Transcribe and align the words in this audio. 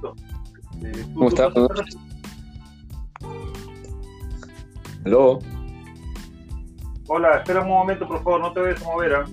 esto. 0.00 0.14
Eh, 0.82 1.04
¿Cómo 1.14 1.28
estás? 1.28 1.52
¿Aló? 5.04 5.38
Hola, 7.08 7.38
espera 7.38 7.60
un 7.62 7.68
momento, 7.68 8.06
por 8.06 8.22
favor, 8.22 8.40
no 8.40 8.52
te 8.52 8.60
vayas 8.60 8.82
a 8.82 8.84
mover. 8.84 9.14
¿ah? 9.14 9.24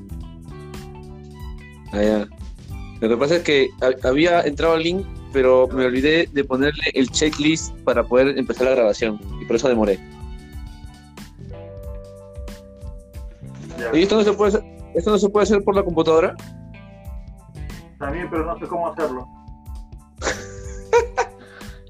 Ah, 1.94 2.02
ya. 2.02 2.27
Lo 3.00 3.09
que 3.09 3.18
pasa 3.18 3.36
es 3.36 3.44
que 3.44 3.70
había 4.04 4.41
entrado 4.41 4.73
al 4.73 4.84
link, 4.84 5.05
pero 5.32 5.68
me 5.68 5.86
olvidé 5.86 6.27
de 6.32 6.44
ponerle 6.44 6.84
el 6.94 7.09
checklist 7.12 7.76
para 7.84 8.04
poder 8.04 8.38
empezar 8.38 8.66
la 8.66 8.76
grabación, 8.76 9.20
y 9.40 9.45
por 9.45 9.55
eso 9.55 9.70
demoré. 9.70 9.99
¿Y 13.94 14.02
esto 14.02 14.16
no 14.18 14.23
se 14.23 14.34
puede 14.34 14.49
hacer, 14.49 14.63
esto 14.95 15.12
no 15.12 15.18
se 15.20 15.30
puede 15.30 15.44
hacer 15.44 15.63
por 15.63 15.76
la 15.76 15.84
computadora? 15.84 16.36
También, 17.99 18.27
pero 18.30 18.45
no 18.45 18.58
sé 18.58 18.68
cómo 18.68 18.91
hacerlo. 18.91 19.27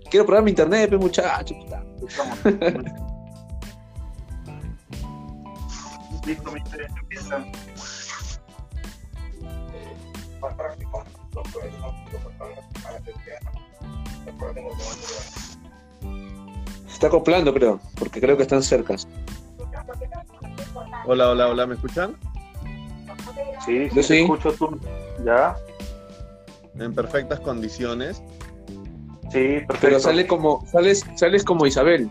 Quiero 0.10 0.26
probar 0.26 0.44
mi 0.44 0.52
internet, 0.52 0.94
muchacho. 0.94 1.56
Listo, 6.26 6.52
mi 6.52 6.60
internet 6.60 6.92
empieza. 7.00 7.40
Más 10.42 10.54
práctico. 10.54 11.04
Se 16.88 16.94
está 16.94 17.08
acoplando, 17.08 17.54
creo, 17.54 17.80
porque 17.98 18.20
creo 18.20 18.36
que 18.38 18.44
están 18.44 18.64
cerca. 18.64 18.96
Hola, 21.06 21.30
hola, 21.30 21.48
hola, 21.48 21.68
¿me 21.68 21.76
escuchan? 21.76 22.16
Sí, 23.66 23.90
sí, 23.92 24.04
sí. 24.04 24.22
escucho 24.22 24.54
tú. 24.54 24.80
¿Ya? 25.24 25.56
En 26.80 26.94
perfectas 26.94 27.40
condiciones. 27.40 28.22
Sí, 29.32 29.60
perfecto. 29.60 29.78
Pero 29.82 30.00
sale 30.00 30.28
como, 30.28 30.66
sales, 30.68 31.06
sales 31.16 31.44
como 31.44 31.66
Isabel. 31.66 32.10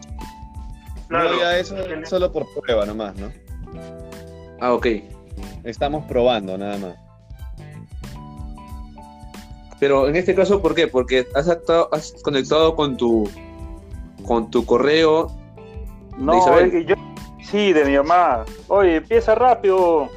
Claro. 1.09 1.33
No, 1.33 1.41
ya 1.41 1.59
eso 1.59 1.77
es 1.77 2.09
solo 2.09 2.33
por 2.33 2.47
prueba 2.55 2.85
nomás, 2.85 3.17
¿no? 3.17 3.31
Ah, 4.61 4.73
ok. 4.73 4.87
Estamos 5.65 6.05
probando 6.07 6.57
nada 6.59 6.79
más. 6.79 6.97
Pero 9.79 10.09
en 10.09 10.17
este 10.17 10.35
caso, 10.35 10.63
¿por 10.63 10.75
qué? 10.75 10.87
Porque 10.87 11.27
has, 11.35 11.49
has 11.49 12.13
conectado 12.23 12.75
con 12.75 12.97
tu 12.97 13.29
con 14.25 14.51
tu 14.51 14.65
correo. 14.65 15.31
No, 16.17 16.33
de 16.33 16.39
Isabel. 16.39 16.87
yo 16.87 16.95
sí, 17.43 17.73
de 17.73 17.85
mi 17.85 17.97
mamá. 17.97 18.45
Oye, 18.69 18.97
empieza 18.97 19.35
rápido. 19.35 20.09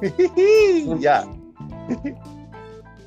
ya. 0.98 1.26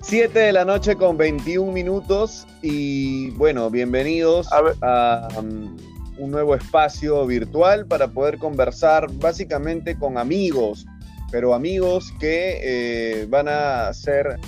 7 0.08 0.38
de 0.38 0.54
la 0.54 0.66
noche 0.66 0.96
con 0.96 1.18
21 1.18 1.72
minutos 1.72 2.46
y 2.62 3.32
bueno, 3.32 3.72
bienvenidos 3.72 4.48
a, 4.54 5.28
um, 5.40 5.76
un 6.20 6.30
nuevo 6.30 6.54
espacio 6.54 7.26
virtual 7.26 7.88
para 7.88 8.10
poder 8.10 8.38
conversar 8.38 9.12
básicamente 9.14 9.98
con 9.98 10.20
amigos, 10.20 10.86
pero 11.32 11.56
amigos 11.56 12.14
que 12.20 12.60
eh, 12.62 13.26
van 13.28 13.48
a 13.48 13.92
ser 13.96 14.40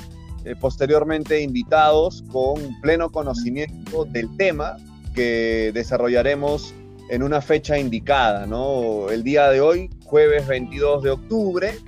eh, 0.45 0.55
posteriormente 0.61 1.41
invitados 1.41 2.23
con 2.31 2.79
pleno 2.81 3.09
conocimiento 3.09 4.05
del 4.05 4.29
tema 4.37 4.77
que 5.15 5.71
desarrollaremos 5.73 6.75
en 7.09 7.23
una 7.23 7.41
fecha 7.41 7.79
indicada, 7.79 8.45
¿no? 8.45 9.09
El 9.09 9.23
día 9.23 9.49
de 9.49 9.59
hoy, 9.59 9.89
jueves 10.03 10.45
22 10.45 11.01
de 11.01 11.09
octubre, 11.09 11.79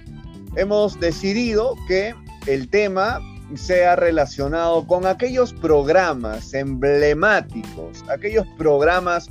hemos 0.55 0.99
decidido 0.99 1.75
que 1.87 2.15
el 2.47 2.67
tema 2.67 3.21
sea 3.57 3.95
relacionado 3.95 4.85
con 4.85 5.05
aquellos 5.05 5.53
programas 5.53 6.53
emblemáticos, 6.53 8.03
aquellos 8.09 8.45
programas 8.57 9.29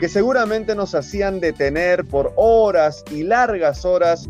que 0.00 0.08
seguramente 0.08 0.74
nos 0.74 0.94
hacían 0.94 1.40
detener 1.40 2.06
por 2.06 2.32
horas 2.36 3.04
y 3.10 3.22
largas 3.22 3.84
horas 3.84 4.28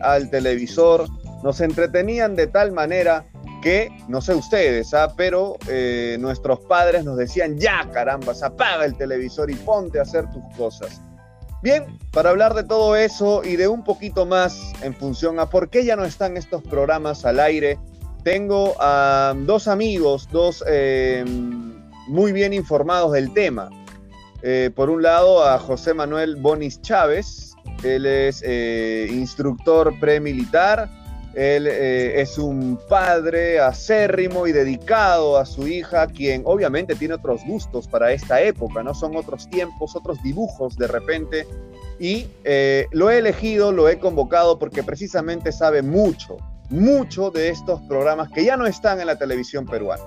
al 0.00 0.30
televisor, 0.30 1.06
nos 1.42 1.60
entretenían 1.60 2.34
de 2.34 2.46
tal 2.46 2.72
manera 2.72 3.26
que, 3.62 3.90
no 4.08 4.20
sé 4.20 4.34
ustedes, 4.34 4.92
¿ah? 4.94 5.12
pero 5.16 5.56
eh, 5.68 6.16
nuestros 6.18 6.60
padres 6.60 7.04
nos 7.04 7.16
decían, 7.16 7.58
ya 7.58 7.88
carambas, 7.92 8.42
apaga 8.42 8.84
el 8.84 8.96
televisor 8.96 9.50
y 9.50 9.54
ponte 9.54 9.98
a 9.98 10.02
hacer 10.02 10.28
tus 10.30 10.42
cosas. 10.56 11.00
Bien, 11.62 11.98
para 12.10 12.30
hablar 12.30 12.54
de 12.54 12.64
todo 12.64 12.96
eso 12.96 13.42
y 13.44 13.54
de 13.54 13.68
un 13.68 13.84
poquito 13.84 14.26
más 14.26 14.72
en 14.82 14.94
función 14.94 15.38
a 15.38 15.48
por 15.48 15.70
qué 15.70 15.84
ya 15.84 15.94
no 15.94 16.04
están 16.04 16.36
estos 16.36 16.60
programas 16.62 17.24
al 17.24 17.38
aire, 17.38 17.78
tengo 18.22 18.74
a 18.78 19.34
dos 19.36 19.68
amigos, 19.68 20.28
dos 20.30 20.62
eh, 20.68 21.24
muy 22.08 22.32
bien 22.32 22.52
informados 22.52 23.12
del 23.12 23.32
tema. 23.32 23.70
Eh, 24.42 24.70
por 24.74 24.90
un 24.90 25.02
lado, 25.02 25.44
a 25.44 25.58
José 25.58 25.94
Manuel 25.94 26.36
Bonis 26.36 26.80
Chávez, 26.82 27.54
él 27.82 28.06
es 28.06 28.42
eh, 28.44 29.08
instructor 29.10 29.92
premilitar, 30.00 30.88
él 31.34 31.66
es 31.66 32.36
un 32.36 32.78
padre 32.90 33.58
acérrimo 33.58 34.46
y 34.46 34.52
dedicado 34.52 35.38
a 35.38 35.46
su 35.46 35.66
hija, 35.66 36.06
quien 36.06 36.42
obviamente 36.44 36.94
tiene 36.94 37.14
otros 37.14 37.40
gustos 37.46 37.88
para 37.88 38.12
esta 38.12 38.42
época, 38.42 38.82
¿no? 38.82 38.94
Son 38.94 39.16
otros 39.16 39.48
tiempos, 39.48 39.96
otros 39.96 40.22
dibujos 40.22 40.76
de 40.76 40.88
repente. 40.88 41.46
Y 41.98 42.26
lo 42.90 43.10
he 43.10 43.18
elegido, 43.18 43.72
lo 43.72 43.88
he 43.88 43.98
convocado 43.98 44.58
porque 44.58 44.82
precisamente 44.82 45.52
sabe 45.52 45.80
mucho 45.80 46.36
mucho 46.72 47.30
de 47.30 47.50
estos 47.50 47.80
programas 47.82 48.30
que 48.30 48.44
ya 48.44 48.56
no 48.56 48.66
están 48.66 48.98
en 49.00 49.06
la 49.06 49.16
televisión 49.16 49.66
peruana. 49.66 50.02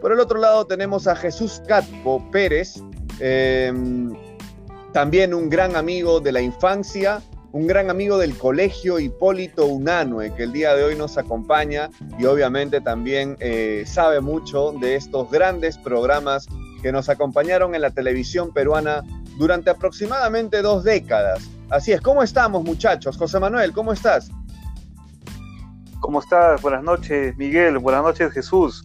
Por 0.00 0.12
el 0.12 0.20
otro 0.20 0.38
lado 0.38 0.66
tenemos 0.66 1.06
a 1.06 1.16
Jesús 1.16 1.62
Catpo 1.66 2.22
Pérez, 2.30 2.82
em, 3.20 4.12
también 4.92 5.32
un 5.32 5.48
gran 5.48 5.76
amigo 5.76 6.20
de 6.20 6.32
la 6.32 6.42
infancia, 6.42 7.22
un 7.52 7.66
gran 7.68 7.88
amigo 7.88 8.18
del 8.18 8.36
colegio 8.36 8.98
Hipólito 8.98 9.66
Unanue, 9.66 10.34
que 10.34 10.42
el 10.42 10.52
día 10.52 10.74
de 10.74 10.82
hoy 10.82 10.96
nos 10.96 11.16
acompaña 11.16 11.88
y 12.18 12.24
obviamente 12.24 12.80
también 12.80 13.36
eh, 13.38 13.84
sabe 13.86 14.20
mucho 14.20 14.72
de 14.72 14.96
estos 14.96 15.30
grandes 15.30 15.78
programas 15.78 16.48
que 16.82 16.90
nos 16.90 17.08
acompañaron 17.08 17.74
en 17.74 17.80
la 17.80 17.90
televisión 17.90 18.52
peruana 18.52 19.02
durante 19.38 19.70
aproximadamente 19.70 20.60
dos 20.62 20.82
décadas. 20.82 21.48
Así 21.70 21.92
es, 21.92 22.00
¿cómo 22.00 22.22
estamos 22.22 22.64
muchachos? 22.64 23.16
José 23.16 23.38
Manuel, 23.38 23.72
¿cómo 23.72 23.92
estás? 23.92 24.30
¿Cómo 26.04 26.20
estás? 26.20 26.60
Buenas 26.60 26.82
noches, 26.82 27.34
Miguel. 27.38 27.78
Buenas 27.78 28.02
noches, 28.02 28.30
Jesús. 28.30 28.84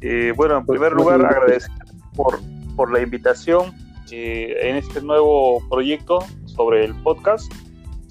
Eh, 0.00 0.32
bueno, 0.36 0.56
en 0.58 0.64
primer 0.64 0.92
lugar, 0.92 1.20
agradecer 1.26 1.68
por, 2.14 2.38
por 2.76 2.92
la 2.92 3.00
invitación 3.00 3.74
eh, 4.12 4.54
en 4.62 4.76
este 4.76 5.02
nuevo 5.02 5.60
proyecto 5.68 6.20
sobre 6.44 6.84
el 6.84 6.94
podcast. 7.02 7.52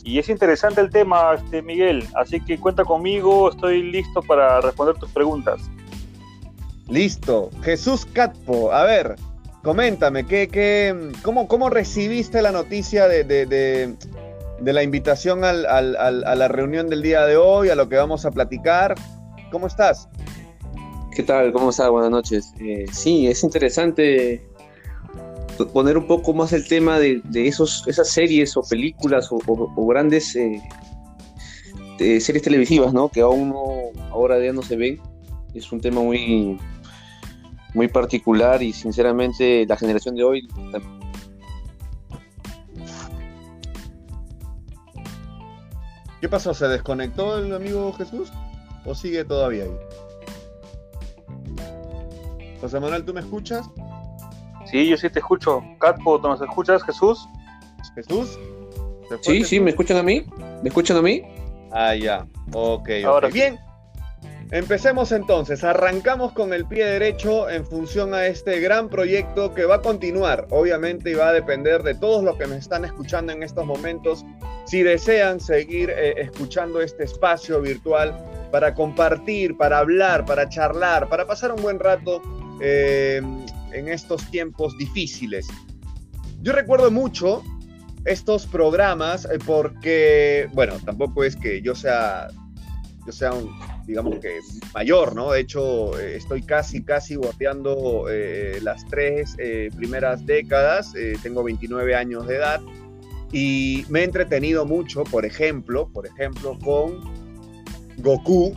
Y 0.03 0.19
es 0.19 0.27
interesante 0.27 0.81
el 0.81 0.89
tema, 0.89 1.35
este, 1.35 1.61
Miguel. 1.61 2.05
Así 2.15 2.41
que 2.41 2.59
cuenta 2.59 2.83
conmigo, 2.83 3.49
estoy 3.49 3.81
listo 3.81 4.21
para 4.21 4.59
responder 4.59 4.95
tus 4.95 5.09
preguntas. 5.11 5.61
Listo. 6.89 7.49
Jesús 7.61 8.05
Catpo, 8.05 8.73
a 8.73 8.83
ver, 8.83 9.15
coméntame, 9.61 10.25
¿qué, 10.25 10.49
qué, 10.49 11.13
cómo, 11.21 11.47
¿cómo 11.47 11.69
recibiste 11.69 12.41
la 12.41 12.51
noticia 12.51 13.07
de, 13.07 13.23
de 13.23 13.95
la 14.61 14.83
invitación 14.83 15.43
al, 15.43 15.65
a 15.65 16.35
la 16.35 16.47
reunión 16.47 16.89
del 16.89 17.01
día 17.01 17.25
de 17.25 17.37
hoy, 17.37 17.69
a 17.69 17.75
lo 17.75 17.89
que 17.89 17.95
vamos 17.95 18.25
a 18.25 18.31
platicar. 18.31 18.95
¿Cómo 19.51 19.67
estás? 19.67 20.09
¿Qué 21.15 21.21
tal? 21.21 21.53
¿Cómo 21.53 21.69
estás? 21.69 21.89
Buenas 21.89 22.09
noches. 22.09 22.53
Eh, 22.59 22.85
sí, 22.91 23.27
es 23.27 23.43
interesante 23.43 24.43
poner 25.71 25.97
un 25.97 26.07
poco 26.07 26.33
más 26.33 26.53
el 26.53 26.67
tema 26.67 26.97
de, 26.97 27.21
esos, 27.35 27.87
esas 27.87 28.09
series 28.09 28.57
o 28.57 28.63
películas 28.63 29.29
o, 29.31 29.85
grandes 29.85 30.35
eh, 30.35 30.59
series 32.19 32.41
televisivas, 32.41 32.93
¿no? 32.93 33.09
Que 33.09 33.21
aún 33.21 33.49
no, 33.49 33.63
ahora 34.09 34.43
ya 34.43 34.53
no 34.53 34.63
se 34.63 34.75
ven. 34.75 34.99
Es 35.53 35.71
un 35.71 35.79
tema 35.79 36.01
muy, 36.01 36.57
muy 37.75 37.87
particular 37.87 38.63
y 38.63 38.73
sinceramente 38.73 39.67
la 39.67 39.77
generación 39.77 40.15
de 40.15 40.23
hoy 40.23 40.47
¿Qué 46.23 46.29
pasó? 46.29 46.53
¿Se 46.53 46.69
desconectó 46.69 47.37
el 47.37 47.53
amigo 47.53 47.91
Jesús? 47.91 48.31
¿O 48.85 48.95
sigue 48.95 49.25
todavía 49.25 49.65
ahí? 49.65 49.77
José 52.61 52.79
Manuel, 52.79 53.03
¿tú 53.03 53.13
me 53.13 53.19
escuchas? 53.19 53.69
Sí, 54.63 54.87
yo 54.87 54.95
sí 54.95 55.09
te 55.09 55.19
escucho. 55.19 55.61
Catpo, 55.81 56.21
¿tú 56.21 56.29
nos 56.29 56.39
escuchas, 56.39 56.81
Jesús? 56.83 57.27
¿Jesús? 57.93 58.39
Sí, 59.19 59.43
sí, 59.43 59.59
¿me 59.59 59.71
escuchan 59.71 59.97
a 59.97 60.03
mí? 60.03 60.25
¿Me 60.61 60.69
escuchan 60.69 60.95
a 60.95 61.01
mí? 61.01 61.23
Ah, 61.73 61.93
ya. 61.93 62.25
Ok, 62.53 62.89
Ahora 63.05 63.27
Bien, 63.27 63.59
Empecemos 64.53 65.11
entonces, 65.11 65.63
arrancamos 65.63 66.31
con 66.31 66.53
el 66.53 66.67
pie 66.67 66.85
derecho 66.85 67.49
en 67.49 67.65
función 67.65 68.13
a 68.13 68.27
este 68.27 68.59
gran 68.59 68.87
proyecto 68.87 69.51
que 69.51 69.65
va 69.65 69.77
a 69.77 69.81
continuar, 69.81 70.45
obviamente, 70.51 71.09
y 71.09 71.15
va 71.15 71.29
a 71.29 71.33
depender 71.33 71.81
de 71.81 71.95
todos 71.95 72.23
los 72.23 72.37
que 72.37 72.45
me 72.45 72.57
están 72.57 72.85
escuchando 72.85 73.33
en 73.33 73.41
estos 73.41 73.65
momentos. 73.65 74.23
Si 74.67 74.83
desean 74.83 75.39
seguir 75.39 75.89
eh, 75.89 76.13
escuchando 76.17 76.81
este 76.81 77.05
espacio 77.05 77.61
virtual, 77.61 78.15
para 78.51 78.75
compartir, 78.75 79.57
para 79.57 79.79
hablar, 79.79 80.23
para 80.23 80.47
charlar, 80.47 81.09
para 81.09 81.25
pasar 81.25 81.51
un 81.51 81.63
buen 81.63 81.79
rato 81.79 82.21
eh, 82.61 83.23
en 83.71 83.87
estos 83.87 84.29
tiempos 84.29 84.77
difíciles. 84.77 85.47
Yo 86.43 86.53
recuerdo 86.53 86.91
mucho 86.91 87.41
estos 88.05 88.45
programas 88.45 89.25
eh, 89.25 89.39
porque, 89.43 90.47
bueno, 90.53 90.75
tampoco 90.85 91.23
es 91.23 91.35
que 91.35 91.59
yo 91.63 91.73
sea, 91.73 92.27
yo 93.07 93.11
sea 93.11 93.33
un, 93.33 93.49
digamos 93.85 94.19
que 94.19 94.39
mayor, 94.73 95.15
¿no? 95.15 95.31
De 95.31 95.41
hecho, 95.41 95.99
eh, 95.99 96.15
estoy 96.15 96.41
casi, 96.41 96.83
casi 96.83 97.15
boteando 97.15 98.05
las 98.61 98.85
tres 98.85 99.35
primeras 99.75 100.25
décadas, 100.25 100.93
tengo 101.21 101.43
29 101.43 101.95
años 101.95 102.27
de 102.27 102.35
edad 102.35 102.61
y 103.33 103.83
me 103.89 104.01
he 104.01 104.03
entretenido 104.03 104.65
mucho, 104.65 105.03
por 105.03 105.25
ejemplo, 105.25 105.89
por 105.91 106.05
ejemplo, 106.05 106.57
con 106.63 106.99
Goku, 107.97 108.55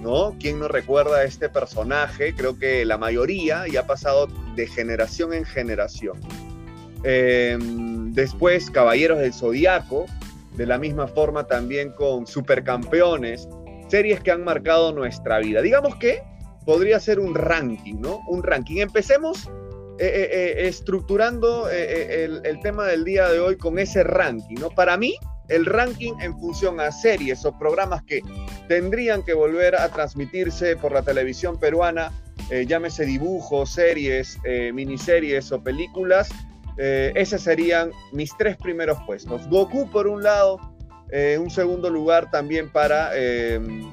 ¿no? 0.00 0.36
¿Quién 0.38 0.60
no 0.60 0.68
recuerda 0.68 1.18
a 1.18 1.24
este 1.24 1.48
personaje? 1.48 2.32
Creo 2.32 2.56
que 2.56 2.84
la 2.84 2.96
mayoría 2.96 3.66
ya 3.66 3.80
ha 3.80 3.86
pasado 3.86 4.28
de 4.54 4.68
generación 4.68 5.34
en 5.34 5.44
generación. 5.44 6.20
Em, 7.02 8.12
después, 8.12 8.70
Caballeros 8.70 9.18
del 9.18 9.34
Zodiaco, 9.34 10.06
de 10.56 10.66
la 10.66 10.78
misma 10.78 11.08
forma 11.08 11.48
también 11.48 11.90
con 11.90 12.28
Supercampeones, 12.28 13.48
series 13.94 14.18
que 14.18 14.32
han 14.32 14.42
marcado 14.42 14.92
nuestra 14.92 15.38
vida. 15.38 15.62
Digamos 15.62 15.94
que 15.94 16.20
podría 16.66 16.98
ser 16.98 17.20
un 17.20 17.32
ranking, 17.32 17.94
¿no? 18.00 18.22
Un 18.26 18.42
ranking. 18.42 18.78
Empecemos 18.80 19.46
eh, 20.00 20.00
eh, 20.00 20.30
eh, 20.32 20.66
estructurando 20.66 21.70
el, 21.70 22.44
el, 22.44 22.58
tema 22.58 22.86
del 22.86 23.04
día 23.04 23.28
de 23.28 23.38
hoy 23.38 23.56
con 23.56 23.78
ese 23.78 24.02
ranking, 24.02 24.56
¿no? 24.58 24.70
Para 24.70 24.96
mí, 24.96 25.14
el 25.48 25.64
ranking 25.64 26.14
en 26.20 26.36
función 26.40 26.80
a 26.80 26.90
series 26.90 27.44
o 27.44 27.56
programas 27.56 28.02
que 28.02 28.20
tendrían 28.66 29.22
que 29.22 29.32
volver 29.32 29.76
a 29.76 29.88
transmitirse 29.90 30.76
por 30.76 30.90
la 30.90 31.02
televisión 31.02 31.60
peruana, 31.60 32.10
llámese 32.66 33.06
dibujos, 33.06 33.70
series, 33.70 34.40
miniseries 34.72 35.52
o 35.52 35.62
películas, 35.62 36.30
esos 36.76 37.42
serían 37.42 37.92
mis 38.12 38.36
tres 38.36 38.56
primeros 38.56 38.98
puestos. 39.06 39.46
Goku 39.48 39.88
por 39.90 40.08
un 40.08 40.24
lado, 40.24 40.73
un 41.38 41.48
segundo 41.48 41.90
lugar 41.90 42.30
también 42.30 42.70
para 42.70 43.10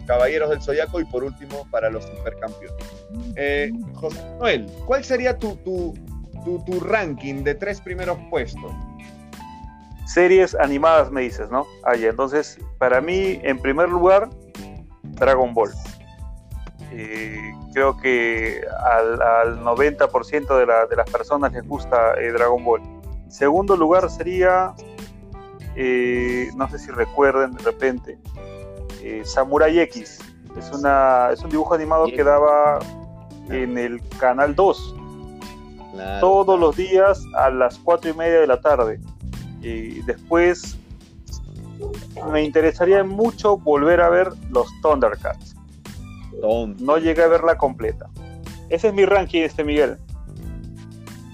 Caballeros 0.07 0.49
del 0.49 0.61
Zodiaco 0.61 0.99
y 0.99 1.05
por 1.05 1.23
último 1.23 1.67
para 1.69 1.89
los 1.89 2.03
supercampeones. 2.05 2.85
José 3.93 4.25
Noel, 4.39 4.65
¿cuál 4.85 5.03
sería 5.03 5.37
tu, 5.37 5.55
tu, 5.57 5.93
tu 6.65 6.79
ranking 6.79 7.43
de 7.43 7.53
tres 7.53 7.79
primeros 7.79 8.17
puestos? 8.29 8.71
Series 10.11 10.55
animadas 10.55 11.09
me 11.09 11.21
dices, 11.21 11.49
¿no? 11.51 11.65
Ahí, 11.85 12.05
entonces, 12.05 12.59
para 12.79 12.99
mí, 12.99 13.39
en 13.43 13.57
primer 13.59 13.87
lugar, 13.87 14.29
Dragon 15.03 15.53
Ball. 15.53 15.71
creo 17.73 17.95
que 17.97 18.61
al, 18.83 19.59
90% 19.63 20.57
de, 20.57 20.65
de, 20.89 20.95
las 20.97 21.09
personas 21.09 21.53
les 21.53 21.65
gusta 21.65 22.15
eh, 22.19 22.31
Dragon 22.31 22.63
Ball. 22.63 22.81
Segundo 23.29 23.77
lugar 23.77 24.09
sería, 24.09 24.73
eh, 25.75 26.49
no 26.55 26.69
sé 26.69 26.79
si 26.79 26.91
recuerden 26.91 27.53
de 27.53 27.63
repente, 27.63 28.19
eh, 29.01 29.21
Samurai 29.25 29.79
X. 29.79 30.19
Es, 30.57 30.69
una, 30.71 31.29
es 31.31 31.41
un 31.41 31.49
dibujo 31.49 31.73
animado 31.73 32.07
que 32.07 32.23
daba 32.23 32.79
en 33.49 33.77
el 33.77 34.01
canal 34.19 34.53
2. 34.55 34.95
todos 36.19 36.59
los 36.59 36.75
días 36.75 37.23
a 37.35 37.49
las 37.49 37.77
4 37.79 38.11
y 38.11 38.13
media 38.13 38.41
de 38.41 38.47
la 38.47 38.59
tarde. 38.59 38.99
Y 39.61 40.01
después 40.01 40.77
me 42.31 42.43
interesaría 42.43 43.03
mucho 43.03 43.57
volver 43.57 44.01
a 44.01 44.09
ver 44.09 44.29
los 44.49 44.67
Thundercats. 44.81 45.55
No 46.79 46.97
llegué 46.97 47.23
a 47.23 47.27
verla 47.27 47.57
completa. 47.57 48.09
Ese 48.69 48.87
es 48.87 48.93
mi 48.93 49.05
ranking, 49.05 49.41
este 49.41 49.63
Miguel. 49.63 49.97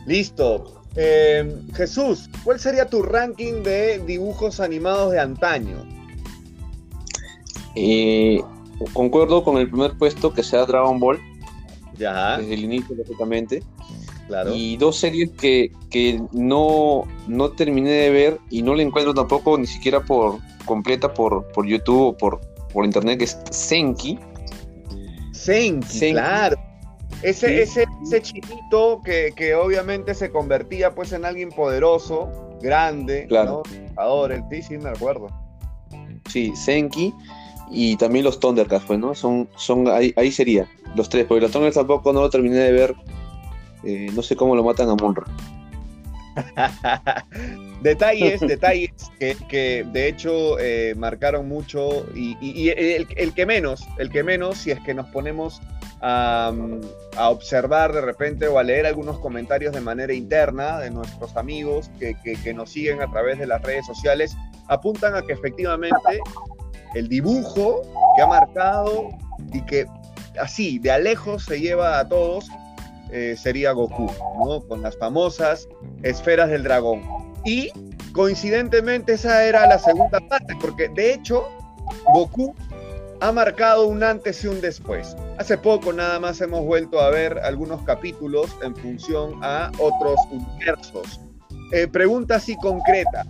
Listo. 0.06 0.82
Eh, 0.96 1.56
Jesús, 1.76 2.30
¿cuál 2.48 2.62
sería 2.62 2.86
tu 2.86 3.02
ranking 3.02 3.62
de 3.62 4.00
dibujos 4.00 4.62
animados 4.62 5.12
de 5.12 5.20
antaño? 5.20 5.86
Eh, 7.76 8.42
concuerdo 8.94 9.44
con 9.44 9.58
el 9.58 9.70
primer 9.70 9.98
puesto 9.98 10.34
que 10.34 10.44
sea 10.44 10.66
Dragon 10.66 10.98
Ball. 10.98 11.20
Ya. 11.98 12.38
Desde 12.38 12.54
el 12.54 12.64
inicio, 12.64 12.96
lógicamente. 12.96 13.62
Y 14.54 14.78
dos 14.78 14.96
series 14.96 15.32
que, 15.32 16.22
no, 16.32 17.04
no 17.28 17.52
terminé 17.52 17.90
de 17.90 18.10
ver 18.12 18.40
y 18.50 18.62
no 18.62 18.76
la 18.76 18.84
encuentro 18.84 19.14
tampoco 19.14 19.58
ni 19.58 19.68
siquiera 19.68 20.02
por 20.06 20.38
completa 20.64 21.14
por, 21.14 21.52
por 21.52 21.66
YouTube 21.66 22.02
o 22.02 22.18
por, 22.18 22.40
por 22.72 22.86
internet, 22.86 23.18
que 23.18 23.26
es 23.26 23.38
Senki. 23.52 24.18
Senki, 25.34 26.12
claro. 26.12 26.56
Ese, 27.22 27.62
ese, 27.62 27.86
ese 28.04 28.22
chinito 28.22 29.02
que, 29.04 29.56
obviamente 29.56 30.14
se 30.14 30.32
convertía 30.32 30.94
pues 30.94 31.12
en 31.14 31.26
alguien 31.26 31.50
poderoso, 31.50 32.58
grande, 32.62 33.26
claro. 33.28 33.64
¿no? 33.96 34.26
el 34.28 34.44
sí, 34.50 34.62
sí 34.62 34.78
me 34.78 34.90
acuerdo. 34.90 35.28
Sí, 36.30 36.56
Senki 36.56 37.14
y 37.70 37.98
también 37.98 38.24
los 38.24 38.40
Thundercats, 38.40 38.86
pues, 38.86 39.00
¿no? 39.00 39.16
Son, 39.16 39.50
son 39.56 39.88
ahí, 39.88 40.14
ahí 40.16 40.32
sería, 40.32 40.70
los 40.96 41.10
tres, 41.10 41.26
porque 41.26 41.42
los 41.42 41.52
Thundercats 41.52 41.78
tampoco 41.78 42.14
no 42.14 42.22
lo 42.22 42.30
terminé 42.30 42.58
de 42.58 42.72
ver 42.72 42.96
eh, 43.84 44.10
no 44.14 44.22
sé 44.22 44.36
cómo 44.36 44.56
lo 44.56 44.64
matan 44.64 44.90
a 44.90 44.96
Munro. 44.96 45.26
detalles, 47.82 48.40
detalles 48.48 48.92
que, 49.20 49.86
de 49.92 50.08
hecho 50.08 50.60
eh, 50.60 50.94
marcaron 50.96 51.48
mucho 51.48 52.06
y, 52.16 52.70
el, 52.70 53.34
que 53.34 53.46
menos, 53.46 53.88
el 53.98 54.10
que 54.10 54.24
menos, 54.24 54.58
si 54.58 54.72
es 54.72 54.80
que 54.82 54.94
nos 54.94 55.08
ponemos 55.08 55.62
a, 56.02 56.54
observar 57.20 57.94
de 57.94 58.02
repente 58.02 58.48
o 58.48 58.60
a 58.60 58.64
leer 58.64 58.86
algunos 58.86 59.20
comentarios 59.20 59.74
de 59.74 59.82
manera 59.82 60.14
interna 60.14 60.80
de 60.80 60.92
nuestros 60.92 61.36
amigos 61.36 61.90
que, 62.00 62.16
que 62.16 62.54
nos 62.54 62.72
siguen 62.72 63.02
a 63.02 63.12
través 63.12 63.40
de 63.40 63.48
las 63.48 63.62
redes 63.62 63.86
sociales, 63.86 64.36
apuntan 64.68 65.16
a 65.16 65.22
que 65.22 65.34
efectivamente 65.34 66.22
el 66.94 67.08
dibujo 67.08 67.82
que 68.16 68.22
ha 68.22 68.28
marcado 68.28 69.10
y 69.54 69.62
que 69.66 69.86
así 70.40 70.80
de 70.80 71.00
lejos 71.00 71.46
se 71.46 71.60
lleva 71.60 72.00
a 72.00 72.08
todos 72.08 72.50
eh, 73.12 73.36
sería 73.38 73.72
Goku, 73.72 74.12
¿no? 74.38 74.62
Con 74.68 74.82
las 74.82 74.98
famosas 74.98 75.68
esferas 76.04 76.50
del 76.50 76.64
dragón. 76.64 77.02
Y 77.48 77.72
coincidentemente 78.12 79.14
esa 79.14 79.46
era 79.46 79.66
la 79.68 79.80
segunda 79.80 80.20
parte, 80.20 80.54
porque 80.60 80.90
de 80.90 81.14
hecho 81.14 81.48
Goku 82.14 82.54
ha 83.22 83.32
marcado 83.32 83.88
un 83.88 84.04
antes 84.04 84.44
y 84.44 84.48
un 84.48 84.60
después. 84.60 85.16
Hace 85.38 85.58
poco 85.58 85.94
nada 85.94 86.20
más 86.20 86.42
hemos 86.42 86.66
vuelto 86.66 87.00
a 87.00 87.10
ver 87.10 87.40
algunos 87.40 87.82
capítulos 87.84 88.54
en 88.62 88.76
función 88.76 89.40
a 89.42 89.72
otros 89.80 90.20
universos. 90.30 91.22
Eh, 91.72 91.88
pregunta 91.88 92.36
así 92.36 92.58
concreta, 92.58 93.26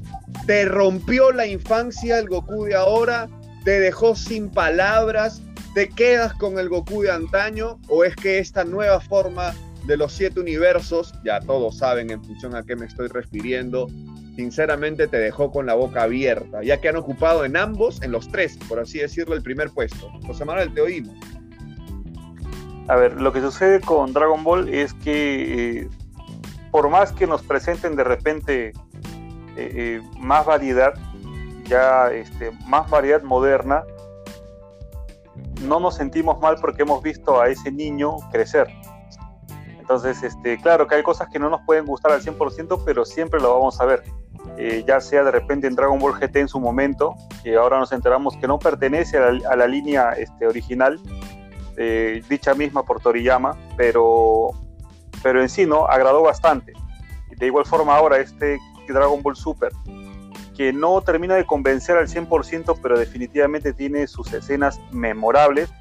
¿te 0.47 0.65
rompió 0.65 1.31
la 1.31 1.45
infancia 1.45 2.17
el 2.17 2.27
Goku 2.27 2.65
de 2.65 2.73
ahora? 2.73 3.29
¿Te 3.65 3.79
dejó 3.79 4.15
sin 4.15 4.49
palabras? 4.49 5.43
¿Te 5.75 5.89
quedas 5.89 6.33
con 6.33 6.57
el 6.57 6.69
Goku 6.69 7.03
de 7.03 7.11
antaño? 7.11 7.79
¿O 7.87 8.03
es 8.03 8.15
que 8.15 8.39
esta 8.39 8.63
nueva 8.63 8.99
forma 8.99 9.53
de 9.87 9.95
los 9.95 10.11
siete 10.11 10.41
universos, 10.41 11.13
ya 11.23 11.39
todos 11.39 11.77
saben 11.77 12.11
en 12.11 12.23
función 12.23 12.55
a 12.55 12.63
qué 12.63 12.75
me 12.75 12.85
estoy 12.85 13.07
refiriendo, 13.07 13.87
sinceramente 14.35 15.07
te 15.07 15.17
dejó 15.17 15.49
con 15.49 15.65
la 15.65 15.75
boca 15.75 16.03
abierta, 16.03 16.61
ya 16.61 16.79
que 16.79 16.89
han 16.89 16.97
ocupado 16.97 17.45
en 17.45 17.55
ambos, 17.55 18.01
en 18.03 18.11
los 18.11 18.29
tres, 18.29 18.59
por 18.67 18.79
así 18.79 18.99
decirlo, 18.99 19.33
el 19.33 19.41
primer 19.41 19.71
puesto. 19.71 20.11
José 20.25 20.43
Manuel, 20.43 20.73
te 20.73 20.81
oímos. 20.81 21.15
A 22.89 22.97
ver, 22.97 23.19
lo 23.19 23.31
que 23.31 23.39
sucede 23.39 23.79
con 23.79 24.11
Dragon 24.13 24.43
Ball 24.43 24.69
es 24.69 24.93
que 24.93 25.79
eh, 25.79 25.89
por 26.69 26.89
más 26.89 27.13
que 27.13 27.25
nos 27.25 27.41
presenten 27.41 27.95
de 27.95 28.03
repente 28.03 28.67
eh, 28.67 28.73
eh, 29.55 30.01
más 30.19 30.45
variedad, 30.45 30.93
ya 31.63 32.11
este, 32.11 32.51
más 32.67 32.89
variedad 32.89 33.23
moderna, 33.23 33.83
no 35.63 35.79
nos 35.79 35.95
sentimos 35.95 36.39
mal 36.39 36.57
porque 36.59 36.83
hemos 36.83 37.01
visto 37.01 37.39
a 37.41 37.47
ese 37.47 37.71
niño 37.71 38.17
crecer. 38.31 38.67
Entonces, 39.87 40.21
este, 40.21 40.57
claro 40.57 40.85
que 40.85 40.95
hay 40.95 41.01
cosas 41.01 41.29
que 41.29 41.39
no 41.39 41.49
nos 41.49 41.61
pueden 41.61 41.85
gustar 41.85 42.11
al 42.11 42.21
100%, 42.21 42.83
pero 42.85 43.05
siempre 43.05 43.39
lo 43.39 43.53
vamos 43.53 43.79
a 43.79 43.85
ver. 43.85 44.03
Eh, 44.57 44.83
ya 44.85 44.99
sea 44.99 45.23
de 45.23 45.31
repente 45.31 45.65
en 45.65 45.75
Dragon 45.75 45.97
Ball 45.97 46.19
GT 46.19 46.35
en 46.41 46.49
su 46.49 46.59
momento, 46.59 47.15
que 47.41 47.55
ahora 47.55 47.79
nos 47.79 47.93
enteramos 47.93 48.35
que 48.35 48.47
no 48.47 48.59
pertenece 48.59 49.17
a 49.17 49.55
la, 49.55 49.65
línea 49.65 50.11
este, 50.11 50.45
original, 50.45 50.99
eh, 51.77 52.21
dicha 52.27 52.53
misma 52.53 52.83
por 52.83 52.99
Toriyama, 52.99 53.55
pero, 53.77 54.49
pero 55.23 55.41
en 55.41 55.47
sí 55.47 55.65
no 55.65 55.85
agradó 55.87 56.21
bastante. 56.21 56.73
De 57.37 57.45
igual 57.45 57.65
forma 57.65 57.95
ahora 57.95 58.17
este 58.17 58.59
Dragon 58.89 59.23
Ball 59.23 59.37
Super, 59.37 59.71
que 60.57 60.73
no 60.73 60.99
termina 60.99 61.35
de 61.35 61.45
convencer 61.45 61.95
al 61.95 62.09
100%, 62.09 62.77
pero 62.83 62.99
definitivamente 62.99 63.71
tiene 63.71 64.05
sus 64.07 64.33
escenas 64.33 64.81
memorables, 64.91 65.71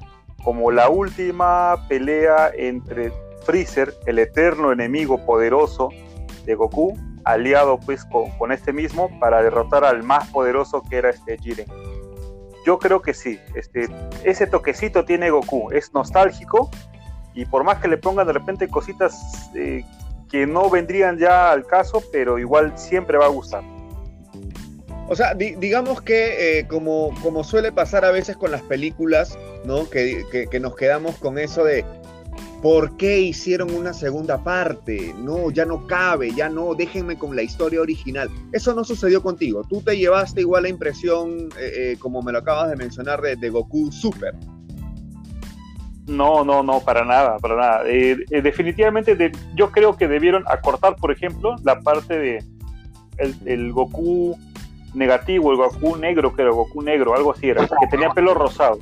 como 0.45 0.71
la 0.71 0.87
última 0.87 1.75
pelea 1.89 2.51
entre 2.55 3.11
Freezer, 3.47 3.93
el 4.05 4.19
eterno 4.19 4.73
enemigo 4.73 5.25
poderoso 5.25 5.87
de 6.45 6.53
Goku, 6.53 6.99
aliado 7.23 7.79
pues 7.79 8.05
con, 8.05 8.51
este 8.51 8.73
mismo 8.73 9.09
para 9.21 9.41
derrotar 9.41 9.85
al 9.85 10.03
más 10.03 10.27
poderoso 10.31 10.83
que 10.89 10.97
era 10.97 11.09
este 11.09 11.37
Jiren. 11.37 11.65
yo 12.65 12.77
creo 12.77 13.01
que 13.01 13.13
sí. 13.13 13.39
Este, 13.55 13.87
ese 14.25 14.47
toquecito 14.47 15.05
tiene 15.05 15.29
Goku, 15.29 15.71
es 15.71 15.93
nostálgico 15.93 16.69
y 17.33 17.45
por 17.45 17.63
más 17.63 17.79
que 17.79 17.87
le 17.87 17.97
pongan 17.97 18.27
de 18.27 18.33
repente 18.33 18.67
cositas 18.67 19.49
eh, 19.55 19.85
que 20.29 20.45
no 20.45 20.69
vendrían 20.69 21.17
ya 21.17 21.51
al 21.51 21.65
caso, 21.65 22.03
pero 22.11 22.37
igual 22.39 22.77
siempre 22.77 23.17
va 23.17 23.25
a 23.25 23.29
gustar. 23.29 23.63
O 25.09 25.15
sea, 25.15 25.33
digamos 25.35 26.01
que 26.01 26.59
eh, 26.59 26.67
como, 26.67 27.13
como 27.21 27.45
suele 27.45 27.71
pasar 27.71 28.03
a 28.03 28.11
veces 28.11 28.35
con 28.35 28.51
las 28.51 28.61
películas, 28.61 29.39
¿no? 29.63 29.89
Que, 29.89 30.25
que, 30.51 30.59
nos 30.59 30.75
quedamos 30.75 31.15
con 31.15 31.39
eso 31.39 31.63
de 31.63 31.85
¿por 32.61 32.97
qué 32.97 33.19
hicieron 33.19 33.73
una 33.73 33.93
segunda 33.93 34.43
parte? 34.43 35.13
No, 35.17 35.51
ya 35.51 35.65
no 35.65 35.87
cabe, 35.87 36.31
ya 36.33 36.49
no, 36.49 36.75
déjenme 36.75 37.17
con 37.17 37.35
la 37.35 37.43
historia 37.43 37.81
original. 37.81 38.29
Eso 38.51 38.73
no 38.73 38.83
sucedió 38.83 39.21
contigo. 39.21 39.63
Tú 39.69 39.81
te 39.81 39.97
llevaste 39.97 40.41
igual 40.41 40.63
la 40.63 40.69
impresión, 40.69 41.49
eh, 41.59 41.71
eh, 41.75 41.97
como 41.99 42.21
me 42.21 42.31
lo 42.31 42.39
acabas 42.39 42.69
de 42.69 42.75
mencionar, 42.75 43.21
de, 43.21 43.35
de 43.35 43.49
Goku 43.49 43.91
Super. 43.91 44.33
No, 46.07 46.45
no, 46.45 46.63
no, 46.63 46.79
para 46.79 47.03
nada, 47.03 47.37
para 47.37 47.55
nada. 47.57 47.83
definitivamente 47.83 49.31
yo 49.55 49.71
creo 49.71 49.97
que 49.97 50.07
debieron 50.07 50.43
acortar, 50.47 50.95
por 50.95 51.11
ejemplo, 51.11 51.55
la 51.63 51.81
parte 51.81 52.17
de 52.17 52.43
el 53.45 53.73
Goku 53.73 54.37
negativo, 54.93 55.51
el 55.51 55.57
Goku 55.57 55.97
negro, 55.97 56.33
que 56.33 56.41
era 56.41 56.51
Goku 56.51 56.81
negro, 56.81 57.15
algo 57.15 57.31
así 57.31 57.49
era, 57.49 57.67
que 57.67 57.87
tenía 57.89 58.09
pelo 58.09 58.33
rosado. 58.33 58.79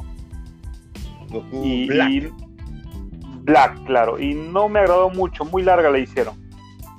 Goku 1.29 1.63
y, 1.63 1.87
Black. 1.87 2.33
Black, 3.45 3.83
claro, 3.85 4.19
y 4.19 4.33
no 4.33 4.67
me 4.67 4.79
agradó 4.79 5.11
mucho, 5.11 5.45
muy 5.45 5.61
larga 5.61 5.91
la 5.91 5.99
hicieron. 5.99 6.33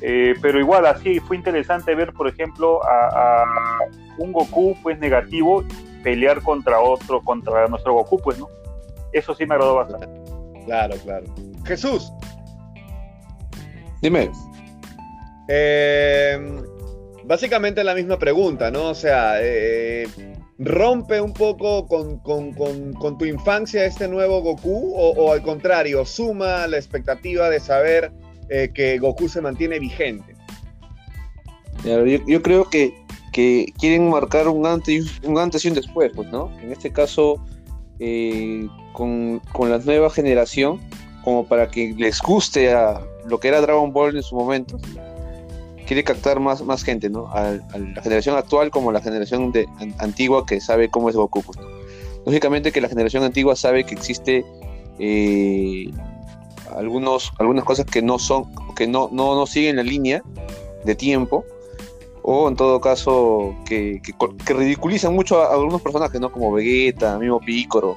Eh, 0.00 0.34
pero 0.40 0.60
igual 0.60 0.86
así 0.86 1.18
fue 1.18 1.36
interesante 1.36 1.94
ver, 1.94 2.12
por 2.12 2.28
ejemplo, 2.28 2.80
a, 2.84 3.44
un 4.18 4.32
Goku 4.32 4.76
pues 4.82 4.98
negativo 4.98 5.64
pelear 6.02 6.40
contra 6.42 6.78
otro, 6.78 7.20
contra 7.22 7.66
nuestro 7.66 7.94
Goku, 7.94 8.18
pues, 8.18 8.38
¿no? 8.38 8.48
Eso 9.12 9.34
sí 9.34 9.44
me 9.44 9.54
agradó 9.54 9.74
bastante. 9.74 10.08
Claro, 10.66 10.94
claro. 11.02 11.26
Jesús. 11.64 12.12
Dime. 14.00 14.30
Eh, 15.48 16.62
básicamente 17.24 17.82
la 17.82 17.94
misma 17.94 18.18
pregunta, 18.18 18.70
¿no? 18.70 18.90
O 18.90 18.94
sea, 18.94 19.38
eh, 19.40 20.06
¿rompe 20.58 21.20
un 21.20 21.32
poco 21.32 21.86
con, 21.86 23.18
tu 23.18 23.24
infancia 23.24 23.84
este 23.84 24.08
nuevo 24.08 24.40
Goku 24.40 24.94
o, 24.96 25.32
al 25.32 25.42
contrario, 25.42 26.04
suma 26.04 26.66
la 26.66 26.76
expectativa 26.76 27.50
de 27.50 27.60
saber 27.60 28.12
eh, 28.48 28.70
que 28.72 28.98
Goku 28.98 29.28
se 29.28 29.40
mantiene 29.40 29.78
vigente? 29.78 30.34
Yo, 31.84 32.42
creo 32.42 32.68
que, 32.68 32.94
quieren 33.78 34.08
marcar 34.08 34.48
un 34.48 34.66
antes, 34.66 35.20
un 35.22 35.38
antes 35.38 35.64
y 35.64 35.68
un 35.68 35.74
después, 35.74 36.10
pues, 36.14 36.30
¿no? 36.30 36.50
En 36.62 36.72
este 36.72 36.90
caso, 36.90 37.36
eh, 38.00 38.66
con, 38.92 39.40
con 39.52 39.70
la 39.70 39.78
nueva 39.78 40.08
generación, 40.10 40.80
como 41.22 41.46
para 41.46 41.68
que 41.68 41.94
les 41.98 42.20
guste 42.22 42.72
a 42.72 43.00
lo 43.26 43.38
que 43.38 43.48
era 43.48 43.60
Dragon 43.60 43.92
Ball 43.92 44.16
en 44.16 44.22
su 44.22 44.36
momento, 44.36 44.78
quiere 45.86 46.04
captar 46.04 46.40
más, 46.40 46.62
más 46.62 46.82
gente, 46.82 47.08
¿no? 47.08 47.28
A, 47.28 47.52
la 47.52 48.02
generación 48.02 48.36
actual 48.36 48.70
como 48.70 48.92
la 48.92 49.00
generación 49.00 49.52
de, 49.52 49.66
antigua 49.98 50.44
que 50.44 50.60
sabe 50.60 50.90
cómo 50.90 51.08
es 51.08 51.16
Goku. 51.16 51.42
Pues, 51.42 51.58
Lógicamente 52.26 52.72
que 52.72 52.80
la 52.80 52.88
generación 52.88 53.22
antigua 53.22 53.54
sabe 53.54 53.84
que 53.84 53.94
existe 53.94 54.44
eh, 54.98 55.90
algunos, 56.76 57.32
algunas 57.38 57.64
cosas 57.64 57.86
que 57.86 58.02
no 58.02 58.18
son, 58.18 58.46
que 58.74 58.88
no, 58.88 59.08
no, 59.12 59.36
no 59.36 59.46
siguen 59.46 59.76
la 59.76 59.84
línea 59.84 60.22
de 60.84 60.94
tiempo, 60.96 61.44
o 62.22 62.48
en 62.48 62.56
todo 62.56 62.80
caso 62.80 63.54
que, 63.64 64.02
que, 64.02 64.54
ridiculizan 64.54 65.14
mucho 65.14 65.40
a, 65.40 65.52
algunos 65.52 65.80
personajes, 65.80 66.20
¿no? 66.20 66.32
Como 66.32 66.50
Vegeta, 66.52 67.16
mismo 67.18 67.38
Piccolo. 67.38 67.96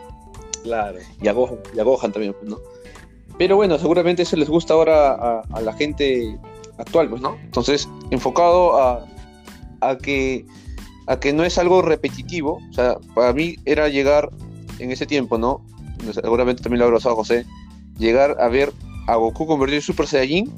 Claro. 0.62 1.00
Y 1.20 1.28
a, 1.28 1.34
Gohan, 1.34 2.12
también, 2.12 2.34
pues, 2.34 2.52
¿no? 2.52 2.60
Pero 3.40 3.56
bueno, 3.56 3.80
seguramente 3.80 4.22
eso 4.22 4.36
les 4.36 4.50
gusta 4.50 4.76
ahora 4.76 5.14
a, 5.14 5.42
a 5.52 5.62
la 5.62 5.74
gente 5.74 6.38
actual, 6.80 7.10
pues, 7.10 7.22
¿no? 7.22 7.38
Entonces, 7.44 7.88
enfocado 8.10 8.82
a, 8.82 9.06
a, 9.82 9.98
que, 9.98 10.46
a 11.08 11.20
que 11.20 11.34
no 11.34 11.44
es 11.44 11.58
algo 11.58 11.82
repetitivo, 11.82 12.60
o 12.70 12.74
sea, 12.74 12.98
para 13.14 13.34
mí 13.34 13.58
era 13.66 13.90
llegar 13.90 14.30
en 14.80 14.92
ese 14.92 15.06
tiempo, 15.06 15.38
¿no? 15.38 15.62
Seguramente 16.14 16.64
también 16.64 16.80
lo 16.80 16.86
ha 16.86 16.88
abrazado 16.88 17.16
José, 17.16 17.46
llegar 17.98 18.38
a 18.40 18.48
ver 18.48 18.72
a 19.08 19.16
Goku 19.16 19.46
convertido 19.46 19.78
en 19.78 19.82
Super 19.84 20.08
Saiyajin, 20.08 20.52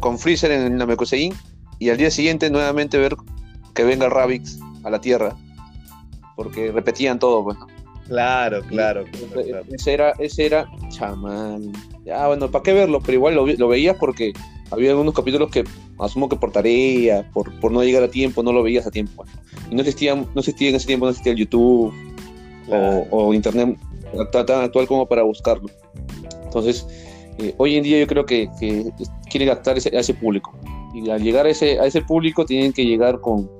con 0.00 0.18
Freezer 0.18 0.52
en 0.52 0.62
el 0.62 0.76
Namekusei, 0.76 1.32
y 1.80 1.90
al 1.90 1.96
día 1.96 2.10
siguiente 2.10 2.50
nuevamente 2.50 2.96
ver 2.98 3.16
que 3.74 3.82
venga 3.84 4.08
Rabix 4.08 4.58
a 4.84 4.90
la 4.90 5.00
Tierra, 5.00 5.36
porque 6.36 6.70
repetían 6.70 7.18
todo, 7.18 7.44
pues, 7.44 7.58
¿no? 7.58 7.66
Claro, 8.06 8.62
claro, 8.62 9.04
Ese 9.70 9.92
era, 9.92 10.12
ese 10.18 10.46
era 10.46 10.66
chamán. 10.88 11.72
Ya, 12.06 12.26
bueno, 12.26 12.50
¿para 12.50 12.62
qué 12.62 12.72
verlo? 12.72 13.00
Pero 13.00 13.12
igual 13.12 13.34
lo, 13.34 13.46
lo 13.46 13.68
veías 13.68 13.98
porque 13.98 14.32
había 14.70 14.90
algunos 14.90 15.14
capítulos 15.14 15.50
que 15.50 15.64
asumo 15.98 16.28
que 16.28 16.36
por 16.36 16.52
tarea, 16.52 17.28
por, 17.32 17.52
por 17.60 17.72
no 17.72 17.82
llegar 17.82 18.02
a 18.02 18.08
tiempo, 18.08 18.42
no 18.42 18.52
lo 18.52 18.62
veías 18.62 18.86
a 18.86 18.90
tiempo. 18.90 19.24
Y 19.70 19.74
no 19.74 19.80
existía, 19.82 20.14
no 20.14 20.26
existía 20.36 20.70
en 20.70 20.76
ese 20.76 20.86
tiempo, 20.86 21.06
no 21.06 21.10
existía 21.10 21.32
el 21.32 21.38
YouTube 21.38 21.92
o, 23.10 23.34
Internet 23.34 23.78
tan 24.32 24.62
actual 24.62 24.86
como 24.86 25.06
para 25.06 25.22
buscarlo. 25.22 25.68
Entonces, 26.44 26.86
eh, 27.38 27.54
hoy 27.58 27.76
en 27.76 27.82
día 27.82 27.98
yo 27.98 28.06
creo 28.06 28.24
que, 28.24 28.48
que 28.58 28.90
quieren 29.30 29.48
captar 29.48 29.76
ese, 29.78 29.94
a 29.96 30.00
ese 30.00 30.14
público. 30.14 30.52
Y 30.94 31.10
al 31.10 31.22
llegar 31.22 31.46
a 31.46 31.50
ese, 31.50 31.78
a 31.78 31.86
ese 31.86 32.02
público 32.02 32.44
tienen 32.44 32.72
que 32.72 32.84
llegar 32.84 33.20
con 33.20 33.50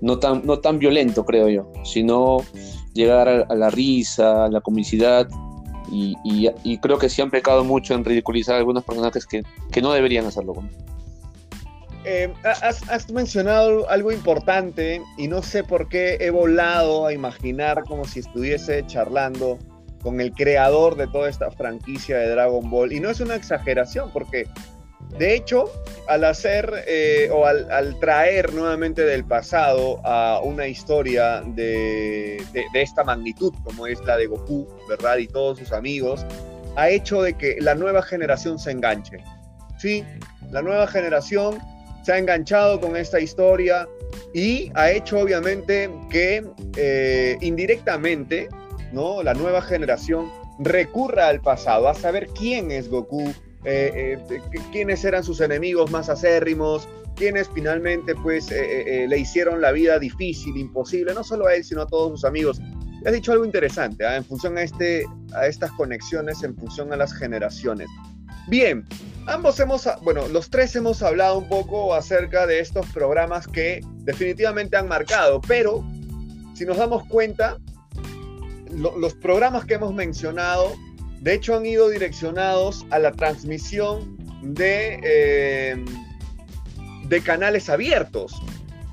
no 0.00 0.18
tan, 0.18 0.44
no 0.44 0.58
tan 0.58 0.78
violento, 0.78 1.24
creo 1.24 1.48
yo, 1.48 1.72
sino 1.84 2.38
llegar 2.92 3.28
a, 3.28 3.42
a 3.42 3.54
la 3.54 3.70
risa, 3.70 4.44
a 4.44 4.48
la 4.50 4.60
comicidad 4.60 5.28
y, 5.90 6.78
creo 6.78 6.98
que 6.98 7.08
sí 7.08 7.22
han 7.22 7.30
pecado 7.30 7.64
mucho 7.64 7.94
en 7.94 8.04
ridiculizar 8.04 8.56
a 8.56 8.58
algunos 8.58 8.84
personajes 8.84 9.26
que, 9.26 9.42
que 9.70 9.82
no 9.82 9.92
deberían 9.92 10.26
hacerlo. 10.26 10.54
Eh, 12.06 12.30
has, 12.44 13.10
mencionado 13.10 13.88
algo 13.88 14.12
importante 14.12 15.00
y 15.16 15.26
no 15.26 15.42
sé 15.42 15.64
por 15.64 15.88
qué 15.88 16.18
he 16.20 16.28
volado 16.28 17.06
a 17.06 17.14
imaginar 17.14 17.84
como 17.84 18.04
si 18.04 18.20
estuviese 18.20 18.84
charlando 18.86 19.58
con 20.02 20.20
el 20.20 20.32
creador 20.32 20.96
de 20.96 21.06
toda 21.06 21.30
esta 21.30 21.50
franquicia 21.50 22.18
de 22.18 22.28
Dragon 22.28 22.68
Ball. 22.68 22.92
Y 22.92 23.00
no 23.00 23.08
es 23.08 23.20
una 23.20 23.36
exageración 23.36 24.10
porque 24.12 24.46
de 25.18 25.34
hecho, 25.34 25.70
al 26.08 26.24
hacer 26.24 26.84
eh, 26.88 27.28
o 27.32 27.46
al, 27.46 27.98
traer 28.00 28.52
nuevamente 28.52 29.04
del 29.04 29.24
pasado 29.24 30.00
a 30.04 30.40
una 30.42 30.66
historia 30.66 31.42
de, 31.46 32.42
esta 32.74 33.04
magnitud, 33.04 33.52
como 33.62 33.86
es 33.86 34.00
la 34.04 34.16
de 34.16 34.26
Goku, 34.26 34.66
¿verdad? 34.88 35.18
Y 35.18 35.28
todos 35.28 35.58
sus 35.58 35.72
amigos, 35.72 36.26
ha 36.76 36.88
hecho 36.88 37.22
de 37.22 37.34
que 37.34 37.56
la 37.60 37.76
nueva 37.76 38.02
generación 38.02 38.58
se 38.58 38.72
enganche. 38.72 39.18
Sí, 39.78 40.04
la 40.50 40.62
nueva 40.62 40.88
generación 40.88 41.58
se 42.02 42.12
ha 42.12 42.18
enganchado 42.18 42.80
con 42.80 42.96
esta 42.96 43.20
historia 43.20 43.88
y 44.32 44.70
ha 44.74 44.90
hecho 44.90 45.20
obviamente 45.20 45.90
que 46.10 46.44
eh, 46.76 47.36
indirectamente, 47.40 48.48
¿no? 48.92 49.22
La 49.22 49.34
nueva 49.34 49.62
generación 49.62 50.28
recurra 50.58 51.28
al 51.28 51.40
pasado, 51.40 51.88
a 51.88 51.94
saber 51.94 52.28
quién 52.28 52.70
es 52.72 52.88
Goku, 52.88 53.32
eh, 53.64 54.18
eh, 54.30 54.40
quiénes 54.72 55.04
eran 55.04 55.24
sus 55.24 55.40
enemigos 55.40 55.90
más 55.90 56.08
acérrimos, 56.08 56.88
quienes 57.16 57.48
finalmente 57.54 58.14
pues 58.14 58.50
eh, 58.50 59.06
le 59.08 59.18
hicieron 59.18 59.60
la 59.60 59.72
vida 59.72 59.98
difícil, 59.98 60.56
imposible, 60.56 61.14
no 61.14 61.24
solo 61.24 61.46
a 61.46 61.54
él, 61.54 61.64
sino 61.64 61.82
a 61.82 61.86
todos 61.86 62.10
sus 62.10 62.24
amigos. 62.24 62.60
Has 63.06 63.12
dicho 63.12 63.32
algo 63.32 63.44
interesante, 63.44 64.04
¿ah? 64.04 64.16
en 64.16 64.24
función 64.24 64.58
a, 64.58 64.62
este, 64.62 65.04
a 65.34 65.46
estas 65.46 65.70
conexiones, 65.72 66.42
en 66.42 66.56
función 66.56 66.92
a 66.92 66.96
las 66.96 67.12
generaciones. 67.14 67.88
Bien, 68.48 68.84
ambos 69.26 69.58
hemos, 69.60 69.88
bueno, 70.02 70.28
los 70.28 70.50
tres 70.50 70.74
hemos 70.76 71.02
hablado 71.02 71.38
un 71.38 71.48
poco 71.48 71.94
acerca 71.94 72.46
de 72.46 72.60
estos 72.60 72.86
programas 72.86 73.46
que 73.46 73.80
definitivamente 74.04 74.76
han 74.76 74.88
marcado, 74.88 75.40
pero 75.40 75.84
si 76.54 76.64
nos 76.64 76.76
damos 76.76 77.06
cuenta, 77.08 77.58
los 78.70 79.14
programas 79.14 79.64
que 79.64 79.74
hemos 79.74 79.94
mencionado 79.94 80.72
de 81.24 81.32
hecho, 81.32 81.56
han 81.56 81.64
ido 81.64 81.88
direccionados 81.88 82.84
a 82.90 82.98
la 82.98 83.10
transmisión 83.10 84.14
de, 84.42 85.00
eh, 85.02 85.84
de 87.08 87.20
canales 87.22 87.70
abiertos. 87.70 88.34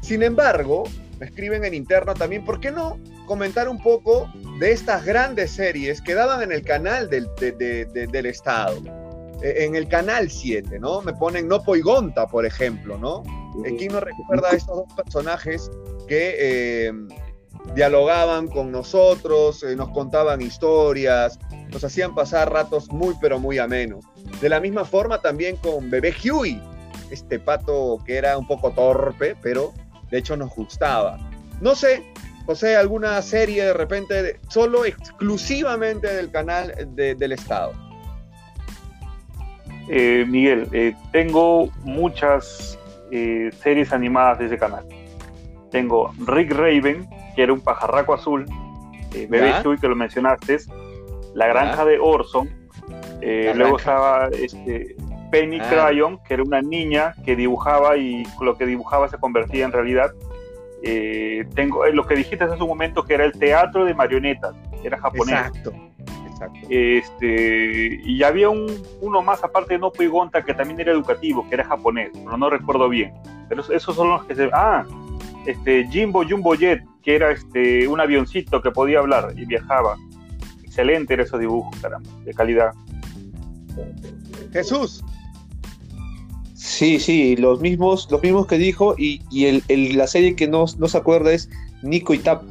Sin 0.01 0.23
embargo, 0.23 0.85
me 1.19 1.25
escriben 1.25 1.65
en 1.65 1.73
interno 1.73 2.13
también, 2.13 2.45
¿por 2.45 2.61
qué 2.61 2.71
no 2.71 2.97
comentar 3.25 3.67
un 3.67 3.83
poco 3.83 4.31
de 4.61 4.71
estas 4.71 5.03
grandes 5.03 5.51
series 5.51 6.01
que 6.01 6.13
daban 6.13 6.41
en 6.41 6.53
el 6.53 6.63
canal 6.63 7.09
del, 7.09 7.27
del 7.37 8.25
Estado? 8.25 8.81
E, 9.41 9.65
en 9.65 9.75
el 9.75 9.89
canal 9.89 10.31
7, 10.31 10.79
¿no? 10.79 11.01
Me 11.01 11.11
ponen 11.11 11.49
Nopo 11.49 11.75
y 11.75 11.81
Gonta, 11.81 12.27
por 12.27 12.45
ejemplo, 12.45 12.97
¿no? 12.97 13.23
¿Quién 13.77 13.91
no 13.91 13.99
recuerda 13.99 14.51
a 14.51 14.55
estos 14.55 14.77
dos 14.77 14.93
personajes 14.95 15.69
que 16.07 16.35
eh, 16.39 16.93
dialogaban 17.75 18.47
con 18.47 18.71
nosotros, 18.71 19.63
eh, 19.63 19.75
nos 19.75 19.89
contaban 19.89 20.41
historias, 20.41 21.39
nos 21.69 21.83
hacían 21.83 22.13
pasar 22.15 22.51
ratos 22.51 22.91
muy 22.91 23.15
pero 23.21 23.39
muy 23.39 23.57
amenos. 23.57 24.05
De 24.41 24.49
la 24.49 24.59
misma 24.59 24.85
forma 24.85 25.21
también 25.21 25.55
con 25.57 25.89
Bebé 25.89 26.13
Huey, 26.23 26.61
este 27.11 27.39
pato 27.39 27.99
que 28.05 28.15
era 28.15 28.37
un 28.37 28.47
poco 28.47 28.71
torpe, 28.71 29.35
pero 29.41 29.73
de 30.09 30.17
hecho 30.17 30.35
nos 30.35 30.53
gustaba. 30.55 31.17
No 31.61 31.75
sé, 31.75 32.03
José, 32.45 32.75
alguna 32.75 33.21
serie 33.21 33.65
de 33.65 33.73
repente 33.73 34.39
solo 34.49 34.85
exclusivamente 34.85 36.13
del 36.13 36.31
canal 36.31 36.73
del 36.95 37.31
Estado? 37.31 37.73
Eh, 39.87 40.25
Miguel, 40.27 40.67
eh, 40.71 40.93
tengo 41.11 41.69
muchas 41.83 42.77
eh, 43.11 43.51
series 43.61 43.91
animadas 43.91 44.39
de 44.39 44.45
ese 44.47 44.57
canal. 44.57 44.85
Tengo 45.69 46.13
Rick 46.25 46.51
Raven, 46.51 47.07
que 47.35 47.43
era 47.43 47.53
un 47.53 47.61
pajarraco 47.61 48.13
azul, 48.13 48.45
Bebé 49.11 49.53
Chuy, 49.61 49.77
que 49.77 49.87
lo 49.87 49.95
mencionaste, 49.95 50.57
La 51.33 51.47
Granja 51.47 51.85
de 51.85 51.99
Orson, 51.99 52.49
luego 53.21 53.77
estaba 53.77 54.29
este, 54.29 54.95
Penny 55.31 55.59
ah. 55.59 55.67
Crayon, 55.69 56.19
que 56.23 56.35
era 56.35 56.43
una 56.43 56.61
niña 56.61 57.13
que 57.25 57.35
dibujaba 57.35 57.97
y 57.97 58.23
lo 58.41 58.57
que 58.57 58.65
dibujaba 58.65 59.09
se 59.09 59.17
convertía 59.17 59.65
en 59.65 59.71
realidad. 59.71 60.11
tengo 61.55 61.85
lo 61.87 62.05
que 62.05 62.15
dijiste 62.15 62.43
hace 62.43 62.61
un 62.61 62.69
momento 62.69 63.03
que 63.03 63.15
era 63.15 63.25
el 63.25 63.33
teatro 63.33 63.85
de 63.85 63.93
marionetas, 63.93 64.55
era 64.83 64.97
japonés. 64.97 65.35
Exacto. 65.35 65.73
Este, 66.69 67.99
y 68.03 68.23
había 68.23 68.49
un, 68.49 68.67
uno 69.01 69.21
más 69.21 69.43
aparte 69.43 69.73
de 69.73 69.79
Nopo 69.79 70.01
y 70.01 70.07
Gonta 70.07 70.43
que 70.43 70.53
también 70.53 70.79
era 70.79 70.91
educativo, 70.91 71.45
que 71.47 71.55
era 71.55 71.65
japonés, 71.65 72.09
pero 72.13 72.37
no 72.37 72.49
recuerdo 72.49 72.89
bien. 72.89 73.13
Pero 73.49 73.61
esos 73.61 73.95
son 73.95 74.09
los 74.09 74.25
que 74.25 74.35
se... 74.35 74.49
Ah, 74.53 74.85
este, 75.45 75.87
Jimbo 75.87 76.23
Jumbo 76.27 76.55
Jet, 76.55 76.83
que 77.03 77.15
era 77.15 77.31
este, 77.31 77.87
un 77.87 77.99
avioncito 77.99 78.61
que 78.61 78.71
podía 78.71 78.99
hablar 78.99 79.33
y 79.37 79.45
viajaba. 79.45 79.97
Excelente 80.63 81.13
era 81.13 81.23
esos 81.23 81.39
dibujos, 81.39 81.75
caramba, 81.79 82.09
de 82.23 82.33
calidad. 82.33 82.71
Jesús. 84.53 85.03
Sí, 86.53 86.99
sí, 86.99 87.35
los 87.35 87.59
mismos, 87.59 88.07
los 88.11 88.21
mismos 88.21 88.47
que 88.47 88.57
dijo 88.57 88.95
y, 88.97 89.21
y 89.31 89.45
el, 89.45 89.97
la 89.97 90.07
serie 90.07 90.35
que 90.35 90.47
no, 90.47 90.65
no 90.77 90.87
se 90.87 90.97
acuerda 90.97 91.33
es 91.33 91.49
Nico 91.81 92.13
y 92.13 92.19
Tap. 92.19 92.43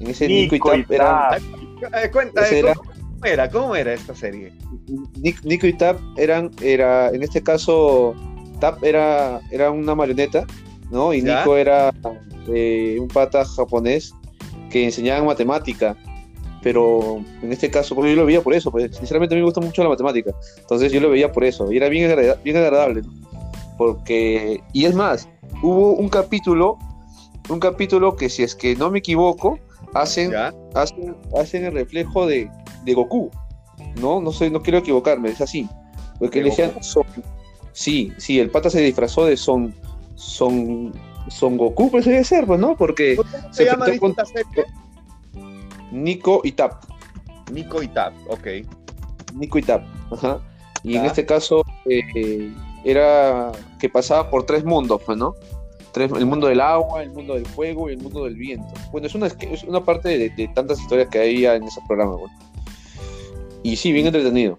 En 0.00 0.06
ese 0.06 0.26
Nico, 0.26 0.56
y 0.56 0.58
Tap, 0.58 0.90
era... 0.90 1.36
Eh, 1.36 2.10
cuenta, 2.10 2.42
¿Cómo 2.74 3.24
era? 3.24 3.50
¿Cómo 3.50 3.76
era 3.76 3.92
esta 3.92 4.14
serie? 4.14 4.52
Nico 5.44 5.66
y 5.66 5.72
Tap 5.74 5.98
eran, 6.16 6.50
era, 6.62 7.10
en 7.10 7.22
este 7.22 7.42
caso, 7.42 8.14
Tap 8.58 8.82
era, 8.82 9.40
era 9.50 9.70
una 9.70 9.94
marioneta, 9.94 10.46
¿no? 10.90 11.14
Y 11.14 11.22
Nico 11.22 11.56
era 11.56 11.92
eh, 12.48 12.98
un 13.00 13.08
pata 13.08 13.44
japonés 13.44 14.12
que 14.70 14.84
enseñaba 14.84 15.24
matemática. 15.24 15.96
Pero 16.62 17.24
en 17.42 17.52
este 17.52 17.70
caso, 17.70 17.94
porque 17.94 18.10
yo 18.10 18.16
lo 18.16 18.26
veía 18.26 18.42
por 18.42 18.52
eso, 18.52 18.70
pues 18.70 18.94
sinceramente 18.94 19.34
a 19.34 19.36
mí 19.36 19.40
me 19.40 19.46
gusta 19.46 19.62
mucho 19.62 19.82
la 19.82 19.88
matemática. 19.88 20.32
Entonces 20.58 20.92
yo 20.92 21.00
lo 21.00 21.08
veía 21.08 21.32
por 21.32 21.44
eso. 21.44 21.72
Y 21.72 21.78
era 21.78 21.88
bien, 21.88 22.14
bien 22.44 22.56
agradable, 22.56 23.02
Porque, 23.78 24.62
y 24.74 24.84
es 24.84 24.94
más, 24.94 25.26
hubo 25.62 25.94
un 25.94 26.10
capítulo, 26.10 26.76
un 27.48 27.60
capítulo 27.60 28.14
que 28.14 28.28
si 28.28 28.42
es 28.42 28.54
que 28.54 28.76
no 28.76 28.90
me 28.90 28.98
equivoco, 28.98 29.58
hacen, 29.94 30.32
hacen, 30.74 31.16
hacen 31.34 31.64
el 31.64 31.72
reflejo 31.72 32.26
de, 32.26 32.50
de 32.84 32.94
Goku. 32.94 33.30
No, 33.98 34.20
no 34.20 34.30
sé, 34.30 34.50
no 34.50 34.60
quiero 34.60 34.78
equivocarme, 34.78 35.30
es 35.30 35.40
así. 35.40 35.66
Porque 36.18 36.42
le 36.42 36.50
decían 36.50 36.72
son, 36.82 37.04
sí, 37.72 38.12
sí, 38.18 38.38
el 38.38 38.50
pata 38.50 38.68
se 38.68 38.82
disfrazó 38.82 39.24
de 39.24 39.38
Son 39.38 39.74
Son 40.20 40.92
Son 41.28 41.56
Goku, 41.56 41.90
pues 41.90 42.04
debe 42.04 42.22
ser, 42.24 42.46
pues, 42.46 42.60
¿no? 42.60 42.76
Porque 42.76 43.16
se, 43.52 43.64
llama 43.64 43.86
con... 43.98 44.14
Nico 45.90 46.42
y 46.44 46.52
Tap. 46.52 46.84
Nico 47.50 47.82
y 47.82 47.88
Tap, 47.88 48.12
ok. 48.28 48.46
Nico 49.34 49.58
y 49.58 49.62
Tap, 49.62 49.82
ajá. 50.12 50.40
Y 50.82 50.96
en 50.96 51.06
este 51.06 51.24
caso 51.24 51.62
eh, 51.86 52.52
era 52.84 53.50
que 53.78 53.88
pasaba 53.88 54.28
por 54.30 54.44
tres 54.44 54.64
mundos, 54.64 55.00
pues, 55.04 55.16
¿no? 55.16 55.34
Tres, 55.92 56.12
el 56.12 56.26
mundo 56.26 56.46
del 56.48 56.60
agua, 56.60 57.02
el 57.02 57.10
mundo 57.10 57.34
del 57.34 57.46
fuego 57.46 57.88
y 57.88 57.94
el 57.94 57.98
mundo 57.98 58.24
del 58.24 58.36
viento. 58.36 58.72
Bueno, 58.92 59.06
es 59.06 59.14
una, 59.14 59.26
es 59.26 59.64
una 59.64 59.82
parte 59.82 60.16
de, 60.18 60.48
tantas 60.48 60.80
historias 60.80 61.08
que 61.08 61.18
había 61.18 61.54
en 61.54 61.64
ese 61.64 61.80
programa, 61.86 62.16
bueno. 62.16 62.38
Y 63.62 63.76
sí, 63.76 63.90
bien 63.90 64.06
entretenido. 64.06 64.58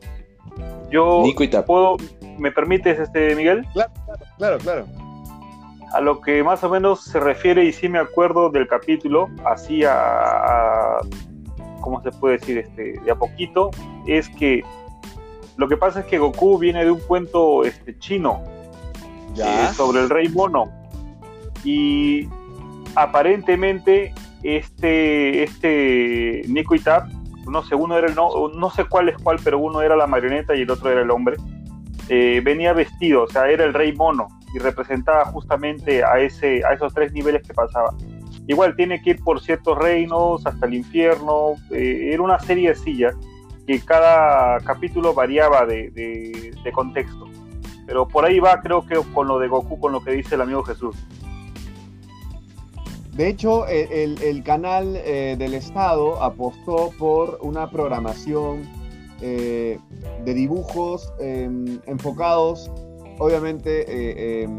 Yo 0.91 1.23
puedo, 1.65 1.97
¿me 2.37 2.51
permites, 2.51 2.99
este 2.99 3.35
Miguel? 3.35 3.65
Claro, 3.73 3.91
claro, 4.37 4.57
claro, 4.57 4.85
A 5.93 6.01
lo 6.01 6.21
que 6.21 6.43
más 6.43 6.63
o 6.63 6.69
menos 6.69 7.03
se 7.03 7.19
refiere, 7.19 7.65
y 7.65 7.73
sí 7.73 7.89
me 7.89 7.99
acuerdo 7.99 8.49
del 8.49 8.67
capítulo, 8.67 9.29
así 9.45 9.83
a, 9.83 10.97
¿cómo 11.81 12.01
se 12.01 12.11
puede 12.11 12.37
decir? 12.37 12.57
Este, 12.57 12.99
de 13.03 13.11
a 13.11 13.15
poquito, 13.15 13.71
es 14.07 14.29
que 14.29 14.63
lo 15.57 15.67
que 15.67 15.77
pasa 15.77 15.99
es 15.99 16.05
que 16.05 16.17
Goku 16.17 16.57
viene 16.57 16.85
de 16.85 16.91
un 16.91 16.99
cuento 16.99 17.63
este, 17.63 17.97
chino 17.99 18.41
¿Ya? 19.33 19.69
Eh, 19.69 19.73
sobre 19.73 19.99
el 20.01 20.09
rey 20.09 20.29
mono. 20.29 20.69
Y 21.63 22.27
aparentemente 22.95 24.13
este, 24.43 25.43
este 25.43 26.41
Nico 26.47 26.73
Itap 26.73 27.07
no 27.47 27.63
sé, 27.63 27.75
uno 27.75 27.97
era 27.97 28.07
el 28.07 28.15
no, 28.15 28.49
no 28.49 28.69
sé 28.69 28.85
cuál 28.85 29.09
es 29.09 29.17
cuál, 29.17 29.39
pero 29.43 29.59
uno 29.59 29.81
era 29.81 29.95
la 29.95 30.07
marioneta 30.07 30.55
y 30.55 30.61
el 30.61 30.71
otro 30.71 30.89
era 30.89 31.01
el 31.01 31.11
hombre, 31.11 31.37
eh, 32.09 32.41
venía 32.43 32.73
vestido, 32.73 33.23
o 33.23 33.27
sea, 33.27 33.49
era 33.49 33.63
el 33.63 33.73
rey 33.73 33.93
mono 33.93 34.27
y 34.53 34.59
representaba 34.59 35.25
justamente 35.25 36.03
a, 36.03 36.19
ese, 36.19 36.63
a 36.65 36.73
esos 36.73 36.93
tres 36.93 37.13
niveles 37.13 37.45
que 37.47 37.53
pasaba. 37.53 37.93
Igual 38.47 38.75
tiene 38.75 39.01
que 39.01 39.11
ir 39.11 39.23
por 39.23 39.39
ciertos 39.39 39.77
reinos 39.77 40.45
hasta 40.45 40.65
el 40.65 40.73
infierno, 40.73 41.53
eh, 41.71 42.09
era 42.13 42.21
una 42.21 42.39
serie 42.39 42.69
de 42.69 42.75
sillas 42.75 43.15
que 43.67 43.79
cada 43.79 44.59
capítulo 44.59 45.13
variaba 45.13 45.65
de, 45.65 45.91
de 45.91 46.71
contexto. 46.71 47.29
Pero 47.85 48.07
por 48.07 48.25
ahí 48.25 48.39
va, 48.39 48.61
creo 48.61 48.85
que 48.85 48.95
con 49.13 49.27
lo 49.27 49.39
de 49.39 49.47
Goku, 49.47 49.79
con 49.79 49.91
lo 49.91 50.03
que 50.03 50.11
dice 50.11 50.35
el 50.35 50.41
amigo 50.41 50.63
Jesús. 50.63 50.95
De 53.13 53.27
hecho, 53.27 53.67
el, 53.67 54.41
canal 54.43 54.95
eh, 54.95 55.35
del 55.37 55.53
Estado 55.53 56.23
apostó 56.23 56.91
por 56.97 57.39
una 57.41 57.69
programación 57.69 58.63
eh, 59.21 59.77
de 60.23 60.33
dibujos 60.33 61.13
em, 61.19 61.79
enfocados, 61.85 62.71
obviamente, 63.21 63.85
eh, 63.87 64.43
em, 64.43 64.57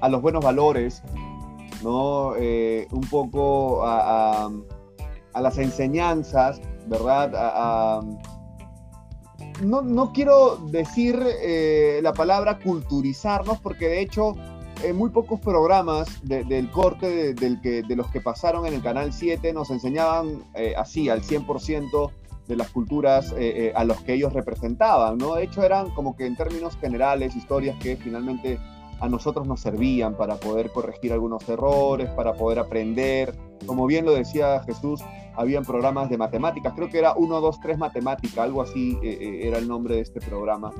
a 0.00 0.08
los 0.08 0.20
buenos 0.20 0.44
valores, 0.44 1.02
¿no? 1.82 2.32
un 2.32 3.06
poco 3.10 3.84
a, 3.84 4.50
las 5.34 5.58
enseñanzas, 5.58 6.60
¿verdad? 6.86 8.02
no, 9.62 9.82
no, 9.82 10.12
quiero 10.12 10.56
decir 10.70 11.18
la 12.02 12.12
palabra 12.12 12.58
culturizarnos, 12.58 13.58
porque 13.60 13.88
de 13.88 14.00
hecho 14.00 14.34
en 14.82 14.96
muy 14.96 15.10
pocos 15.10 15.40
programas 15.40 16.08
del 16.22 16.70
corte 16.70 17.34
de, 17.34 17.60
que, 17.60 17.82
de 17.82 17.96
los 17.96 18.10
que 18.10 18.20
pasaron 18.20 18.66
en 18.66 18.74
el 18.74 18.82
Canal 18.82 19.12
7 19.12 19.52
nos 19.52 19.70
enseñaban 19.70 20.44
eh, 20.54 20.74
así 20.76 21.08
al 21.08 21.22
100% 21.22 22.10
de 22.48 22.56
las 22.56 22.70
culturas 22.70 23.32
eh, 23.32 23.68
eh, 23.68 23.72
a 23.74 23.84
los 23.84 24.00
que 24.02 24.14
ellos 24.14 24.32
representaban, 24.32 25.18
¿no? 25.18 25.34
De 25.34 25.44
hecho 25.44 25.62
eran 25.62 25.90
como 25.90 26.16
que 26.16 26.26
en 26.26 26.36
términos 26.36 26.76
generales 26.76 27.36
historias 27.36 27.76
que 27.78 27.96
finalmente 27.96 28.58
a 29.00 29.08
nosotros 29.08 29.46
nos 29.46 29.60
servían 29.60 30.16
para 30.16 30.36
poder 30.36 30.70
corregir 30.70 31.12
algunos 31.12 31.48
errores, 31.48 32.08
para 32.10 32.34
poder 32.34 32.60
aprender. 32.60 33.34
Como 33.66 33.86
bien 33.86 34.04
lo 34.04 34.12
decía 34.12 34.62
Jesús, 34.64 35.00
habían 35.34 35.64
programas 35.64 36.08
de 36.08 36.18
matemáticas, 36.18 36.72
creo 36.74 36.88
que 36.88 36.98
era 36.98 37.14
1, 37.14 37.40
2, 37.40 37.60
3 37.60 37.78
matemática, 37.78 38.42
algo 38.44 38.62
así 38.62 38.98
era 39.02 39.58
el 39.58 39.66
nombre 39.66 39.96
de 39.96 40.02
este 40.02 40.20
programa. 40.20 40.70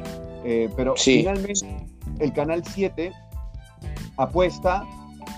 pero 0.76 0.94
finalmente 0.96 1.86
el 2.20 2.32
Canal 2.32 2.62
7 2.64 3.12
apuesta 4.16 4.84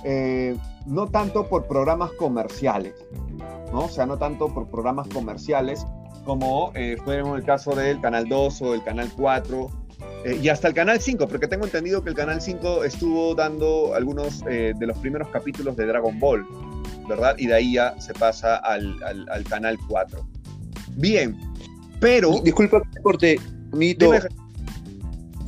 eh, 0.05 0.57
no 0.87 1.07
tanto 1.09 1.49
por 1.49 1.67
programas 1.67 2.13
comerciales, 2.13 2.95
¿no? 3.73 3.85
O 3.85 3.89
sea, 3.89 4.05
no 4.05 4.19
tanto 4.19 4.49
por 4.49 4.69
programas 4.69 5.09
comerciales 5.09 5.87
como 6.25 6.73
eh, 6.75 6.97
fue 7.05 7.19
en 7.19 7.27
el 7.27 7.45
caso 7.45 7.75
del 7.75 8.01
Canal 8.01 8.29
2 8.29 8.63
o 8.63 8.75
el 8.75 8.83
Canal 8.83 9.11
4 9.17 9.71
eh, 10.25 10.41
y 10.43 10.49
hasta 10.49 10.69
el 10.69 10.75
Canal 10.75 11.01
5, 11.01 11.29
porque 11.29 11.47
tengo 11.47 11.65
entendido 11.65 12.03
que 12.03 12.11
el 12.11 12.17
Canal 12.17 12.41
5 12.41 12.85
estuvo 12.85 13.35
dando 13.35 13.95
algunos 13.95 14.41
de 14.45 14.75
los 14.81 14.99
primeros 14.99 15.29
capítulos 15.29 15.77
de 15.77 15.87
Dragon 15.87 16.19
Ball, 16.19 16.47
¿verdad? 17.09 17.37
Y 17.39 17.47
de 17.47 17.55
ahí 17.55 17.75
ya 17.75 17.99
se 18.01 18.15
pasa 18.15 18.57
al, 18.57 18.97
al, 19.03 19.45
Canal 19.45 19.79
4. 19.89 20.27
Bien, 20.97 21.39
pero... 22.01 22.41
Disculpa 22.41 22.83
corte, 23.03 23.39
Mito. 23.73 24.11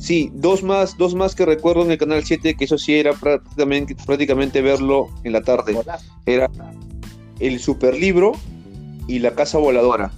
Sí, 0.07 0.31
dos 0.35 0.63
más, 0.63 0.95
dos 0.97 1.15
más 1.15 1.35
que 1.35 1.45
recuerdo 1.45 1.83
en 1.83 1.91
el 1.91 1.97
canal 1.97 2.23
7, 2.23 2.55
que 2.55 2.65
eso 2.65 2.77
sí 2.77 2.95
era 2.95 3.13
prácticamente, 3.13 3.95
prácticamente 4.05 4.61
verlo 4.61 5.09
en 5.23 5.33
la 5.33 5.41
tarde. 5.41 5.77
Era 6.25 6.49
el 7.39 7.59
superlibro 7.59 8.33
y 9.07 9.19
la 9.19 9.31
casa 9.31 9.57
voladora. 9.57 10.11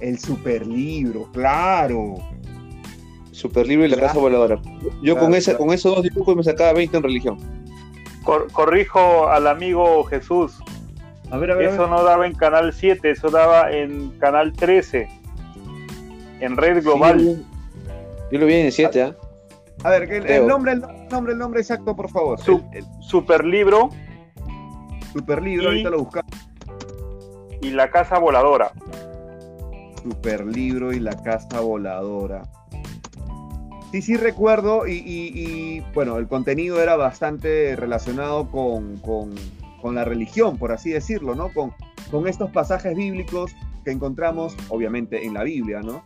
El 0.00 0.18
superlibro, 0.18 1.30
claro. 1.32 2.16
Superlibro 3.30 3.86
y 3.86 3.88
la 3.88 3.98
casa 3.98 4.18
voladora. 4.18 4.60
Yo 5.02 5.18
con, 5.18 5.34
esa, 5.34 5.56
con 5.56 5.72
esos 5.72 5.94
dos 5.94 6.02
dibujos 6.02 6.36
me 6.36 6.42
sacaba 6.42 6.72
20 6.72 6.96
en 6.96 7.02
religión. 7.02 7.38
corrijo 8.52 9.28
al 9.28 9.46
amigo 9.46 10.04
Jesús. 10.04 10.58
A 11.30 11.38
ver, 11.38 11.50
a 11.50 11.54
ver, 11.56 11.70
eso 11.70 11.86
no 11.88 12.02
daba 12.02 12.26
en 12.26 12.34
canal 12.34 12.72
7, 12.72 13.10
eso 13.10 13.30
daba 13.30 13.72
en 13.72 14.10
canal 14.18 14.52
13. 14.52 15.08
En 16.40 16.56
red 16.56 16.82
global. 16.82 17.44
yo 18.30 18.38
lo 18.38 18.46
vi 18.46 18.54
en 18.54 18.66
el 18.66 18.72
7, 18.72 19.02
¿ah? 19.02 19.16
A 19.84 19.90
ver, 19.90 20.10
el, 20.10 20.46
nombre, 20.46 20.72
el 20.72 20.80
nombre, 21.10 21.32
el 21.32 21.38
nombre 21.38 21.60
exacto, 21.60 21.94
por 21.94 22.10
favor. 22.10 22.40
Su, 22.40 22.62
super 23.00 23.44
libro. 23.44 23.90
Super 25.12 25.42
libro, 25.42 25.68
ahorita 25.68 25.90
lo 25.90 25.98
buscamos. 25.98 26.32
y 27.60 27.70
la 27.70 27.90
casa 27.90 28.18
voladora. 28.18 28.72
Super 30.06 30.46
libro 30.46 30.92
y 30.92 31.00
la 31.00 31.20
casa 31.20 31.60
voladora. 31.60 32.42
Sí, 33.90 34.02
sí 34.02 34.16
recuerdo 34.16 34.86
y, 34.86 35.82
bueno, 35.94 36.18
el 36.18 36.28
contenido 36.28 36.80
era 36.80 36.94
bastante 36.94 37.74
relacionado 37.74 38.48
con, 38.52 39.00
la 39.92 40.04
religión, 40.04 40.58
por 40.58 40.70
así 40.70 40.90
decirlo, 40.90 41.34
¿no? 41.34 41.52
Con, 41.52 41.72
con 42.10 42.28
estos 42.28 42.50
pasajes 42.50 42.96
bíblicos 42.96 43.52
que 43.84 43.90
encontramos, 43.90 44.56
obviamente, 44.68 45.24
en 45.26 45.34
la 45.34 45.42
Biblia, 45.42 45.80
¿no? 45.80 46.04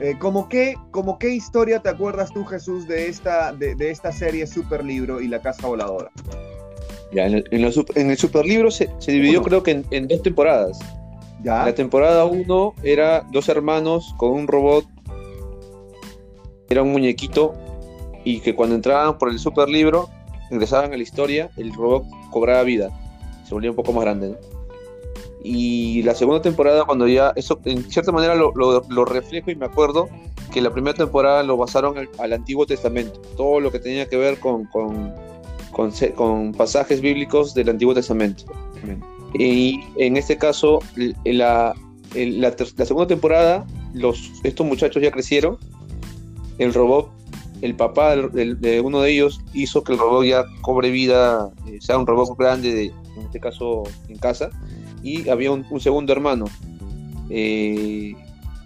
Eh, 0.00 0.16
¿Cómo 0.18 0.48
qué, 0.50 0.74
como 0.90 1.18
qué 1.18 1.30
historia 1.30 1.80
te 1.80 1.88
acuerdas 1.88 2.30
tú, 2.30 2.44
Jesús, 2.44 2.86
de 2.86 3.08
esta, 3.08 3.52
de, 3.52 3.76
esta 3.90 4.12
serie 4.12 4.46
Super 4.46 4.84
Libro 4.84 5.20
y 5.20 5.28
la 5.28 5.40
Casa 5.40 5.66
Voladora? 5.66 6.10
Ya, 7.12 7.26
en 7.26 7.34
el, 7.34 7.44
en 7.94 8.10
el 8.10 8.18
Superlibro 8.18 8.70
se, 8.70 8.90
se 8.98 9.12
dividió 9.12 9.42
creo 9.42 9.62
que 9.62 9.82
en, 9.90 10.08
dos 10.08 10.22
temporadas. 10.22 10.78
¿Ya? 11.44 11.64
La 11.64 11.74
temporada 11.74 12.24
1 12.24 12.74
era 12.82 13.26
dos 13.30 13.48
hermanos 13.48 14.14
con 14.16 14.30
un 14.30 14.48
robot, 14.48 14.86
era 16.68 16.82
un 16.82 16.90
muñequito, 16.90 17.54
y 18.24 18.40
que 18.40 18.54
cuando 18.54 18.74
entraban 18.74 19.18
por 19.18 19.28
el 19.28 19.38
Superlibro, 19.38 20.08
ingresaban 20.50 20.92
a 20.92 20.96
la 20.96 21.02
historia, 21.02 21.50
el 21.56 21.72
robot 21.74 22.06
cobraba 22.30 22.62
vida, 22.62 22.90
se 23.46 23.54
volvía 23.54 23.70
un 23.70 23.76
poco 23.76 23.92
más 23.92 24.04
grande. 24.04 24.36
Y 25.42 26.02
la 26.02 26.14
segunda 26.14 26.40
temporada, 26.40 26.84
cuando 26.84 27.06
ya, 27.06 27.32
eso 27.36 27.60
en 27.66 27.84
cierta 27.90 28.10
manera 28.10 28.34
lo, 28.34 29.04
reflejo 29.04 29.50
y 29.50 29.56
me 29.56 29.66
acuerdo 29.66 30.08
que 30.50 30.62
la 30.62 30.70
primera 30.70 30.96
temporada 30.96 31.42
lo 31.42 31.58
basaron 31.58 31.96
al, 32.18 32.32
Antiguo 32.32 32.64
Testamento, 32.64 33.20
todo 33.36 33.60
lo 33.60 33.70
que 33.70 33.78
tenía 33.78 34.08
que 34.08 34.16
ver 34.16 34.38
con, 34.40 34.64
con, 34.64 36.52
pasajes 36.56 37.02
bíblicos 37.02 37.52
del 37.52 37.68
Antiguo 37.68 37.92
Testamento. 37.92 38.44
Y 39.34 39.80
en 39.96 40.16
este 40.16 40.38
caso, 40.38 40.78
la, 41.24 41.74
la, 42.14 42.56
segunda 42.86 43.06
temporada, 43.06 43.66
los, 43.92 44.32
estos 44.44 44.66
muchachos 44.66 45.02
ya 45.02 45.10
crecieron, 45.10 45.58
el 46.58 46.72
robot, 46.72 47.10
el 47.60 47.74
papá 47.74 48.14
de, 48.16 48.80
uno 48.80 49.00
de 49.00 49.10
ellos 49.10 49.40
hizo 49.52 49.82
que 49.82 49.92
el 49.92 49.98
robot 49.98 50.24
ya 50.24 50.44
cobre 50.60 50.90
vida, 50.90 51.50
eh, 51.66 51.78
sea 51.80 51.98
un 51.98 52.06
robot 52.06 52.36
grande, 52.38 52.72
de, 52.72 52.84
en 52.86 53.22
este 53.24 53.40
caso 53.40 53.84
en 54.08 54.18
casa, 54.18 54.50
y 55.02 55.28
había 55.28 55.50
un, 55.50 55.80
segundo 55.80 56.12
hermano. 56.12 56.46
Eh, 57.30 58.14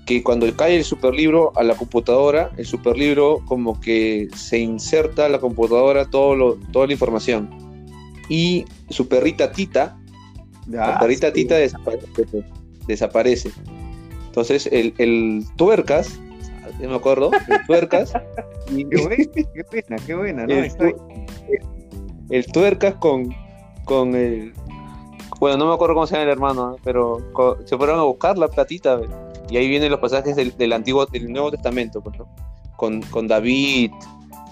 que 0.04 0.22
cuando 0.22 0.50
cae 0.56 0.74
el 0.74 0.84
superlibro 0.84 1.52
a 1.54 1.62
la 1.62 1.74
computadora, 1.74 2.50
el 2.56 2.64
superlibro 2.64 3.44
como 3.44 3.78
que 3.78 4.28
se 4.34 4.58
inserta 4.58 5.26
a 5.26 5.28
la 5.28 5.38
computadora 5.38 6.06
todo 6.06 6.34
lo, 6.34 6.54
toda 6.72 6.86
la 6.86 6.94
información. 6.94 7.50
Y 8.30 8.64
su 8.88 9.06
perrita 9.06 9.52
Tita, 9.52 9.98
la 10.68 10.98
perrita 10.98 11.32
Tita 11.32 11.56
desaparece, 12.86 13.50
Entonces 14.26 14.68
el, 14.70 14.94
el 14.98 15.44
tuercas, 15.56 16.18
me 16.80 16.94
acuerdo, 16.94 17.30
el 17.32 17.66
tuercas. 17.66 18.12
qué, 18.66 18.84
buena, 18.84 19.96
qué 20.06 20.14
buena, 20.14 20.46
¿no? 20.46 20.54
El, 20.54 20.72
el 22.30 22.46
tuercas 22.46 22.94
con, 22.94 23.34
con 23.84 24.14
el, 24.14 24.52
bueno, 25.40 25.56
no 25.56 25.68
me 25.68 25.74
acuerdo 25.74 25.94
cómo 25.94 26.06
se 26.06 26.14
llama 26.14 26.24
el 26.24 26.30
hermano, 26.30 26.76
pero 26.82 27.18
se 27.64 27.76
fueron 27.76 27.98
a 27.98 28.02
buscar 28.02 28.36
la 28.38 28.48
platita, 28.48 29.00
y 29.50 29.56
ahí 29.56 29.68
vienen 29.68 29.90
los 29.90 30.00
pasajes 30.00 30.36
del, 30.36 30.72
antiguo, 30.72 31.06
del 31.06 31.32
Nuevo 31.32 31.50
Testamento, 31.50 32.02
pues, 32.02 32.16
con, 32.76 33.00
con, 33.02 33.28
David, 33.28 33.92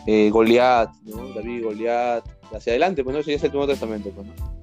eh, 0.06 0.30
Goliat, 0.30 0.90
¿no? 1.04 1.28
David, 1.34 1.64
Goliat, 1.64 2.24
hacia 2.54 2.72
adelante, 2.72 3.02
pues 3.02 3.14
no, 3.14 3.20
eso 3.20 3.30
ya 3.30 3.36
es 3.36 3.44
el 3.44 3.52
Nuevo 3.52 3.66
Testamento, 3.66 4.10
pues, 4.10 4.26
¿no? 4.26 4.55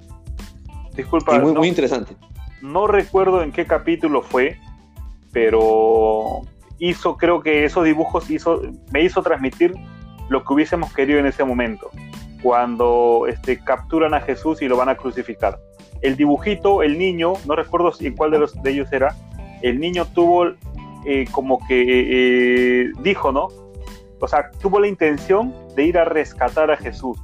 Disculpa. 0.96 1.40
muy, 1.40 1.54
muy 1.54 1.68
interesante. 1.68 2.16
No 2.62 2.88
recuerdo 2.88 3.44
en 3.44 3.52
qué 3.52 3.66
capítulo 3.66 4.22
fue, 4.22 4.58
pero 5.32 6.42
hizo, 6.80 7.18
creo 7.18 7.42
que 7.42 7.66
esos 7.66 7.84
dibujos 7.84 8.30
hizo, 8.30 8.62
me 8.92 9.04
hizo 9.04 9.22
transmitir 9.22 9.74
lo 10.30 10.44
que 10.44 10.54
hubiésemos 10.54 10.94
querido 10.94 11.20
en 11.20 11.26
ese 11.26 11.44
momento, 11.44 11.90
cuando 12.42 13.26
este, 13.28 13.60
capturan 13.60 14.14
a 14.14 14.22
Jesús 14.22 14.62
y 14.62 14.68
lo 14.68 14.78
van 14.78 14.90
a 14.90 14.96
crucificar 14.96 15.60
el 16.04 16.18
dibujito, 16.18 16.84
el 16.84 17.00
niño, 17.00 17.34
no 17.48 17.56
recuerdo 17.56 17.92
si 17.94 18.12
cuál 18.12 18.32
de 18.32 18.40
los 18.40 18.62
de 18.62 18.72
ellos 18.72 18.92
era, 18.92 19.16
el 19.62 19.80
niño 19.80 20.06
tuvo 20.06 20.48
eh, 21.06 21.26
como 21.32 21.66
que 21.66 22.84
eh, 22.84 22.92
dijo, 23.02 23.32
¿no? 23.32 23.48
O 24.20 24.28
sea, 24.28 24.52
tuvo 24.62 24.80
la 24.80 24.88
intención 24.88 25.54
de 25.76 25.86
ir 25.86 25.98
a 25.98 26.04
rescatar 26.04 26.70
a 26.72 26.78
Jesús, 26.78 27.18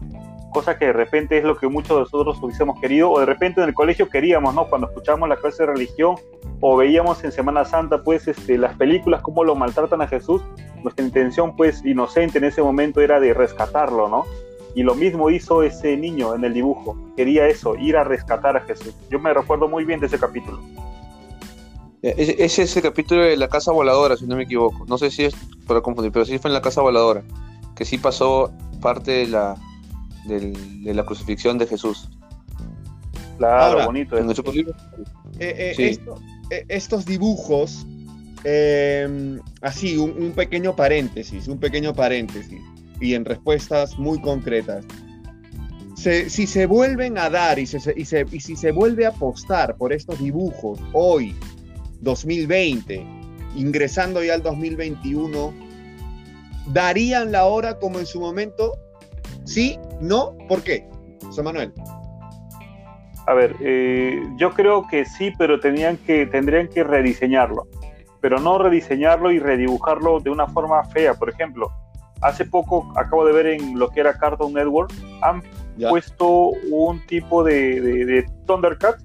cosa 0.50 0.78
que 0.78 0.86
de 0.86 0.94
repente 0.94 1.38
es 1.38 1.44
lo 1.44 1.58
que 1.58 1.68
muchos 1.68 1.98
de 1.98 2.04
nosotros 2.04 2.38
hubiésemos 2.42 2.80
querido, 2.80 3.12
o 3.12 3.20
de 3.20 3.26
repente 3.26 3.62
en 3.62 3.68
el 3.68 3.74
colegio 3.74 4.10
queríamos, 4.10 4.54
¿no? 4.54 4.68
Cuando 4.68 4.88
escuchábamos 4.88 5.30
la 5.30 5.38
clase 5.38 5.64
de 5.64 5.74
religión 5.74 6.16
o 6.62 6.76
veíamos 6.76 7.24
en 7.24 7.32
Semana 7.32 7.66
Santa, 7.66 8.04
pues, 8.04 8.28
este, 8.28 8.58
las 8.58 8.76
películas, 8.76 9.22
cómo 9.22 9.44
lo 9.44 9.56
maltratan 9.56 10.02
a 10.02 10.08
Jesús, 10.08 10.42
nuestra 10.84 11.06
intención, 11.06 11.56
pues, 11.56 11.86
inocente 11.86 12.38
en 12.38 12.46
ese 12.46 12.62
momento 12.62 13.02
era 13.02 13.20
de 13.20 13.34
rescatarlo, 13.34 14.08
¿no? 14.08 14.26
Y 14.76 14.84
lo 14.84 14.96
mismo 14.96 15.30
hizo 15.30 15.64
ese 15.64 15.98
niño 15.98 16.36
en 16.36 16.44
el 16.44 16.54
dibujo. 16.54 16.96
Quería 17.16 17.48
eso, 17.48 17.76
ir 17.76 17.98
a 17.98 18.04
rescatar 18.04 18.56
a 18.56 18.62
Jesús. 18.62 18.94
Yo 19.10 19.20
me 19.20 19.34
recuerdo 19.34 19.68
muy 19.68 19.84
bien 19.84 20.00
de 20.00 20.08
ese 20.08 20.20
capítulo. 20.20 20.60
Eh, 22.02 22.36
es, 22.40 22.60
ese 22.60 22.82
capítulo 22.82 23.24
de 23.24 23.36
la 23.36 23.48
casa 23.48 23.72
voladora, 23.72 24.16
si 24.16 24.26
no 24.26 24.36
me 24.36 24.44
equivoco. 24.44 24.86
No 24.88 24.98
sé 24.98 25.12
si 25.12 25.26
es 25.26 25.36
para 25.68 25.82
confundir, 25.82 26.12
pero 26.12 26.26
sí 26.26 26.38
fue 26.38 26.50
en 26.50 26.54
la 26.54 26.62
casa 26.62 26.82
voladora. 26.82 27.24
Que 27.76 27.84
sí 27.84 27.98
pasó 27.98 28.52
parte 28.80 29.12
de 29.12 29.28
la, 29.28 29.56
de 30.26 30.94
la 30.94 31.06
crucifixión 31.06 31.58
de 31.58 31.68
Jesús. 31.68 32.10
Claro, 33.38 33.86
bonito. 33.86 34.18
En 34.18 34.30
eh, 34.30 34.36
eh, 35.40 36.66
estos 36.68 37.06
dibujos, 37.06 37.86
así, 39.62 39.98
un 39.98 40.34
pequeño 40.36 40.76
paréntesis, 40.76 41.48
un 41.48 41.60
pequeño 41.60 41.94
paréntesis 41.94 42.60
y 43.02 43.14
en 43.14 43.26
respuestas 43.26 43.98
muy 43.98 44.22
concretas. 44.22 44.86
si 45.96 46.48
se 46.48 46.66
vuelven 46.66 47.18
a 47.18 47.30
dar 47.30 47.60
y, 47.60 47.64
y, 47.64 48.06
si 48.06 48.56
se 48.56 48.72
vuelve 48.72 49.06
a 49.06 49.10
apostar 49.10 49.76
por 49.78 49.94
estos 49.94 50.20
dibujos 50.20 50.80
hoy, 50.94 51.36
2020, 52.02 53.06
ingresando 53.56 54.24
ya 54.24 54.36
al 54.36 54.44
2021, 54.44 55.54
¿darían 56.68 57.32
la 57.32 57.46
hora 57.46 57.80
como 57.80 58.00
en 58.00 58.06
su 58.06 58.20
momento? 58.20 58.78
¿Sí? 59.50 59.80
¿No? 60.00 60.38
¿Por 60.48 60.62
qué? 60.62 60.88
José 61.26 61.42
Manuel. 61.42 61.74
A 63.26 63.34
ver, 63.34 63.56
eh, 63.62 64.22
yo 64.38 64.52
creo 64.52 64.86
que 64.88 65.06
sí, 65.06 65.34
pero 65.40 65.60
tenían 65.60 65.98
que, 65.98 66.28
tendrían 66.28 66.68
que 66.68 66.84
rediseñarlo. 66.84 67.68
Pero 68.22 68.40
no 68.40 68.60
rediseñarlo 68.60 69.32
y 69.32 69.40
redibujarlo 69.40 70.20
de 70.20 70.30
una 70.30 70.46
forma 70.46 70.84
fea. 70.84 71.16
Por 71.16 71.32
ejemplo, 71.32 71.72
hace 72.22 72.46
poco 72.46 72.94
acabo 72.96 73.26
de 73.26 73.34
ver 73.34 73.48
en 73.48 73.80
lo 73.80 73.90
que 73.90 74.02
era 74.02 74.20
Cartoon 74.20 74.54
Network, 74.54 74.94
han 75.24 75.42
puesto 75.90 76.28
un 76.70 77.04
tipo 77.08 77.44
de, 77.44 77.82
de, 77.82 78.26
Thundercats, 78.46 79.04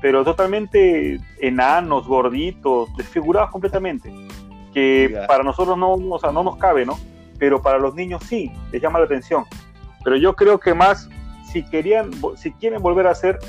pero 0.00 0.24
totalmente 0.24 1.20
enanos, 1.42 2.06
gorditos, 2.06 2.88
desfigurados 2.96 3.50
completamente, 3.50 4.10
que 4.72 5.22
para 5.28 5.44
nosotros 5.44 5.76
no, 5.76 5.92
o 5.92 6.18
sea, 6.18 6.32
no 6.32 6.42
nos 6.42 6.56
cabe, 6.56 6.86
¿no? 6.86 6.98
Pero 7.38 7.60
para 7.60 7.78
los 7.78 7.94
niños 7.94 8.22
sí, 8.24 8.50
les 8.72 8.80
llama 8.80 9.00
la 9.00 9.04
atención. 9.04 9.44
Pero 10.06 10.18
yo 10.18 10.36
creo 10.36 10.60
que 10.60 10.72
más, 10.72 11.08
si, 11.50 11.64
querían, 11.64 12.12
si 12.36 12.52
quieren 12.52 12.80
volver 12.80 13.08
a 13.08 13.10
hacer, 13.10 13.40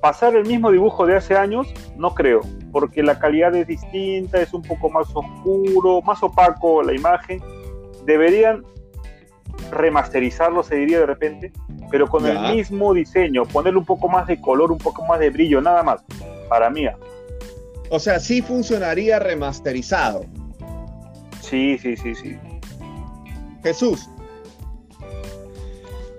pasar 0.00 0.34
el 0.34 0.44
mismo 0.44 0.72
dibujo 0.72 1.06
de 1.06 1.14
hace 1.14 1.36
años, 1.36 1.68
no 1.96 2.16
creo, 2.16 2.40
porque 2.72 3.00
la 3.00 3.20
calidad 3.20 3.54
es 3.54 3.68
distinta, 3.68 4.42
es 4.42 4.52
un 4.52 4.62
poco 4.62 4.90
más 4.90 5.06
oscuro, 5.14 6.02
más 6.02 6.20
opaco 6.20 6.82
la 6.82 6.92
imagen, 6.92 7.40
deberían 8.04 8.64
remasterizarlo, 9.70 10.64
se 10.64 10.74
diría 10.74 10.98
de 10.98 11.06
repente, 11.06 11.52
pero 11.92 12.08
con 12.08 12.26
el 12.26 12.56
mismo 12.56 12.92
diseño, 12.92 13.44
ponerle 13.44 13.78
un 13.78 13.86
poco 13.86 14.08
más 14.08 14.26
de 14.26 14.40
color, 14.40 14.72
un 14.72 14.78
poco 14.78 15.06
más 15.06 15.20
de 15.20 15.30
brillo, 15.30 15.60
nada 15.60 15.84
más, 15.84 16.02
para 16.48 16.70
mí. 16.70 16.86
O 17.88 18.00
sea, 18.00 18.18
sí 18.18 18.42
funcionaría 18.42 19.20
remasterizado. 19.20 20.24
Sí, 21.40 21.78
sí, 21.78 21.96
sí, 21.96 22.16
sí. 22.16 22.36
Jesús. 23.62 24.08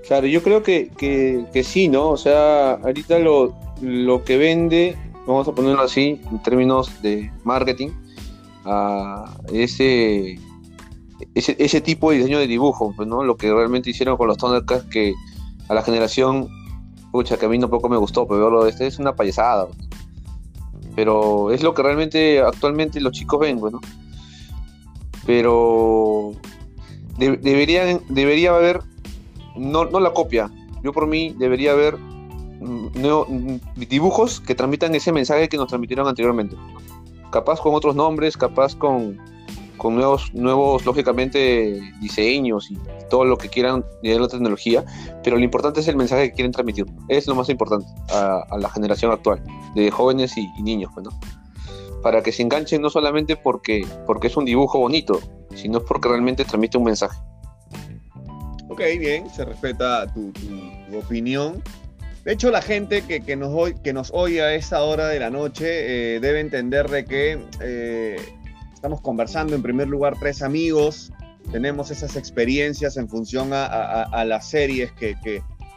Claro, 0.10 0.26
yo 0.26 0.42
creo 0.42 0.64
que, 0.64 0.90
que, 0.98 1.64
sí, 1.64 1.88
¿no? 1.88 2.10
O 2.10 2.18
sea, 2.18 2.72
ahorita 2.72 3.20
lo, 3.20 3.56
lo 3.80 4.24
que 4.24 4.38
vende, 4.38 4.98
vamos 5.28 5.48
a 5.48 5.54
ponerlo 5.54 5.84
así, 5.84 6.20
en 6.32 6.42
términos 6.42 7.00
de 7.04 7.32
marketing, 7.44 7.90
a 8.66 9.38
ese 9.54 10.40
ese, 11.36 11.56
ese 11.60 11.82
tipo 11.82 12.10
de 12.10 12.18
diseño 12.18 12.40
de 12.40 12.48
dibujo, 12.48 12.92
pues, 12.96 13.08
¿no? 13.08 13.24
Lo 13.24 13.38
que 13.38 13.54
realmente 13.54 13.92
hicieron 13.92 14.18
con 14.18 14.26
los 14.28 14.40
Thundercats 14.40 14.86
que 14.86 15.14
a 15.68 15.76
la 15.76 15.84
generación, 15.84 16.50
pucha, 17.12 17.38
que 17.38 17.46
a 17.46 17.50
mí 17.50 17.60
no 17.60 17.70
poco 17.70 17.88
me 17.88 17.98
gustó, 17.98 18.28
pero 18.28 18.50
lo 18.50 18.64
de 18.64 18.72
este 18.72 18.88
es 18.88 18.98
una 18.98 19.16
payasada. 19.16 19.68
Pero 20.96 21.52
es 21.52 21.62
lo 21.62 21.76
que 21.76 21.84
realmente 21.84 22.42
actualmente 22.42 23.00
los 23.00 23.14
chicos 23.14 23.42
ven. 23.42 23.60
Pues, 23.60 23.76
pero 25.28 26.32
debería, 27.20 28.00
debería 28.10 28.56
haber, 28.56 28.82
no, 29.60 29.86
no 29.86 30.00
la 30.00 30.14
copia, 30.14 30.50
yo 30.84 30.94
por 30.94 31.08
mí 31.08 31.36
debería 31.38 31.72
haber 31.72 31.98
mm, 31.98 33.58
dibujos 33.90 34.40
que 34.40 34.56
transmitan 34.56 34.96
ese 34.96 35.12
mensaje 35.12 35.50
que 35.50 35.58
nos 35.58 35.68
transmitieron 35.68 36.08
anteriormente. 36.08 36.56
Capaz 37.32 37.60
con 37.60 37.76
otros 37.76 37.96
nombres, 37.96 38.38
capaz 38.38 38.76
con, 38.76 39.20
con 39.78 39.96
nuevos, 39.96 40.34
nuevos, 40.34 40.86
lógicamente, 40.86 41.82
diseños 42.02 42.72
y 42.72 42.78
todo 43.10 43.26
lo 43.26 43.38
que 43.38 43.50
quieran 43.50 43.84
de 44.04 44.20
la 44.20 44.28
tecnología, 44.28 44.86
pero 45.24 45.38
lo 45.38 45.44
importante 45.44 45.80
es 45.80 45.88
el 45.88 45.96
mensaje 45.96 46.30
que 46.30 46.36
quieren 46.36 46.52
transmitir. 46.52 46.86
Es 47.08 47.28
lo 47.28 47.36
más 47.36 47.50
importante 47.50 47.88
a, 48.12 48.46
la 48.58 48.70
generación 48.70 49.12
actual, 49.12 49.44
de 49.76 49.92
jóvenes 49.92 50.38
y, 50.38 50.48
niños, 50.62 50.92
pues, 50.94 51.08
Para 52.02 52.22
que 52.24 52.32
se 52.32 52.44
enganchen 52.44 52.82
no 52.82 52.90
solamente 52.90 53.36
porque, 53.36 53.86
porque 54.06 54.28
es 54.28 54.38
un 54.38 54.46
dibujo 54.46 54.80
bonito, 54.80 55.20
sino 55.56 55.82
porque 55.82 56.10
realmente 56.10 56.46
transmite 56.46 56.78
un 56.78 56.86
mensaje. 56.86 57.18
Ok, 58.80 58.86
bien, 58.98 59.30
se 59.30 59.44
respeta 59.44 60.08
tu, 60.14 60.32
opinión. 60.98 61.62
De 62.24 62.32
hecho, 62.32 62.50
la 62.50 62.62
gente 62.62 63.02
que, 63.02 63.20
que, 63.20 63.36
nos, 63.36 63.74
que 63.84 63.92
nos 63.92 64.10
oye 64.14 64.42
a 64.42 64.54
esa 64.54 64.84
hora 64.84 65.10
de 65.10 65.20
la 65.20 65.30
noche 65.30 66.16
eh, 66.16 66.22
debe 66.22 66.40
entender 66.40 66.90
de 66.90 67.04
que 67.04 67.44
eh, 67.60 68.16
estamos 68.74 69.02
conversando 69.02 69.54
en 69.54 69.62
primer 69.62 69.90
lugar 69.90 70.16
tres 70.18 70.42
amigos, 70.42 71.12
tenemos 71.52 71.92
esas 71.92 72.16
experiencias 72.16 72.96
en 72.96 73.10
función 73.10 73.50
a, 73.52 74.24
las 74.26 74.50
series 74.50 74.94
que, 74.94 75.18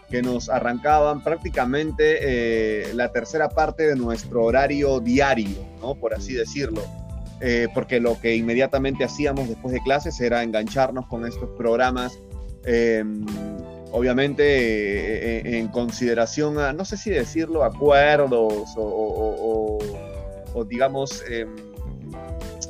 que, 0.09 0.23
nos 0.23 0.49
arrancaban 0.49 1.25
prácticamente 1.25 2.19
eh, 2.21 2.95
la 2.95 3.11
tercera 3.11 3.49
parte 3.49 3.89
de 3.89 3.97
nuestro 3.97 4.45
horario 4.45 5.01
diario, 5.01 5.67
¿no? 5.81 5.97
por 5.97 6.15
así 6.15 6.35
decirlo. 6.35 6.83
Eh, 7.45 7.67
porque 7.75 7.99
lo 7.99 8.21
que 8.21 8.37
inmediatamente 8.37 9.03
hacíamos 9.03 9.49
después 9.49 9.75
de 9.75 9.81
clases 9.81 10.21
era 10.21 10.45
engancharnos 10.45 11.09
con 11.09 11.27
estos 11.27 11.51
programas, 11.59 12.17
em, 12.65 13.25
obviamente 13.93 14.43
eh, 14.45 15.59
en 15.59 15.69
consideración 15.69 16.59
a, 16.59 16.73
no 16.73 16.85
sé 16.85 16.97
si 16.97 17.11
decirlo, 17.11 17.65
acuerdos 17.65 18.75
o, 18.77 19.79
digamos 20.69 21.23
em, 21.29 21.49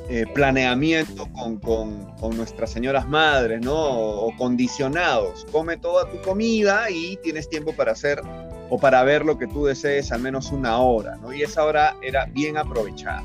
eh, 0.09 0.27
planeamiento 0.35 1.27
con, 1.33 1.59
con, 1.59 2.37
nuestras 2.37 2.71
señoras 2.71 3.09
madres, 3.09 3.61
¿no? 3.63 3.75
O, 3.75 4.37
condicionados. 4.37 5.47
Come 5.51 5.77
toda 5.77 6.11
tu 6.11 6.21
comida 6.21 6.91
y 6.91 7.17
tienes 7.23 7.49
tiempo 7.49 7.73
para 7.73 7.93
hacer 7.93 8.21
o 8.69 8.79
para 8.79 9.03
ver 9.05 9.25
lo 9.25 9.39
que 9.39 9.47
tú 9.47 9.65
desees 9.67 10.13
al 10.13 10.21
menos 10.21 10.51
una 10.51 10.79
hora, 10.79 11.17
¿no? 11.17 11.33
Y 11.33 11.43
esa 11.43 11.65
hora 11.65 11.97
era 12.03 12.27
bien 12.27 12.57
aprovechada. 12.57 13.23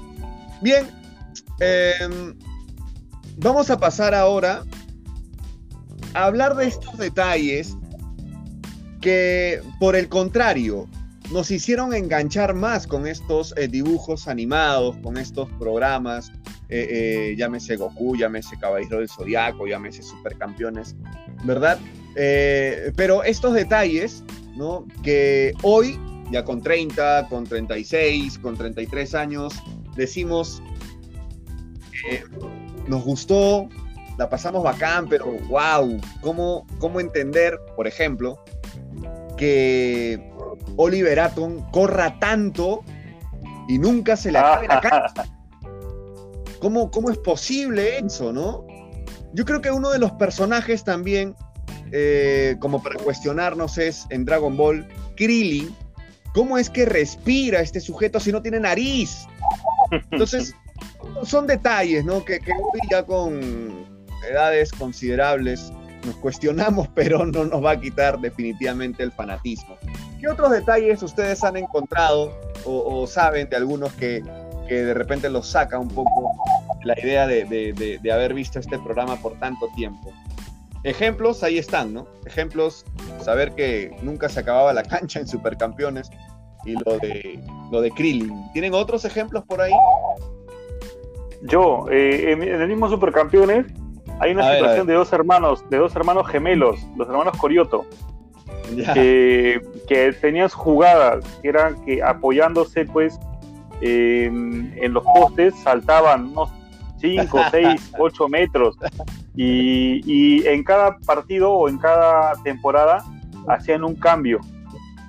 Bien, 0.61 0.87
em, 1.59 2.37
vamos 3.37 3.69
a 3.69 3.77
pasar 3.77 4.13
ahora 4.13 4.63
hablar 6.25 6.55
de 6.55 6.67
estos 6.67 6.97
detalles 6.97 7.77
que, 9.01 9.61
por 9.79 9.95
el 9.95 10.09
contrario, 10.09 10.87
nos 11.31 11.51
hicieron 11.51 11.93
enganchar 11.93 12.53
más 12.53 12.87
con 12.87 13.05
estos 13.05 13.53
eh, 13.57 13.67
dibujos 13.67 14.27
animados, 14.27 14.95
con 14.97 15.17
estos 15.17 15.49
programas, 15.59 16.31
eh, 16.69 16.87
eh, 16.89 17.35
llámese 17.37 17.75
Goku, 17.75 18.15
llámese 18.15 18.57
Caballero 18.57 18.99
del 18.99 19.09
Zodiaco, 19.09 19.67
llámese 19.67 20.03
Supercampeones, 20.03 20.95
¿verdad? 21.43 21.79
pero 22.95 23.23
estos 23.23 23.53
detalles, 23.53 24.23
¿no? 24.55 24.87
Que 25.03 25.53
hoy, 25.61 25.99
ya 26.31 26.43
con 26.43 26.63
30, 26.63 27.27
con 27.29 27.43
36, 27.43 28.39
con 28.39 28.57
33 28.57 29.13
años, 29.13 29.53
decimos, 29.95 30.63
nos 32.87 33.03
gustó, 33.03 33.69
la 34.17 34.29
pasamos 34.29 34.63
bacán, 34.63 35.07
pero 35.07 35.25
wow, 35.47 35.99
¿cómo, 36.21 36.65
cómo 36.79 36.99
entender, 36.99 37.59
por 37.75 37.87
ejemplo, 37.87 38.43
que 39.37 40.31
Oliver 40.75 41.19
Atom 41.19 41.69
corra 41.71 42.19
tanto 42.19 42.83
y 43.67 43.77
nunca 43.77 44.15
se 44.15 44.31
le 44.31 44.39
acabe 44.39 44.67
la 44.67 44.81
cancha. 44.81 45.25
¿Cómo, 46.59 46.89
¿Cómo, 46.89 47.11
es 47.11 47.17
posible 47.19 47.99
eso, 47.99 48.33
no? 48.33 48.65
Yo 49.33 49.45
creo 49.45 49.61
que 49.61 49.69
uno 49.69 49.91
de 49.91 49.99
los 49.99 50.11
personajes 50.13 50.83
también, 50.83 51.35
eh, 51.91 52.55
como 52.59 52.81
para 52.81 52.95
cuestionarnos, 52.95 53.77
es 53.77 54.07
en 54.09 54.25
Dragon 54.25 54.57
Ball, 54.57 54.87
Krillin. 55.15 55.75
¿Cómo 56.33 56.57
es 56.57 56.69
que 56.69 56.85
respira 56.85 57.61
este 57.61 57.79
sujeto 57.79 58.19
si 58.19 58.31
no 58.31 58.41
tiene 58.41 58.59
nariz? 58.59 59.27
Entonces, 60.11 60.55
son 61.23 61.45
detalles, 61.45 62.03
¿no? 62.03 62.25
Que, 62.25 62.39
que 62.39 62.51
ya 62.89 63.03
con 63.03 63.86
edades 64.23 64.71
considerables 64.71 65.71
nos 66.05 66.15
cuestionamos, 66.17 66.87
pero 66.95 67.25
no 67.25 67.45
nos 67.45 67.63
va 67.63 67.71
a 67.71 67.79
quitar 67.79 68.19
definitivamente 68.19 69.03
el 69.03 69.11
fanatismo. 69.11 69.77
¿Qué 70.19 70.27
otros 70.27 70.51
detalles 70.51 71.03
ustedes 71.03 71.43
han 71.43 71.57
encontrado 71.57 72.33
o, 72.65 73.05
saben 73.07 73.47
de 73.49 73.55
algunos 73.55 73.93
que, 73.93 74.23
de 74.67 74.93
repente 74.93 75.29
los 75.29 75.47
saca 75.47 75.79
un 75.79 75.87
poco 75.87 76.31
la 76.83 76.99
idea 76.99 77.25
de, 77.27 78.11
haber 78.11 78.33
visto 78.33 78.59
este 78.59 78.77
programa 78.79 79.15
por 79.17 79.37
tanto 79.39 79.67
tiempo? 79.75 80.11
Ejemplos, 80.83 81.43
ahí 81.43 81.57
están, 81.57 81.93
¿no? 81.93 82.07
Ejemplos, 82.25 82.85
saber 83.21 83.53
que 83.53 83.95
nunca 84.01 84.29
se 84.29 84.39
acababa 84.39 84.73
la 84.73 84.83
cancha 84.83 85.19
en 85.19 85.27
Supercampeones 85.27 86.09
y 86.65 86.73
lo 86.73 86.97
de, 86.99 87.43
lo 87.71 87.81
de 87.81 87.91
Krillin. 87.91 88.51
¿Tienen 88.53 88.73
otros 88.73 89.05
ejemplos 89.05 89.43
por 89.45 89.61
ahí? 89.61 89.73
Yo, 91.43 91.85
eh, 91.91 92.31
en, 92.31 92.41
el 92.43 92.67
mismo 92.67 92.89
Supercampeones, 92.89 93.67
hay 94.19 94.31
una 94.31 94.53
situación 94.53 94.87
de 94.87 94.93
dos 94.93 95.11
hermanos, 95.13 95.63
de 95.69 95.77
dos 95.77 95.95
hermanos 95.95 96.27
gemelos, 96.27 96.79
los 96.95 97.07
hermanos 97.07 97.37
Corioto, 97.37 97.85
que, 98.93 99.61
que, 99.87 100.13
tenían 100.13 100.49
jugadas, 100.49 101.25
que 101.41 101.49
eran 101.49 101.83
que 101.85 102.01
apoyándose 102.03 102.85
pues 102.85 103.19
en, 103.81 104.93
los 104.93 105.03
postes 105.03 105.55
saltaban 105.59 106.27
unos 106.27 106.49
5, 106.99 107.39
6, 107.51 107.93
8 107.99 108.27
metros 108.27 108.75
y, 109.35 110.01
y, 110.05 110.47
en 110.47 110.63
cada 110.63 110.97
partido 110.99 111.51
o 111.51 111.69
en 111.69 111.77
cada 111.77 112.33
temporada 112.43 113.03
hacían 113.47 113.83
un 113.83 113.95
cambio. 113.95 114.39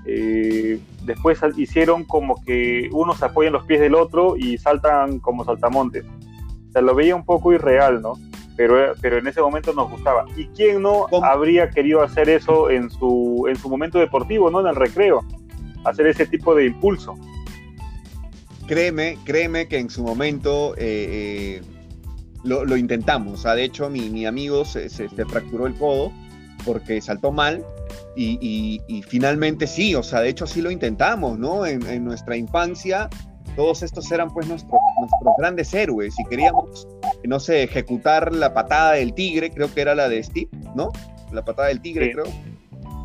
Eh, 0.05 0.81
después 1.05 1.40
hicieron 1.57 2.05
como 2.05 2.42
que 2.44 2.88
uno 2.92 3.14
se 3.14 3.25
apoya 3.25 3.49
en 3.49 3.55
los 3.55 3.64
pies 3.64 3.81
del 3.81 3.94
otro 3.94 4.37
y 4.37 4.59
saltan 4.59 5.18
como 5.18 5.44
saltamontes. 5.44 6.05
O 6.68 6.73
sea, 6.73 6.83
lo 6.83 6.94
veía 6.94 7.16
un 7.16 7.25
poco 7.25 7.53
irreal, 7.53 8.03
¿no? 8.03 8.14
Pero, 8.59 8.92
pero 9.01 9.18
en 9.18 9.27
ese 9.29 9.40
momento 9.40 9.73
nos 9.73 9.88
gustaba. 9.88 10.27
¿Y 10.37 10.47
quién 10.49 10.83
no 10.83 11.07
habría 11.23 11.71
querido 11.71 12.03
hacer 12.03 12.29
eso 12.29 12.68
en 12.71 12.90
su, 12.90 13.47
en 13.49 13.55
su 13.55 13.68
momento 13.68 14.01
deportivo, 14.01 14.51
no 14.51 14.61
en 14.61 14.66
el 14.66 14.75
recreo? 14.75 15.25
Hacer 15.85 16.09
ese 16.09 16.27
tipo 16.27 16.57
de 16.57 16.66
impulso. 16.66 17.14
Créeme, 18.66 19.16
créeme 19.25 19.68
que 19.68 19.79
en 19.79 19.88
su 19.88 20.03
momento 20.03 20.75
eh, 20.77 21.61
eh, 21.61 21.62
lo, 22.42 22.77
intentamos. 22.77 23.35
O 23.35 23.37
sea, 23.37 23.55
de 23.55 23.62
hecho, 23.62 23.88
mi, 23.90 24.11
mi 24.11 24.27
amigo 24.27 24.64
se, 24.64 24.88
se, 24.88 25.09
fracturó 25.09 25.68
el 25.68 25.77
codo 25.77 26.12
porque 26.66 27.01
saltó 27.01 27.31
mal 27.31 27.64
y, 28.16 28.83
y, 28.88 29.03
finalmente 29.03 29.68
sí, 29.68 29.94
o 29.94 30.03
sea, 30.03 30.21
de 30.21 30.31
hecho 30.31 30.49
sí 30.49 30.62
lo 30.62 30.73
intentamos, 30.73 31.38
¿no? 31.38 31.64
En, 31.64 31.87
en 31.87 32.05
nuestra 32.05 32.37
infancia 32.37 33.09
todos 33.59 33.83
estos 33.83 34.09
eran 34.12 34.31
pues 34.31 34.47
nuestros, 34.47 34.81
nuestros 35.01 35.35
grandes 35.37 35.75
héroes 35.75 36.14
y 36.16 36.25
queríamos, 36.27 36.87
no 37.25 37.40
sé, 37.40 37.64
ejecutar 37.64 38.33
la 38.33 38.55
patada 38.55 38.92
del 38.92 39.12
tigre, 39.14 39.51
creo 39.51 39.75
que 39.75 39.81
era 39.81 39.97
la 39.97 40.09
de 40.09 40.23
Steve, 40.23 40.49
¿no? 40.77 40.92
La 41.33 41.44
patada 41.44 41.66
del 41.66 41.81
tigre, 41.81 42.12
creo. 42.12 42.27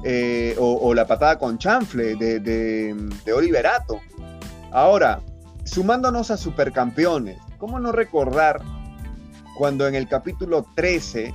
Eh, 0.03 0.55
o, 0.59 0.93
la 0.93 1.07
patada 1.07 1.39
con 1.39 1.57
chanfle 1.57 2.15
de, 2.17 2.39
de, 2.39 2.93
de 3.25 3.33
Oliverato. 3.33 3.99
Ahora, 4.71 5.21
sumándonos 5.63 6.29
a 6.29 6.37
Supercampeones, 6.37 7.39
¿cómo 7.57 7.79
no 7.79 7.91
recordar 7.91 8.61
cuando 9.57 9.87
en 9.87 9.95
el 9.95 10.07
capítulo 10.07 10.67
13 10.75 11.33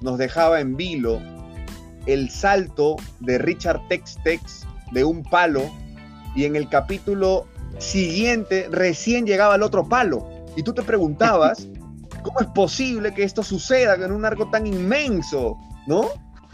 nos 0.00 0.18
dejaba 0.18 0.58
en 0.58 0.76
vilo 0.76 1.20
el 2.06 2.30
salto 2.30 2.96
de 3.20 3.38
Richard 3.38 3.86
Tex 3.86 4.18
Tex 4.24 4.66
de 4.90 5.04
un 5.04 5.22
palo 5.22 5.62
y 6.34 6.46
en 6.46 6.56
el 6.56 6.68
capítulo 6.68 7.46
siguiente 7.78 8.68
recién 8.70 9.26
llegaba 9.26 9.56
el 9.56 9.62
otro 9.62 9.88
palo. 9.88 10.28
Y 10.56 10.62
tú 10.62 10.72
te 10.72 10.82
preguntabas, 10.82 11.68
¿cómo 12.22 12.40
es 12.40 12.46
posible 12.48 13.12
que 13.14 13.22
esto 13.22 13.42
suceda 13.42 13.94
en 13.94 14.12
un 14.12 14.24
arco 14.24 14.48
tan 14.50 14.66
inmenso? 14.66 15.56
¿No? 15.86 16.08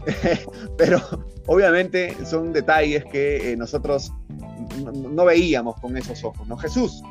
Pero 0.76 1.00
obviamente 1.46 2.16
son 2.24 2.52
detalles 2.52 3.04
que 3.04 3.52
eh, 3.52 3.56
nosotros 3.56 4.12
no, 4.94 5.24
veíamos 5.24 5.78
con 5.80 5.96
esos 5.96 6.24
ojos, 6.24 6.46
¿no? 6.48 6.56
Jesús. 6.56 7.02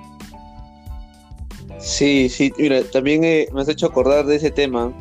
Sí, 1.79 2.29
sí, 2.29 2.51
mira, 2.57 2.83
también 2.83 3.23
eh, 3.23 3.47
me 3.53 3.61
has 3.61 3.69
hecho 3.69 3.87
acordar 3.87 4.25
de 4.25 4.35
ese 4.35 4.51
tema. 4.51 4.93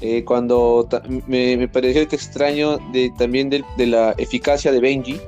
Eh, 0.00 0.24
cuando 0.24 0.88
me, 1.26 1.66
pareció 1.68 2.06
que 2.06 2.14
extraño 2.14 2.78
de, 2.92 3.12
también 3.18 3.50
de, 3.50 3.64
de 3.76 3.86
la 3.86 4.14
eficacia 4.18 4.70
de 4.70 4.80
Benji, 4.80 5.20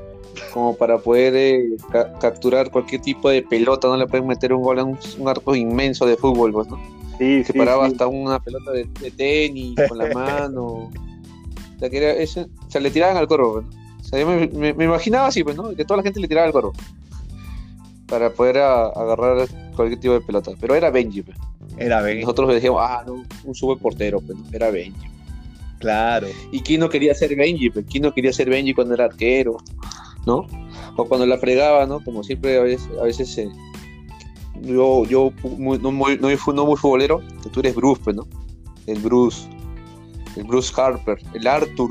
como 0.52 0.76
para 0.76 0.98
poder 0.98 1.34
eh, 1.36 1.76
capturar 2.20 2.70
cualquier 2.70 3.00
tipo 3.00 3.30
de 3.30 3.42
pelota, 3.42 3.88
no 3.88 3.96
le 3.96 4.06
pueden 4.06 4.26
meter 4.26 4.52
un 4.52 4.62
gol 4.62 4.78
en 4.78 4.98
un, 5.18 5.28
arco 5.28 5.54
inmenso 5.54 6.06
de 6.06 6.16
fútbol, 6.16 6.52
pues, 6.52 6.68
¿no? 6.68 6.80
Sí, 7.18 7.44
Se 7.44 7.52
paraba 7.52 7.86
hasta 7.86 8.06
una 8.06 8.40
pelota 8.40 8.72
de, 8.72 8.86
tenis 9.10 9.76
con 9.88 9.98
la 9.98 10.06
mano. 10.14 10.64
O 10.64 10.90
sea, 11.78 11.90
que 11.90 11.98
era, 11.98 12.80
le 12.80 12.90
tiraban 12.90 13.16
al 13.16 13.28
corvo, 13.28 13.62
pues, 13.62 13.80
sea, 14.10 14.26
me, 14.26 14.84
imaginaba 14.84 15.28
así, 15.28 15.44
pues, 15.44 15.56
¿no? 15.56 15.74
Que 15.74 15.84
toda 15.84 15.98
la 15.98 16.02
gente 16.02 16.20
le 16.20 16.28
tiraba 16.28 16.46
el 16.46 16.52
barro 16.52 16.72
para 18.06 18.30
poder 18.30 18.58
agarrar 18.58 19.46
cualquier 19.76 20.00
tipo 20.00 20.14
de 20.14 20.20
pelota. 20.20 20.52
Pero 20.60 20.74
era 20.74 20.90
Benji, 20.90 21.22
pues. 21.22 21.36
Era 21.78 22.02
Benji. 22.02 22.22
Nosotros 22.22 22.52
decíamos, 22.52 22.80
ah, 22.82 23.04
no, 23.06 23.24
un 23.44 23.54
sube 23.54 23.76
portero, 23.76 24.20
pues, 24.20 24.36
era 24.52 24.70
Benji. 24.70 25.08
Claro. 25.78 26.26
¿Y 26.50 26.60
quién 26.60 26.80
no 26.80 26.88
quería 26.88 27.14
ser 27.14 27.34
Benji? 27.36 27.70
Pues? 27.70 27.86
¿Quién 27.88 28.02
no 28.02 28.12
quería 28.12 28.32
ser 28.32 28.50
Benji 28.50 28.74
cuando 28.74 28.94
era 28.94 29.04
arquero? 29.04 29.58
¿No? 30.26 30.46
O 30.96 31.04
cuando 31.06 31.26
la 31.26 31.38
fregaba, 31.38 31.86
¿no? 31.86 32.00
Como 32.04 32.22
siempre 32.22 32.58
a 32.58 32.62
veces, 32.62 32.88
a 32.98 33.04
veces 33.04 33.38
eh, 33.38 33.50
yo, 34.60 35.04
yo 35.04 35.32
muy, 35.42 35.78
no, 35.78 35.90
muy, 35.92 36.18
no, 36.18 36.28
no, 36.28 36.66
muy 36.66 36.76
futbolero, 36.76 37.20
que 37.42 37.48
tú 37.50 37.60
eres 37.60 37.74
Bruce, 37.74 38.00
pues, 38.04 38.16
¿no? 38.16 38.26
El 38.86 38.98
Bruce, 39.00 39.48
el 40.36 40.44
Bruce 40.44 40.72
Harper, 40.76 41.18
el 41.34 41.46
Arthur, 41.46 41.90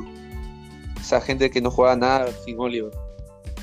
esa 0.99 1.21
gente 1.21 1.49
que 1.49 1.61
no 1.61 1.71
juega 1.71 1.95
nada 1.95 2.27
sin 2.45 2.59
Oliver. 2.59 2.91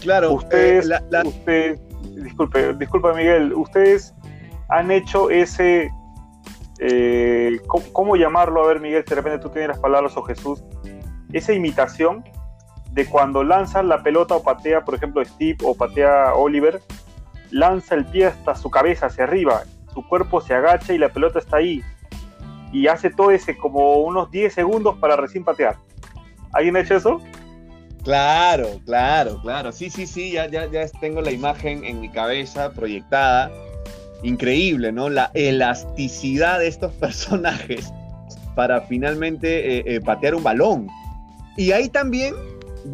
Claro, 0.01 0.33
ustedes, 0.33 0.91
eh, 0.91 1.23
usted, 1.25 1.79
disculpe, 2.23 2.75
disculpa 2.75 3.13
Miguel, 3.15 3.53
ustedes 3.55 4.15
han 4.69 4.91
hecho 4.91 5.31
ese, 5.31 5.91
eh, 6.81 7.59
¿cómo, 7.93 8.17
llamarlo? 8.17 8.65
A 8.65 8.69
ver 8.69 8.81
Miguel, 8.81 9.05
de 9.05 9.15
repente 9.15 9.39
tú 9.39 9.49
tienes 9.51 9.69
las 9.69 9.79
palabras 9.79 10.17
o 10.17 10.23
Jesús, 10.23 10.65
esa 11.33 11.53
imitación 11.53 12.25
de 12.97 13.05
cuando 13.05 13.45
lanzan 13.45 13.89
la 13.89 14.03
pelota 14.03 14.35
o 14.35 14.43
patea, 14.43 14.83
por 14.83 14.95
ejemplo, 14.95 15.23
Steve 15.23 15.59
o 15.63 15.75
patea 15.75 16.33
Oliver, 16.35 16.81
lanza 17.51 17.95
el 17.95 18.07
pie 18.07 18.25
hasta 18.27 18.55
su 18.55 18.71
cabeza, 18.71 19.07
hacia 19.07 19.25
arriba, 19.25 19.65
su 19.93 20.03
cuerpo 20.09 20.41
se 20.41 20.55
agacha 20.55 20.95
y 20.95 20.99
la 20.99 21.11
pelota 21.11 21.39
está 21.39 21.59
ahí. 21.59 21.83
Y 22.73 22.87
hace 22.87 23.11
todo 23.11 23.31
ese 23.31 23.55
como 23.59 23.99
unos 23.99 24.31
10 24.31 24.53
segundos 24.53 24.97
para 24.97 25.15
recién 25.15 25.45
patear. 25.45 25.77
¿Alguien 26.53 26.77
ha 26.77 26.81
hecho 26.81 26.97
eso? 26.97 27.21
Claro, 28.03 28.81
claro, 28.87 29.43
claro. 29.43 29.73
Sí, 29.73 29.91
sí, 29.91 30.07
sí, 30.07 30.33
ya, 30.33 30.47
ya, 30.49 30.65
ya 30.71 30.89
tengo 30.99 31.21
la 31.21 31.33
imagen 31.33 31.85
en 31.85 32.01
mi 32.01 32.09
cabeza 32.09 32.73
proyectada. 32.73 33.53
Increíble, 34.23 34.91
¿no? 34.91 35.11
La 35.11 35.31
elasticidad 35.35 36.61
de 36.61 36.69
estos 36.69 36.93
personajes 37.01 37.93
para 38.55 38.81
finalmente 38.81 39.81
eh, 39.81 39.85
eh, 39.85 40.01
patear 40.01 40.35
un 40.35 40.43
balón. 40.43 40.89
Y 41.59 41.73
ahí 41.73 41.91
también 41.91 42.35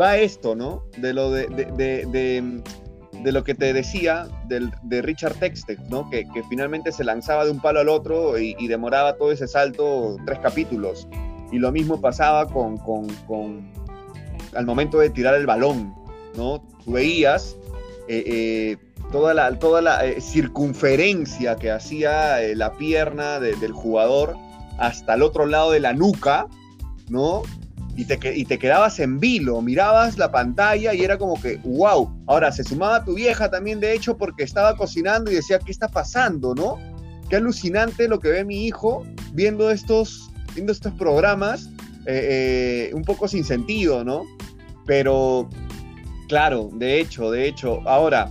va 0.01 0.17
esto, 0.17 0.55
¿no? 0.55 0.85
De 0.99 1.13
lo 1.13 1.31
de, 1.31 1.47
de, 1.47 3.33
lo 3.33 3.45
que 3.45 3.55
te 3.55 3.73
decía 3.73 4.29
de 4.49 5.03
Richard 5.03 5.35
Textex, 5.35 5.89
¿no? 5.89 6.09
Que, 6.11 6.27
finalmente 6.49 6.93
se 6.93 7.05
lanzaba 7.05 7.45
de 7.45 7.51
un 7.51 7.61
palo 7.61 7.81
al 7.81 7.89
otro 7.89 8.39
y, 8.39 8.67
demoraba 8.67 9.17
todo 9.17 9.33
ese 9.33 9.47
salto 9.47 10.17
tres 10.27 10.39
capítulos. 10.41 11.09
Y 11.51 11.59
lo 11.59 11.71
mismo 11.71 12.01
pasaba 12.01 12.47
con, 12.47 12.79
con, 12.79 13.71
al 14.55 14.67
momento 14.67 14.99
de 14.99 15.11
tirar 15.11 15.35
el 15.35 15.47
balón, 15.47 15.95
¿no? 16.37 16.63
Tú 16.85 16.93
veías 16.93 17.57
eh, 18.09 18.25
eh, 18.27 18.77
toda 19.13 19.35
la, 19.35 19.59
toda 19.59 19.83
la 19.83 20.05
eh, 20.05 20.21
circunferencia 20.21 21.57
que 21.57 21.71
hacía 21.71 22.39
la 22.55 22.73
pierna 22.73 23.39
del 23.39 23.73
jugador 23.73 24.37
hasta 24.79 25.15
el 25.15 25.23
otro 25.23 25.47
lado 25.47 25.71
de 25.71 25.81
la 25.81 25.93
nuca, 25.93 26.47
¿no? 27.09 27.43
Y 27.95 28.07
te, 28.07 28.19
y 28.37 28.45
te 28.45 28.59
quedabas 28.59 28.99
en 29.01 29.21
vilo, 29.21 29.61
mirabas 29.61 30.17
la 30.17 30.33
pantalla 30.33 30.95
y 30.95 31.03
era 31.03 31.19
como 31.19 31.41
que, 31.41 31.57
wow. 31.65 32.11
Ahora, 32.27 32.51
se 32.51 32.65
sumaba 32.65 33.05
tu 33.05 33.15
vieja 33.15 33.51
también, 33.51 33.81
de 33.81 33.93
hecho, 33.93 34.17
porque 34.17 34.45
estaba 34.45 34.77
cocinando 34.77 35.31
y 35.31 35.35
decía, 35.35 35.59
¿qué 35.59 35.71
está 35.71 35.89
pasando, 35.89 36.55
no? 36.55 36.79
Qué 37.29 37.37
alucinante 37.37 38.09
lo 38.09 38.19
que 38.19 38.29
ve 38.31 38.45
mi 38.45 38.67
hijo 38.67 39.05
viendo 39.35 39.71
estos, 39.71 40.31
viendo 40.55 40.73
estos 40.73 40.93
programas 40.95 41.69
un 42.93 43.05
poco 43.05 43.29
sin 43.29 43.45
sentido, 43.45 44.05
¿no? 44.05 44.25
Pero, 44.87 45.49
claro, 46.29 46.71
de 46.73 47.01
hecho, 47.01 47.31
de 47.31 47.47
hecho, 47.47 47.81
ahora, 47.89 48.29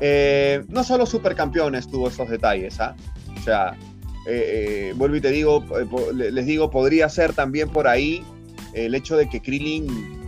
eh, 0.00 0.62
no 0.68 0.84
solo 0.84 1.06
Supercampeones 1.06 1.88
tuvo 1.88 2.08
esos 2.08 2.28
detalles, 2.28 2.78
¿ah? 2.80 2.94
O 3.38 3.42
sea, 3.42 3.76
eh, 4.28 4.90
eh, 4.90 4.92
vuelvo 4.96 5.16
y 5.16 5.20
te 5.20 5.30
digo, 5.30 5.64
les 6.12 6.46
digo, 6.46 6.70
podría 6.70 7.08
ser 7.08 7.32
también 7.32 7.68
por 7.68 7.88
ahí 7.88 8.24
el 8.76 8.94
hecho 8.94 9.16
de 9.16 9.28
que 9.28 9.40
Krillin 9.40 9.86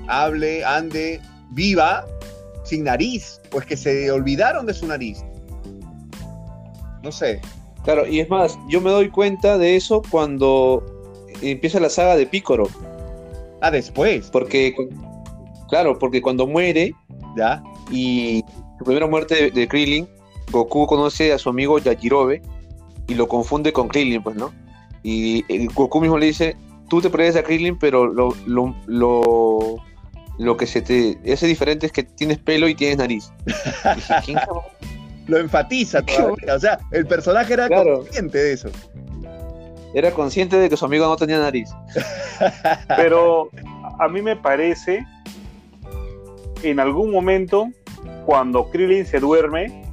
hable, 0.08 0.64
ande, 0.64 1.20
viva 1.50 2.04
sin 2.64 2.84
nariz, 2.84 3.40
pues 3.50 3.64
que 3.64 3.76
se 3.76 4.10
olvidaron 4.10 4.66
de 4.66 4.74
su 4.74 4.86
nariz. 4.86 5.24
No 7.02 7.12
sé. 7.12 7.40
Claro, 7.84 8.06
y 8.06 8.20
es 8.20 8.28
más, 8.28 8.58
yo 8.68 8.80
me 8.80 8.90
doy 8.90 9.08
cuenta 9.08 9.56
de 9.56 9.76
eso 9.76 10.02
cuando 10.10 10.84
empieza 11.40 11.80
la 11.80 11.88
saga 11.88 12.16
de 12.16 12.26
Picoro. 12.26 12.68
Ah, 13.60 13.70
después. 13.70 14.28
Porque 14.30 14.74
Claro, 15.68 15.98
porque 15.98 16.22
cuando 16.22 16.46
muere, 16.46 16.94
¿ya? 17.36 17.62
Y 17.90 18.42
su 18.78 18.84
primera 18.84 19.06
muerte 19.06 19.50
de, 19.50 19.68
Krillin, 19.68 20.08
Goku 20.50 20.86
conoce 20.86 21.32
a 21.32 21.38
su 21.38 21.50
amigo 21.50 21.78
Yajirobe 21.78 22.42
y 23.06 23.14
lo 23.14 23.28
confunde 23.28 23.72
con 23.72 23.88
Krillin, 23.88 24.22
pues, 24.22 24.36
¿no? 24.36 24.52
Y 25.02 25.66
Goku 25.74 26.00
mismo 26.00 26.18
le 26.18 26.26
dice, 26.26 26.56
tú 26.88 27.00
te 27.00 27.10
pareces 27.10 27.36
a 27.36 27.42
Krillin, 27.42 27.78
pero 27.78 28.06
lo, 28.06 28.34
lo, 28.46 29.76
lo, 30.38 30.56
que 30.56 30.66
se 30.66 30.82
te 30.82 31.18
hace 31.32 31.46
diferente 31.46 31.86
es 31.86 31.92
que 31.92 32.02
tienes 32.02 32.38
pelo 32.38 32.68
y 32.68 32.74
tienes 32.74 32.98
nariz. 32.98 33.32
lo 35.26 35.38
enfatiza 35.38 36.02
todavía. 36.02 36.54
O 36.54 36.58
sea, 36.58 36.78
el 36.90 37.06
personaje 37.06 37.54
era 37.54 37.68
consciente 37.68 38.38
de 38.38 38.52
eso. 38.52 38.70
Era 39.94 40.10
consciente 40.10 40.56
de 40.58 40.68
que 40.68 40.76
su 40.76 40.84
amigo 40.84 41.06
no 41.06 41.16
tenía 41.16 41.38
nariz. 41.38 41.70
Pero 42.96 43.50
a 43.98 44.08
mí 44.08 44.22
me 44.22 44.36
parece 44.36 45.04
en 46.62 46.80
algún 46.80 47.10
momento 47.10 47.68
cuando 48.26 48.70
Krillin 48.70 49.06
se 49.06 49.20
duerme, 49.20 49.87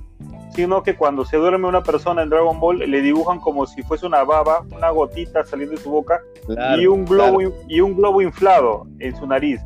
sino 0.56 0.84
que 0.84 0.96
cuando 0.96 1.26
se 1.26 1.38
duerme 1.38 1.68
una 1.68 1.84
persona 1.84 2.24
en 2.24 2.30
Dragon 2.30 2.60
Ball 2.60 2.80
le 2.80 3.02
dibujan 3.02 3.40
como 3.40 3.66
si 3.66 3.84
fuese 3.84 4.06
una 4.06 4.24
baba, 4.24 4.64
una 4.72 4.90
gotita 4.90 5.46
saliendo 5.46 5.76
de 5.76 5.82
su 5.82 5.92
boca 5.92 6.22
y, 6.78 6.88
un 6.88 7.06
globo, 7.06 7.42
y 7.68 7.82
un 7.82 7.96
globo 7.96 8.22
inflado 8.22 8.88
en 9.00 9.16
su 9.18 9.28
nariz. 9.28 9.60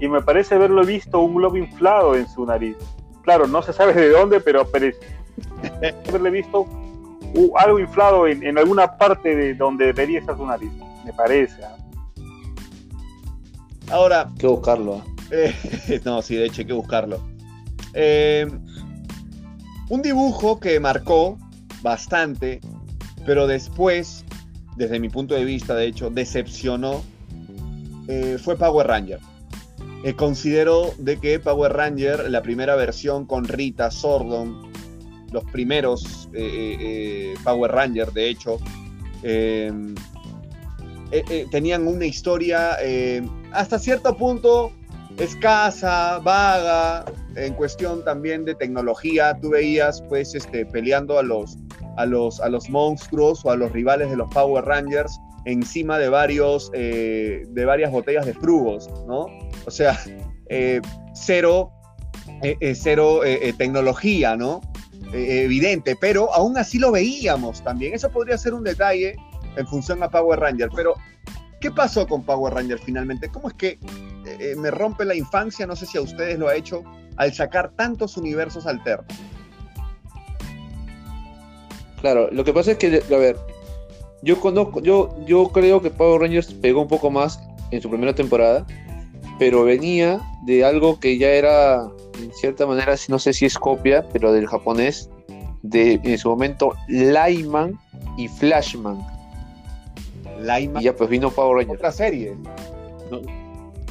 Y 0.00 0.08
me 0.08 0.22
parece 0.22 0.54
haberlo 0.54 0.82
visto 0.84 1.20
un 1.20 1.34
globo 1.34 1.58
inflado 1.58 2.16
en 2.16 2.26
su 2.26 2.46
nariz. 2.46 2.76
Claro, 3.22 3.46
no 3.46 3.60
se 3.60 3.74
sabe 3.74 3.92
de 3.92 4.08
dónde, 4.08 4.40
pero 4.40 4.66
parece 4.66 4.98
haberle 6.08 6.30
visto 6.30 6.66
algo 7.56 7.78
inflado 7.78 8.26
en, 8.26 8.58
alguna 8.58 8.96
parte 8.96 9.36
de 9.36 9.54
donde 9.54 9.86
debería 9.86 10.20
estar 10.20 10.36
su 10.36 10.46
nariz. 10.46 10.72
Me 11.04 11.12
parece. 11.12 11.62
¿ah? 11.62 11.76
Ahora. 13.90 14.22
Hay 14.22 14.38
que 14.38 14.46
buscarlo. 14.46 15.02
¿ah? 15.02 15.04
no, 16.04 16.22
sí, 16.22 16.36
de 16.36 16.46
hecho 16.46 16.62
hay 16.62 16.66
que 16.66 16.72
buscarlo. 16.72 17.20
Eh, 17.92 18.48
un 19.90 20.02
dibujo 20.02 20.58
que 20.58 20.80
marcó 20.80 21.36
bastante, 21.82 22.60
pero 23.26 23.46
después, 23.46 24.24
desde 24.76 24.98
mi 24.98 25.08
punto 25.08 25.34
de 25.34 25.44
vista, 25.44 25.74
de 25.74 25.86
hecho, 25.86 26.08
decepcionó, 26.10 27.02
eh, 28.08 28.38
fue 28.42 28.56
Power 28.56 28.86
Ranger. 28.86 29.18
Eh, 30.04 30.14
considero 30.14 30.94
de 30.98 31.18
que 31.18 31.38
Power 31.40 31.72
Ranger, 31.72 32.30
la 32.30 32.40
primera 32.40 32.76
versión 32.76 33.26
con 33.26 33.44
Rita, 33.44 33.90
Sordon, 33.90 34.70
los 35.32 35.44
primeros 35.44 36.28
Power 37.44 37.70
Ranger, 37.70 38.12
de 38.12 38.30
hecho, 38.30 38.58
tenían 41.50 41.86
una 41.86 42.06
historia 42.06 42.78
hasta 43.52 43.78
cierto 43.78 44.16
punto 44.16 44.72
escasa, 45.18 46.18
vaga, 46.18 47.04
en 47.36 47.54
cuestión 47.54 48.04
también 48.04 48.44
de 48.44 48.54
tecnología. 48.54 49.36
Tú 49.40 49.50
veías, 49.50 50.02
pues, 50.08 50.34
este, 50.34 50.66
peleando 50.66 51.18
a 51.18 51.22
los, 51.22 51.56
a 51.96 52.06
los, 52.06 52.40
a 52.40 52.48
los 52.48 52.68
monstruos 52.70 53.44
o 53.44 53.50
a 53.50 53.56
los 53.56 53.72
rivales 53.72 54.10
de 54.10 54.16
los 54.16 54.28
Power 54.30 54.64
Rangers 54.64 55.18
encima 55.44 55.98
de 55.98 56.08
varios, 56.08 56.70
eh, 56.74 57.44
de 57.48 57.64
varias 57.64 57.90
botellas 57.90 58.26
de 58.26 58.34
frugos, 58.34 58.88
¿no? 59.06 59.26
O 59.66 59.70
sea, 59.70 59.98
eh, 60.48 60.80
cero, 61.14 61.72
eh, 62.42 62.74
cero 62.74 63.20
tecnología, 63.56 64.36
¿no? 64.36 64.60
evidente, 65.12 65.96
pero 66.00 66.32
aún 66.32 66.56
así 66.56 66.78
lo 66.78 66.92
veíamos 66.92 67.64
también. 67.64 67.94
Eso 67.94 68.10
podría 68.10 68.38
ser 68.38 68.54
un 68.54 68.62
detalle 68.62 69.16
en 69.56 69.66
función 69.66 70.00
a 70.04 70.08
Power 70.08 70.38
Ranger, 70.38 70.68
pero 70.76 70.94
¿qué 71.60 71.72
pasó 71.72 72.06
con 72.06 72.22
Power 72.22 72.54
Ranger 72.54 72.78
finalmente? 72.78 73.28
¿Cómo 73.28 73.48
es 73.48 73.54
que 73.54 73.76
me 74.56 74.70
rompe 74.70 75.04
la 75.04 75.16
infancia, 75.16 75.66
no 75.66 75.74
sé 75.74 75.86
si 75.86 75.98
a 75.98 76.02
ustedes 76.02 76.38
lo 76.38 76.46
ha 76.46 76.54
hecho, 76.54 76.84
al 77.20 77.34
sacar 77.34 77.70
tantos 77.76 78.16
universos 78.16 78.66
alternos. 78.66 79.04
Claro, 82.00 82.30
lo 82.32 82.44
que 82.44 82.54
pasa 82.54 82.72
es 82.72 82.78
que, 82.78 83.02
a 83.06 83.18
ver, 83.18 83.36
yo 84.22 84.40
conozco, 84.40 84.80
yo, 84.80 85.14
yo 85.26 85.48
creo 85.48 85.82
que 85.82 85.90
Power 85.90 86.22
Rangers 86.22 86.54
pegó 86.54 86.80
un 86.80 86.88
poco 86.88 87.10
más 87.10 87.38
en 87.72 87.82
su 87.82 87.90
primera 87.90 88.14
temporada, 88.14 88.66
pero 89.38 89.64
venía 89.64 90.18
de 90.46 90.64
algo 90.64 90.98
que 90.98 91.18
ya 91.18 91.28
era, 91.28 91.90
en 92.22 92.32
cierta 92.32 92.66
manera, 92.66 92.94
no 93.08 93.18
sé 93.18 93.34
si 93.34 93.44
es 93.44 93.58
copia, 93.58 94.02
pero 94.14 94.32
del 94.32 94.46
japonés, 94.46 95.10
de 95.60 96.00
en 96.02 96.16
su 96.16 96.30
momento 96.30 96.74
Lyman 96.88 97.78
y 98.16 98.28
Flashman. 98.28 98.98
Lyman. 100.40 100.80
Y 100.80 100.86
ya 100.86 100.96
pues 100.96 101.10
vino 101.10 101.30
Power 101.30 101.58
Rangers. 101.58 101.80
Otra 101.80 101.92
serie. 101.92 102.34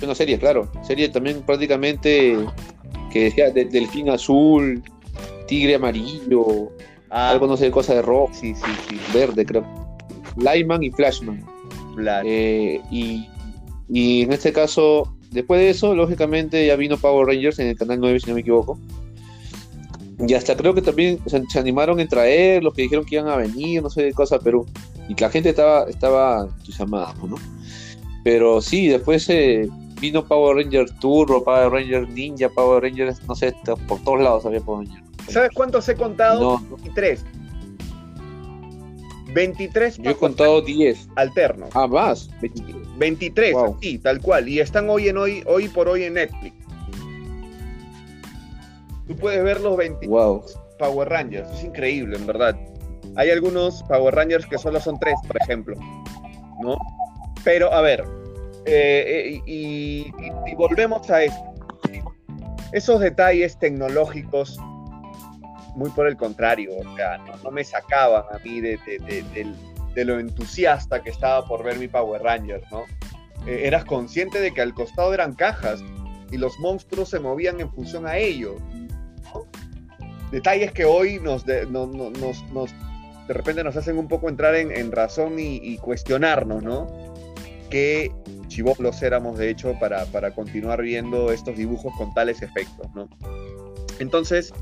Una 0.01 0.15
serie, 0.15 0.39
claro. 0.39 0.67
Serie 0.81 1.09
también 1.09 1.43
prácticamente 1.43 2.35
que 3.09 3.25
decía 3.25 3.51
Delfín 3.51 4.09
Azul, 4.09 4.83
Tigre 5.47 5.75
Amarillo, 5.75 6.71
ah. 7.09 7.29
algo 7.29 7.47
no 7.47 7.57
sé, 7.57 7.71
cosa 7.71 7.95
de 7.95 8.01
rojo. 8.01 8.31
Sí, 8.33 8.53
sí, 8.55 8.71
sí. 8.87 8.99
Verde, 9.13 9.45
creo. 9.45 9.65
Lightman 10.37 10.83
y 10.83 10.91
Flashman. 10.91 11.43
Eh, 12.23 12.81
y, 12.91 13.27
y 13.89 14.21
en 14.21 14.31
este 14.31 14.53
caso, 14.53 15.15
después 15.31 15.59
de 15.59 15.69
eso, 15.69 15.95
lógicamente 15.95 16.65
ya 16.65 16.75
vino 16.75 16.97
Power 16.97 17.27
Rangers 17.27 17.59
en 17.59 17.67
el 17.67 17.77
canal 17.77 17.99
9, 17.99 18.19
si 18.19 18.27
no 18.27 18.35
me 18.35 18.41
equivoco. 18.41 18.79
Y 20.27 20.33
hasta 20.33 20.55
creo 20.55 20.73
que 20.73 20.81
también 20.81 21.19
se, 21.25 21.59
animaron 21.59 21.99
a 21.99 22.07
traer 22.07 22.63
los 22.63 22.73
que 22.73 22.81
dijeron 22.81 23.05
que 23.05 23.15
iban 23.15 23.29
a 23.29 23.37
venir, 23.37 23.81
no 23.81 23.89
sé 23.89 24.03
de 24.03 24.13
cosa, 24.13 24.39
pero. 24.39 24.65
Y 25.07 25.15
que 25.15 25.23
la 25.23 25.31
gente 25.31 25.49
estaba, 25.49 25.85
estaba 25.89 26.47
entusiasmada, 26.57 27.15
¿no? 27.25 27.35
Pero 28.23 28.61
sí, 28.61 28.87
después 28.87 29.27
eh, 29.29 29.67
vino 29.99 30.25
Power 30.25 30.57
Ranger 30.57 30.89
Turbo, 30.99 31.43
Power 31.43 31.71
Ranger 31.71 32.07
Ninja, 32.09 32.49
Power 32.49 32.83
Rangers, 32.83 33.21
no 33.27 33.35
sé, 33.35 33.53
por 33.87 33.99
todos 34.03 34.21
lados 34.21 34.45
había 34.45 34.61
Power 34.61 34.87
Ranger. 34.87 35.03
¿Sabes 35.29 35.51
cuántos 35.53 35.87
he 35.89 35.95
contado? 35.95 36.59
23. 36.69 37.23
23. 39.33 39.97
Yo 39.97 40.11
he 40.11 40.15
contado 40.15 40.61
10. 40.61 41.09
Alternos. 41.15 41.69
Ah, 41.73 41.87
más. 41.87 42.29
23, 42.97 43.55
sí, 43.81 43.99
tal 43.99 44.19
cual. 44.21 44.49
Y 44.49 44.59
están 44.59 44.89
hoy 44.89 45.07
en 45.07 45.17
hoy, 45.17 45.43
hoy 45.45 45.67
por 45.69 45.87
hoy 45.87 46.03
en 46.03 46.15
Netflix. 46.15 46.55
Tú 49.07 49.15
puedes 49.15 49.43
ver 49.43 49.61
los 49.61 49.77
20 49.77 50.07
Power 50.07 51.09
Rangers. 51.09 51.49
Es 51.51 51.63
increíble, 51.63 52.17
en 52.17 52.25
verdad. 52.25 52.59
Hay 53.15 53.29
algunos 53.29 53.83
Power 53.83 54.13
Rangers 54.15 54.45
que 54.45 54.57
solo 54.57 54.79
son 54.79 54.99
3, 54.99 55.15
por 55.27 55.37
ejemplo. 55.41 55.75
¿No? 56.61 56.77
Pero, 57.43 57.71
a 57.73 57.81
ver, 57.81 58.05
eh, 58.65 59.35
eh, 59.35 59.41
y, 59.45 60.11
volvemos 60.55 61.09
a 61.09 61.23
esto. 61.23 61.53
Esos 62.71 62.99
detalles 62.99 63.57
tecnológicos, 63.57 64.59
muy 65.75 65.89
por 65.91 66.07
el 66.07 66.17
contrario, 66.17 66.71
no, 67.43 67.51
me 67.51 67.63
sacaban 67.63 68.23
a 68.31 68.37
mí 68.39 68.61
de, 68.61 68.75
lo 69.95 70.19
entusiasta 70.19 71.01
que 71.01 71.09
estaba 71.09 71.45
por 71.45 71.63
ver 71.63 71.77
mi 71.77 71.87
Power 71.87 72.21
Ranger, 72.21 72.61
¿no? 72.71 72.83
Eh, 73.47 73.61
eras 73.65 73.85
consciente 73.85 74.39
de 74.39 74.53
que 74.53 74.61
al 74.61 74.73
costado 74.73 75.13
eran 75.13 75.33
cajas 75.33 75.83
y 76.31 76.37
los 76.37 76.59
monstruos 76.59 77.09
se 77.09 77.19
movían 77.19 77.59
en 77.59 77.71
función 77.71 78.05
a 78.05 78.17
ello. 78.17 78.57
Detalles 80.31 80.71
que 80.71 80.85
hoy 80.85 81.19
nos, 81.19 81.43
de 81.45 81.65
repente 83.29 83.63
nos 83.63 83.75
hacen 83.75 83.97
un 83.97 84.07
poco 84.07 84.29
entrar 84.29 84.53
en, 84.55 84.91
razón 84.91 85.39
y, 85.39 85.55
y, 85.57 85.77
cuestionarnos, 85.77 86.61
¿no? 86.61 87.08
Que 87.69 88.11
chivolos 88.47 89.01
éramos 89.01 89.37
de 89.37 89.49
hecho 89.49 89.75
para, 89.79 90.05
para 90.05 90.31
continuar 90.31 90.81
viendo 90.81 91.31
estos 91.31 91.55
dibujos 91.55 91.93
con 91.97 92.13
tales 92.13 92.41
efectos, 92.41 92.87
¿no? 92.95 93.07
Entonces, 93.99 94.53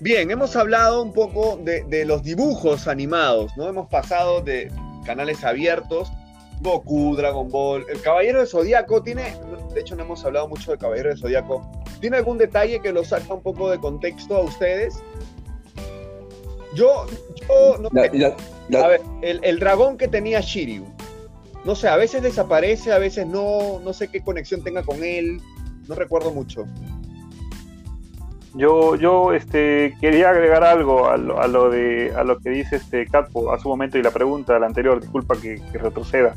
bien, 0.00 0.30
hemos 0.30 0.54
hablado 0.56 1.02
un 1.02 1.12
poco 1.12 1.56
de, 1.56 1.82
de, 1.84 2.04
los 2.04 2.22
dibujos 2.22 2.88
animados, 2.88 3.56
¿no? 3.56 3.68
Hemos 3.68 3.88
pasado 3.88 4.40
de 4.42 4.70
canales 5.04 5.42
abiertos, 5.44 6.10
Goku, 6.60 7.16
Dragon 7.16 7.48
Ball, 7.48 7.84
el 7.88 8.00
Caballero 8.00 8.40
de 8.40 8.46
Zodíaco 8.46 9.02
tiene, 9.02 9.34
de 9.74 9.80
hecho 9.80 9.96
no 9.96 10.04
hemos 10.04 10.24
hablado 10.24 10.48
mucho 10.48 10.70
de 10.70 10.78
Caballero 10.78 11.10
de 11.10 11.16
Zodíaco, 11.16 11.68
¿tiene 12.00 12.18
algún 12.18 12.38
detalle 12.38 12.80
que 12.80 12.92
lo 12.92 13.04
saca 13.04 13.34
un 13.34 13.42
poco 13.42 13.70
de 13.70 13.78
contexto 13.78 14.36
a 14.36 14.42
ustedes? 14.42 15.02
Yo, 16.74 17.06
yo 17.48 17.78
no 17.78 17.90
A 18.78 18.88
ver, 18.88 19.00
el, 19.22 19.40
el 19.42 19.58
dragón 19.58 19.98
que 19.98 20.08
tenía 20.08 20.40
Shiryu, 20.40 20.86
no 21.64 21.74
sé, 21.74 21.88
a 21.88 21.96
veces 21.96 22.22
desaparece, 22.22 22.92
a 22.92 22.98
veces 22.98 23.26
no, 23.26 23.80
no 23.80 23.92
sé 23.92 24.08
qué 24.08 24.20
conexión 24.20 24.62
tenga 24.62 24.82
con 24.82 25.02
él, 25.04 25.40
no 25.88 25.94
recuerdo 25.94 26.32
mucho. 26.32 26.64
Yo, 28.54 28.96
yo 28.96 29.32
este, 29.32 29.96
quería 30.00 30.30
agregar 30.30 30.62
algo 30.62 31.08
a 31.08 31.16
lo, 31.16 31.40
a 31.40 31.46
lo, 31.46 31.70
de, 31.70 32.12
a 32.14 32.22
lo 32.22 32.38
que 32.38 32.50
dice 32.50 32.76
este 32.76 33.06
Catpo 33.06 33.52
a 33.52 33.58
su 33.58 33.68
momento 33.68 33.96
y 33.96 34.02
la 34.02 34.10
pregunta, 34.10 34.58
la 34.58 34.66
anterior, 34.66 35.00
disculpa 35.00 35.36
que, 35.40 35.62
retroceda. 35.72 36.34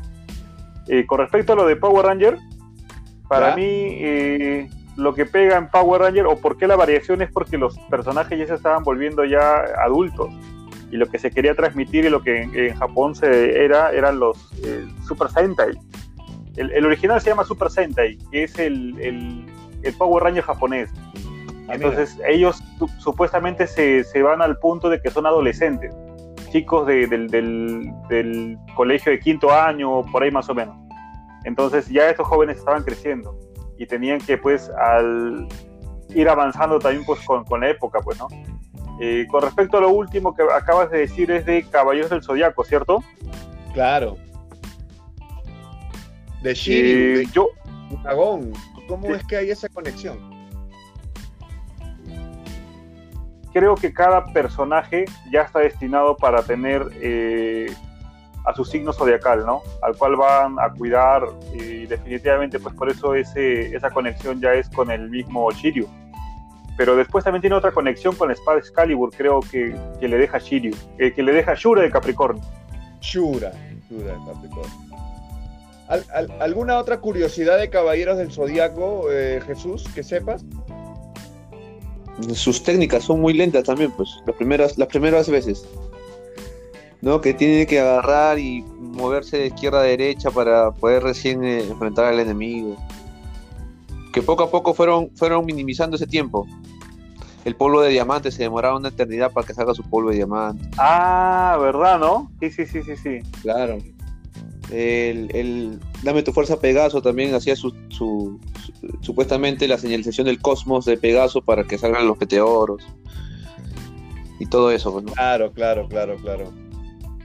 Eh, 0.88 1.04
con 1.04 1.18
respecto 1.18 1.52
a 1.52 1.56
lo 1.56 1.66
de 1.66 1.76
Power 1.76 2.06
Ranger, 2.06 2.38
para 3.28 3.56
mí 3.56 3.64
eh, 3.64 4.70
lo 4.96 5.12
que 5.12 5.26
pega 5.26 5.58
en 5.58 5.68
Power 5.68 6.00
Ranger 6.00 6.26
o 6.26 6.36
por 6.36 6.56
qué 6.56 6.66
la 6.66 6.76
variación 6.76 7.20
es 7.20 7.30
porque 7.30 7.58
los 7.58 7.76
personajes 7.90 8.38
ya 8.38 8.46
se 8.46 8.54
estaban 8.54 8.84
volviendo 8.84 9.24
ya 9.24 9.56
adultos 9.84 10.30
y 10.90 10.96
lo 10.96 11.06
que 11.06 11.18
se 11.18 11.30
quería 11.30 11.54
transmitir 11.54 12.04
y 12.04 12.10
lo 12.10 12.22
que 12.22 12.42
en, 12.42 12.74
Japón 12.76 13.14
se 13.14 13.64
era 13.64 13.92
eran 13.92 14.18
los 14.18 14.36
eh, 14.64 14.86
Super 15.06 15.28
Sentai. 15.28 15.72
El, 16.56 16.86
original 16.86 17.20
se 17.20 17.30
llama 17.30 17.44
Super 17.44 17.70
Sentai, 17.70 18.16
que 18.30 18.44
es 18.44 18.58
el, 18.58 18.98
el, 19.00 19.94
Power 19.98 20.24
Ranger 20.24 20.42
japonés. 20.42 20.90
Ah, 21.68 21.74
Entonces 21.74 22.18
ellos 22.26 22.62
supuestamente 22.98 23.66
se, 23.66 24.04
se, 24.04 24.22
van 24.22 24.40
al 24.40 24.58
punto 24.58 24.88
de 24.88 25.00
que 25.00 25.10
son 25.10 25.26
adolescentes, 25.26 25.94
chicos 26.50 26.86
del, 26.86 27.28
del, 27.28 27.92
del, 28.08 28.58
colegio 28.74 29.12
de 29.12 29.20
quinto 29.20 29.52
año, 29.52 30.02
por 30.10 30.22
ahí 30.22 30.30
más 30.30 30.48
o 30.48 30.54
menos. 30.54 30.76
Entonces 31.44 31.88
ya 31.88 32.08
estos 32.08 32.26
jóvenes 32.26 32.58
estaban 32.58 32.82
creciendo 32.82 33.38
y 33.78 33.86
tenían 33.86 34.18
que 34.20 34.38
pues 34.38 34.70
al 34.70 35.46
ir 36.14 36.28
avanzando 36.28 36.78
también 36.78 37.04
pues 37.04 37.20
con, 37.20 37.44
con 37.44 37.60
la 37.60 37.70
época, 37.70 38.00
pues, 38.00 38.18
¿no? 38.18 38.28
Eh, 38.98 39.26
con 39.30 39.42
respecto 39.42 39.76
a 39.76 39.80
lo 39.82 39.90
último 39.90 40.34
que 40.34 40.42
acabas 40.42 40.90
de 40.90 41.00
decir 41.00 41.30
es 41.30 41.44
de 41.44 41.62
Caballeros 41.64 42.10
del 42.10 42.22
Zodiaco, 42.22 42.64
¿cierto? 42.64 43.02
Claro. 43.74 44.16
De 46.42 46.54
Shiryu, 46.54 47.20
eh, 47.20 47.26
yo, 47.32 47.48
Dragón. 48.02 48.52
¿Cómo 48.88 49.14
es 49.14 49.22
que 49.24 49.36
hay 49.36 49.50
esa 49.50 49.68
conexión? 49.68 50.18
Creo 53.52 53.74
que 53.74 53.92
cada 53.92 54.24
personaje 54.32 55.06
ya 55.30 55.42
está 55.42 55.60
destinado 55.60 56.16
para 56.16 56.42
tener 56.42 56.86
eh, 57.00 57.66
a 58.44 58.54
su 58.54 58.64
signo 58.64 58.92
zodiacal, 58.92 59.44
¿no? 59.44 59.62
Al 59.82 59.96
cual 59.96 60.16
van 60.16 60.56
a 60.58 60.70
cuidar 60.70 61.22
y 61.52 61.86
definitivamente 61.86 62.58
pues 62.60 62.74
por 62.74 62.90
eso 62.90 63.14
ese, 63.14 63.74
esa 63.74 63.90
conexión 63.90 64.40
ya 64.40 64.52
es 64.52 64.68
con 64.70 64.90
el 64.90 65.10
mismo 65.10 65.50
Shiryu 65.50 65.88
pero 66.76 66.96
después 66.96 67.24
también 67.24 67.40
tiene 67.40 67.56
otra 67.56 67.72
conexión 67.72 68.14
con 68.14 68.28
la 68.28 68.34
espada 68.34 68.58
Excalibur, 68.58 69.10
creo 69.10 69.40
que, 69.40 69.74
que 69.98 70.08
le 70.08 70.18
deja 70.18 70.38
Shiryu, 70.38 70.74
eh, 70.98 71.12
que 71.12 71.22
le 71.22 71.32
deja 71.32 71.54
Shura 71.54 71.82
de 71.82 71.90
Capricornio. 71.90 72.42
Shura, 73.00 73.52
Shura 73.88 74.12
de 74.12 74.18
Capricornio. 74.26 74.72
alguna 76.40 76.78
otra 76.78 76.98
curiosidad 76.98 77.58
de 77.58 77.70
Caballeros 77.70 78.18
del 78.18 78.30
Zodíaco, 78.30 79.06
eh, 79.10 79.40
Jesús, 79.46 79.84
que 79.94 80.02
sepas? 80.02 80.44
Sus 82.32 82.62
técnicas 82.62 83.04
son 83.04 83.20
muy 83.20 83.34
lentas 83.34 83.64
también, 83.64 83.90
pues, 83.92 84.08
las 84.26 84.36
primeras, 84.36 84.78
las 84.78 84.88
primeras 84.88 85.28
veces. 85.30 85.66
¿no? 87.02 87.20
Que 87.20 87.34
tiene 87.34 87.66
que 87.66 87.78
agarrar 87.80 88.38
y 88.38 88.62
moverse 88.80 89.38
de 89.38 89.46
izquierda 89.46 89.80
a 89.80 89.82
derecha 89.82 90.30
para 90.30 90.72
poder 90.72 91.02
recién 91.02 91.44
eh, 91.44 91.60
enfrentar 91.60 92.06
al 92.06 92.20
enemigo 92.20 92.76
que 94.16 94.22
poco 94.22 94.44
a 94.44 94.50
poco 94.50 94.72
fueron, 94.72 95.10
fueron 95.14 95.44
minimizando 95.44 95.96
ese 95.96 96.06
tiempo. 96.06 96.46
El 97.44 97.54
polvo 97.54 97.82
de 97.82 97.90
diamante 97.90 98.30
se 98.30 98.44
demoraba 98.44 98.78
una 98.78 98.88
eternidad 98.88 99.30
para 99.30 99.46
que 99.46 99.52
salga 99.52 99.74
su 99.74 99.82
polvo 99.82 100.08
de 100.08 100.16
diamante. 100.16 100.70
Ah, 100.78 101.58
¿verdad, 101.60 101.98
no? 101.98 102.32
Sí, 102.40 102.50
sí, 102.50 102.64
sí, 102.64 102.82
sí, 102.82 102.96
sí. 102.96 103.18
Claro. 103.42 103.76
El, 104.70 105.78
Dame 106.02 106.22
tu 106.22 106.32
fuerza 106.32 106.58
Pegaso 106.58 107.02
también 107.02 107.34
hacía 107.34 107.56
su, 107.56 108.40
supuestamente 109.02 109.68
la 109.68 109.76
señalización 109.76 110.28
del 110.28 110.40
cosmos 110.40 110.86
de 110.86 110.96
Pegaso 110.96 111.42
para 111.42 111.64
que 111.64 111.76
salgan 111.76 112.08
los 112.08 112.18
meteoros 112.18 112.88
y 114.40 114.46
todo 114.46 114.70
eso. 114.70 114.94
Pues, 114.94 115.12
claro, 115.12 115.52
claro, 115.52 115.86
claro, 115.88 116.16
claro. 116.16 116.44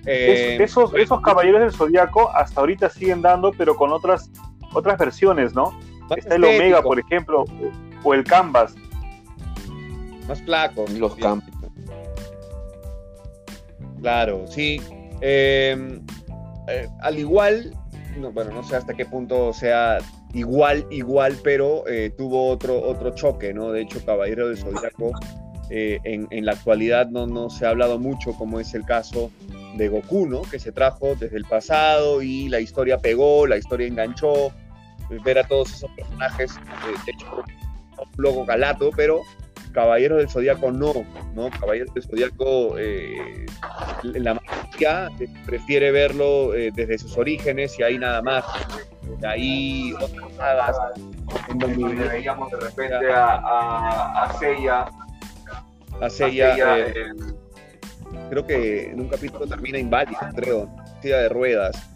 Eh, 0.06 0.58
esos, 0.60 0.94
esos 0.96 1.22
caballeros 1.22 1.62
del 1.62 1.72
zodiaco 1.72 2.30
hasta 2.36 2.60
ahorita 2.60 2.90
siguen 2.90 3.22
dando, 3.22 3.54
pero 3.54 3.78
con 3.78 3.94
otras, 3.94 4.30
otras 4.74 5.00
versiones, 5.00 5.54
¿no? 5.56 5.72
Está 6.18 6.36
el 6.36 6.44
Omega, 6.44 6.82
por 6.82 7.00
ejemplo, 7.00 7.46
o 8.04 8.14
el 8.14 8.24
Canvas. 8.24 8.76
Más 10.28 10.42
flaco. 10.42 10.86
Los 10.98 11.16
Canvas. 11.16 11.50
Claro, 14.02 14.46
sí. 14.48 14.82
Em, 15.22 16.02
eh, 16.68 16.88
al 17.02 17.20
igual, 17.20 17.76
bueno, 18.34 18.52
no 18.52 18.64
sé 18.64 18.76
hasta 18.76 18.94
qué 18.94 19.06
punto 19.06 19.54
sea 19.54 20.00
igual, 20.34 20.86
igual, 20.90 21.38
pero 21.44 21.88
eh, 21.88 22.12
tuvo 22.18 22.50
otro, 22.50 22.82
otro 22.82 23.12
choque, 23.12 23.54
¿no? 23.54 23.72
De 23.72 23.82
hecho, 23.82 24.04
Caballero 24.04 24.50
de 24.50 24.58
Zodíaco, 24.58 25.12
eh, 25.70 26.00
en, 26.04 26.28
en, 26.32 26.46
la 26.46 26.54
actualidad 26.54 27.10
no, 27.10 27.28
no 27.28 27.50
se 27.50 27.66
ha 27.66 27.70
hablado 27.70 28.00
mucho, 28.00 28.34
como 28.34 28.60
es 28.60 28.74
el 28.74 28.84
caso 28.84 29.32
de 29.76 29.88
Goku, 29.88 30.28
¿no? 30.28 30.42
Que 30.42 30.60
se 30.60 30.72
trajo 30.72 31.16
desde 31.16 31.38
el 31.38 31.46
pasado 31.46 32.22
y 32.22 32.50
la 32.50 32.60
historia 32.60 32.98
pegó, 32.98 33.46
la 33.46 33.58
historia 33.58 33.88
enganchó, 33.88 34.52
ver 35.20 35.40
a 35.40 35.44
todos 35.44 35.74
esos 35.74 35.92
personajes, 35.92 36.52
eh, 36.56 36.96
de 37.06 37.12
hecho, 37.12 37.44
un 37.98 38.08
logo 38.18 38.46
galato, 38.46 38.90
pero 38.96 39.22
Caballeros 39.74 40.18
del 40.18 40.30
Zodíaco 40.30 40.72
no, 40.72 40.94
¿no? 41.34 41.50
Caballeros 41.50 41.94
del 41.94 42.04
Zodíaco, 42.04 42.78
eh, 42.78 43.46
la 44.04 44.34
mayoría 44.34 45.10
eh, 45.20 45.28
prefiere 45.46 45.92
verlo 45.92 46.52
desde 46.52 46.98
sus 46.98 47.18
orígenes 47.18 47.80
y 47.80 47.84
ahí 47.84 47.98
nada 47.98 48.22
más. 48.22 48.44
De 49.20 49.28
ahí 49.28 49.94
otras 49.94 50.34
sagas, 50.36 50.78
en 51.50 51.58
donde 51.60 52.08
veíamos 52.08 52.52
de 52.52 52.60
repente 52.60 53.12
a, 53.12 53.36
a, 53.36 54.24
a 54.24 54.34
Seiya. 54.40 54.86
A 56.02 56.10
Seiya, 56.10 56.80
eh, 56.80 56.94
creo 58.30 58.46
que 58.46 58.90
en 58.90 59.02
un 59.02 59.10
capítulo 59.10 59.46
termina 59.46 59.78
inválido, 59.78 60.20
creo, 60.36 60.70
silla 61.02 61.20
de 61.20 61.30
ruedas. 61.30 61.88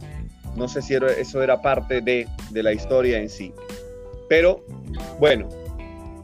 No 0.56 0.68
sé 0.68 0.82
si 0.82 0.96
eso 0.96 1.44
era 1.44 1.62
parte 1.62 2.02
de, 2.02 2.28
la 2.52 2.74
historia 2.74 3.20
en 3.20 3.30
sí. 3.30 3.54
Pero, 4.30 4.64
bueno, 5.20 5.48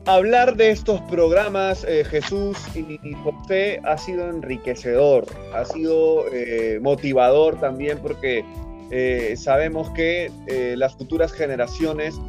hablar 0.05 0.55
de 0.55 0.71
estos 0.71 1.01
programas, 1.01 1.83
eh, 1.83 2.03
Jesús 2.03 2.57
y, 2.75 2.99
José, 3.23 3.81
ha 3.83 3.97
sido 3.97 4.29
enriquecedor, 4.29 5.25
ha 5.53 5.65
sido 5.65 6.25
eh, 6.33 6.79
motivador 6.81 7.59
también 7.59 7.99
porque 7.99 8.43
eh, 8.89 9.35
sabemos 9.37 9.89
que 9.91 10.31
las 10.75 10.95
futuras 10.95 11.31
generaciones 11.31 12.19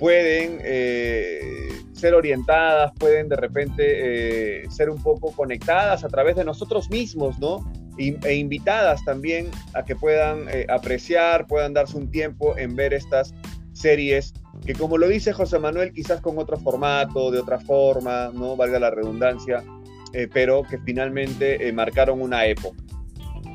pueden 0.00 0.58
ser 1.92 2.14
orientadas, 2.14 2.92
pueden 2.98 3.28
de 3.28 3.36
repente 3.36 4.68
ser 4.70 4.90
un 4.90 5.00
poco 5.00 5.30
conectadas 5.32 6.02
a 6.02 6.08
través 6.08 6.34
de 6.34 6.44
nosotros 6.44 6.90
mismos, 6.90 7.38
¿no? 7.38 7.70
e 7.98 8.34
invitadas 8.34 9.04
también 9.04 9.50
a 9.74 9.84
que 9.84 9.94
puedan 9.94 10.46
apreciar, 10.68 11.46
puedan 11.46 11.74
darse 11.74 11.96
un 11.98 12.10
tiempo 12.10 12.56
en 12.56 12.74
ver 12.74 12.94
estas 12.94 13.34
series 13.72 14.32
que 14.64 14.74
como 14.74 14.98
lo 14.98 15.08
dice 15.08 15.32
José 15.32 15.58
Manuel, 15.58 15.92
quizás 15.92 16.20
con 16.20 16.38
otro 16.38 16.58
formato, 16.58 17.30
de 17.30 17.40
otra 17.40 17.58
forma, 17.58 18.30
no 18.34 18.56
valga 18.56 18.78
la 18.78 18.90
redundancia, 18.90 19.64
eh, 20.12 20.28
pero 20.32 20.62
que 20.62 20.78
finalmente 20.78 21.66
eh, 21.66 21.72
marcaron 21.72 22.20
una 22.20 22.44
época. 22.46 22.76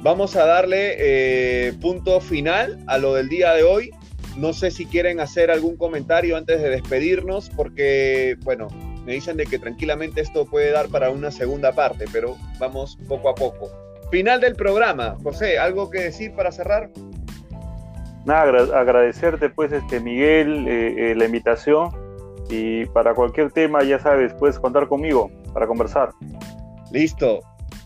Vamos 0.02 0.36
a 0.36 0.46
darle 0.46 0.96
eh, 0.98 1.74
punto 1.80 2.20
final 2.20 2.84
a 2.88 2.98
lo 2.98 3.14
del 3.14 3.30
día 3.30 3.54
de 3.54 3.64
hoy. 3.64 3.92
No 4.38 4.54
sé 4.54 4.72
si 4.72 4.86
quieren 4.86 5.20
hacer 5.20 5.50
algún 5.50 5.78
comentario 5.78 6.36
antes 6.36 6.62
de 6.62 6.70
despedirnos, 6.70 7.50
porque, 7.50 8.38
bueno, 8.44 8.68
me 9.06 9.14
dicen 9.14 9.38
de 9.38 9.46
que 9.46 9.60
tranquilamente 9.60 10.22
esto 10.22 10.46
puede 10.46 10.72
dar 10.72 10.90
para 10.90 11.10
una 11.10 11.32
segunda 11.32 11.72
parte, 11.72 12.06
pero 12.12 12.36
vamos 12.60 12.98
poco 13.08 13.30
a 13.30 13.36
poco. 13.36 13.70
Final 14.12 14.42
del 14.42 14.56
programa. 14.56 15.18
José, 15.24 15.58
¿algo 15.58 15.90
que 15.90 16.02
decir 16.02 16.34
para 16.34 16.52
cerrar? 16.52 16.90
nada, 18.26 18.80
agradecerte 18.80 19.50
pues 19.50 19.72
este 19.72 20.00
Miguel 20.00 20.68
eh, 20.68 21.12
eh, 21.12 21.16
la 21.16 21.26
invitación 21.26 21.92
y 22.50 22.86
para 22.88 23.14
cualquier 23.14 23.52
tema 23.52 23.84
ya 23.84 24.00
sabes, 24.00 24.34
puedes 24.34 24.60
contar 24.60 24.88
conmigo 24.88 25.32
para 25.54 25.68
conversar. 25.68 26.12
Listo. 26.92 27.40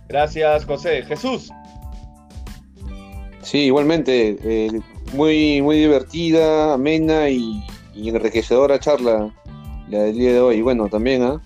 Gracias, 0.07 0.65
José. 0.65 1.03
Jesús. 1.03 1.51
Sí, 3.41 3.65
igualmente, 3.65 4.37
eh, 4.43 4.81
muy, 5.13 5.61
muy 5.61 5.77
divertida, 5.77 6.73
amena 6.73 7.29
y, 7.29 7.63
enriquecedora 7.95 8.79
charla 8.79 9.33
la 9.89 10.03
del 10.03 10.17
día 10.17 10.33
de 10.33 10.39
hoy. 10.39 10.61
Bueno, 10.61 10.87
también 10.87 11.23
¿ah? 11.23 11.41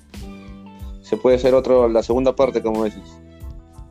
se 1.02 1.18
puede 1.18 1.38
hacer 1.38 1.54
otro, 1.54 1.88
la 1.88 2.04
segunda 2.04 2.36
parte, 2.36 2.62
como 2.62 2.86
dices. 2.86 3.02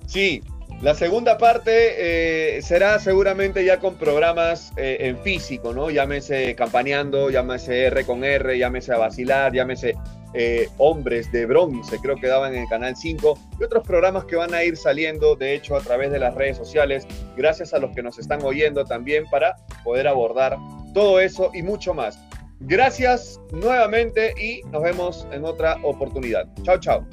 Sí, 0.07 0.43
la 0.83 0.95
segunda 0.95 1.39
parte 1.39 2.57
eh, 2.57 2.63
será 2.63 2.99
seguramente 2.99 3.65
ya 3.65 3.79
con 3.79 3.95
programas 3.95 4.73
eh, 4.77 4.97
en 5.01 5.19
físico, 5.19 5.73
¿no? 5.73 5.91
Llámese 5.91 6.55
Campaneando, 6.55 7.31
llámese 7.31 7.85
R 7.85 8.05
con 8.05 8.25
R, 8.25 8.59
llámese 8.59 8.93
A 8.93 8.99
Vacilar, 8.99 9.53
llámese 9.53 9.95
eh, 10.35 10.69
Hombres 10.79 11.31
de 11.33 11.47
Bronce, 11.47 11.99
creo 11.99 12.17
que 12.17 12.27
daban 12.27 12.55
en 12.55 12.63
el 12.63 12.69
Canal 12.69 12.97
5, 12.97 13.39
y 13.61 13.65
otros 13.65 13.85
programas 13.87 14.25
que 14.25 14.37
van 14.37 14.55
a 14.55 14.65
ir 14.65 14.77
saliendo, 14.77 15.37
de 15.37 15.55
hecho, 15.55 15.77
a 15.77 15.81
través 15.81 16.11
de 16.11 16.19
las 16.19 16.35
redes 16.35 16.57
sociales, 16.57 17.07
gracias 17.37 17.75
a 17.75 17.79
los 17.79 17.95
que 17.95 18.03
nos 18.03 18.19
están 18.19 18.43
oyendo 18.43 18.85
también 18.85 19.25
para 19.31 19.57
poder 19.85 20.09
abordar 20.09 20.57
todo 20.95 21.21
eso 21.21 21.51
y 21.55 21.63
mucho 21.63 21.95
más. 21.95 22.19
Gracias 22.61 23.41
nuevamente 23.51 24.33
y 24.41 24.63
nos 24.71 24.83
vemos 24.83 25.27
en 25.33 25.45
otra 25.45 25.79
oportunidad. 25.83 26.47
Chao, 26.63 26.79
chao. 26.79 27.07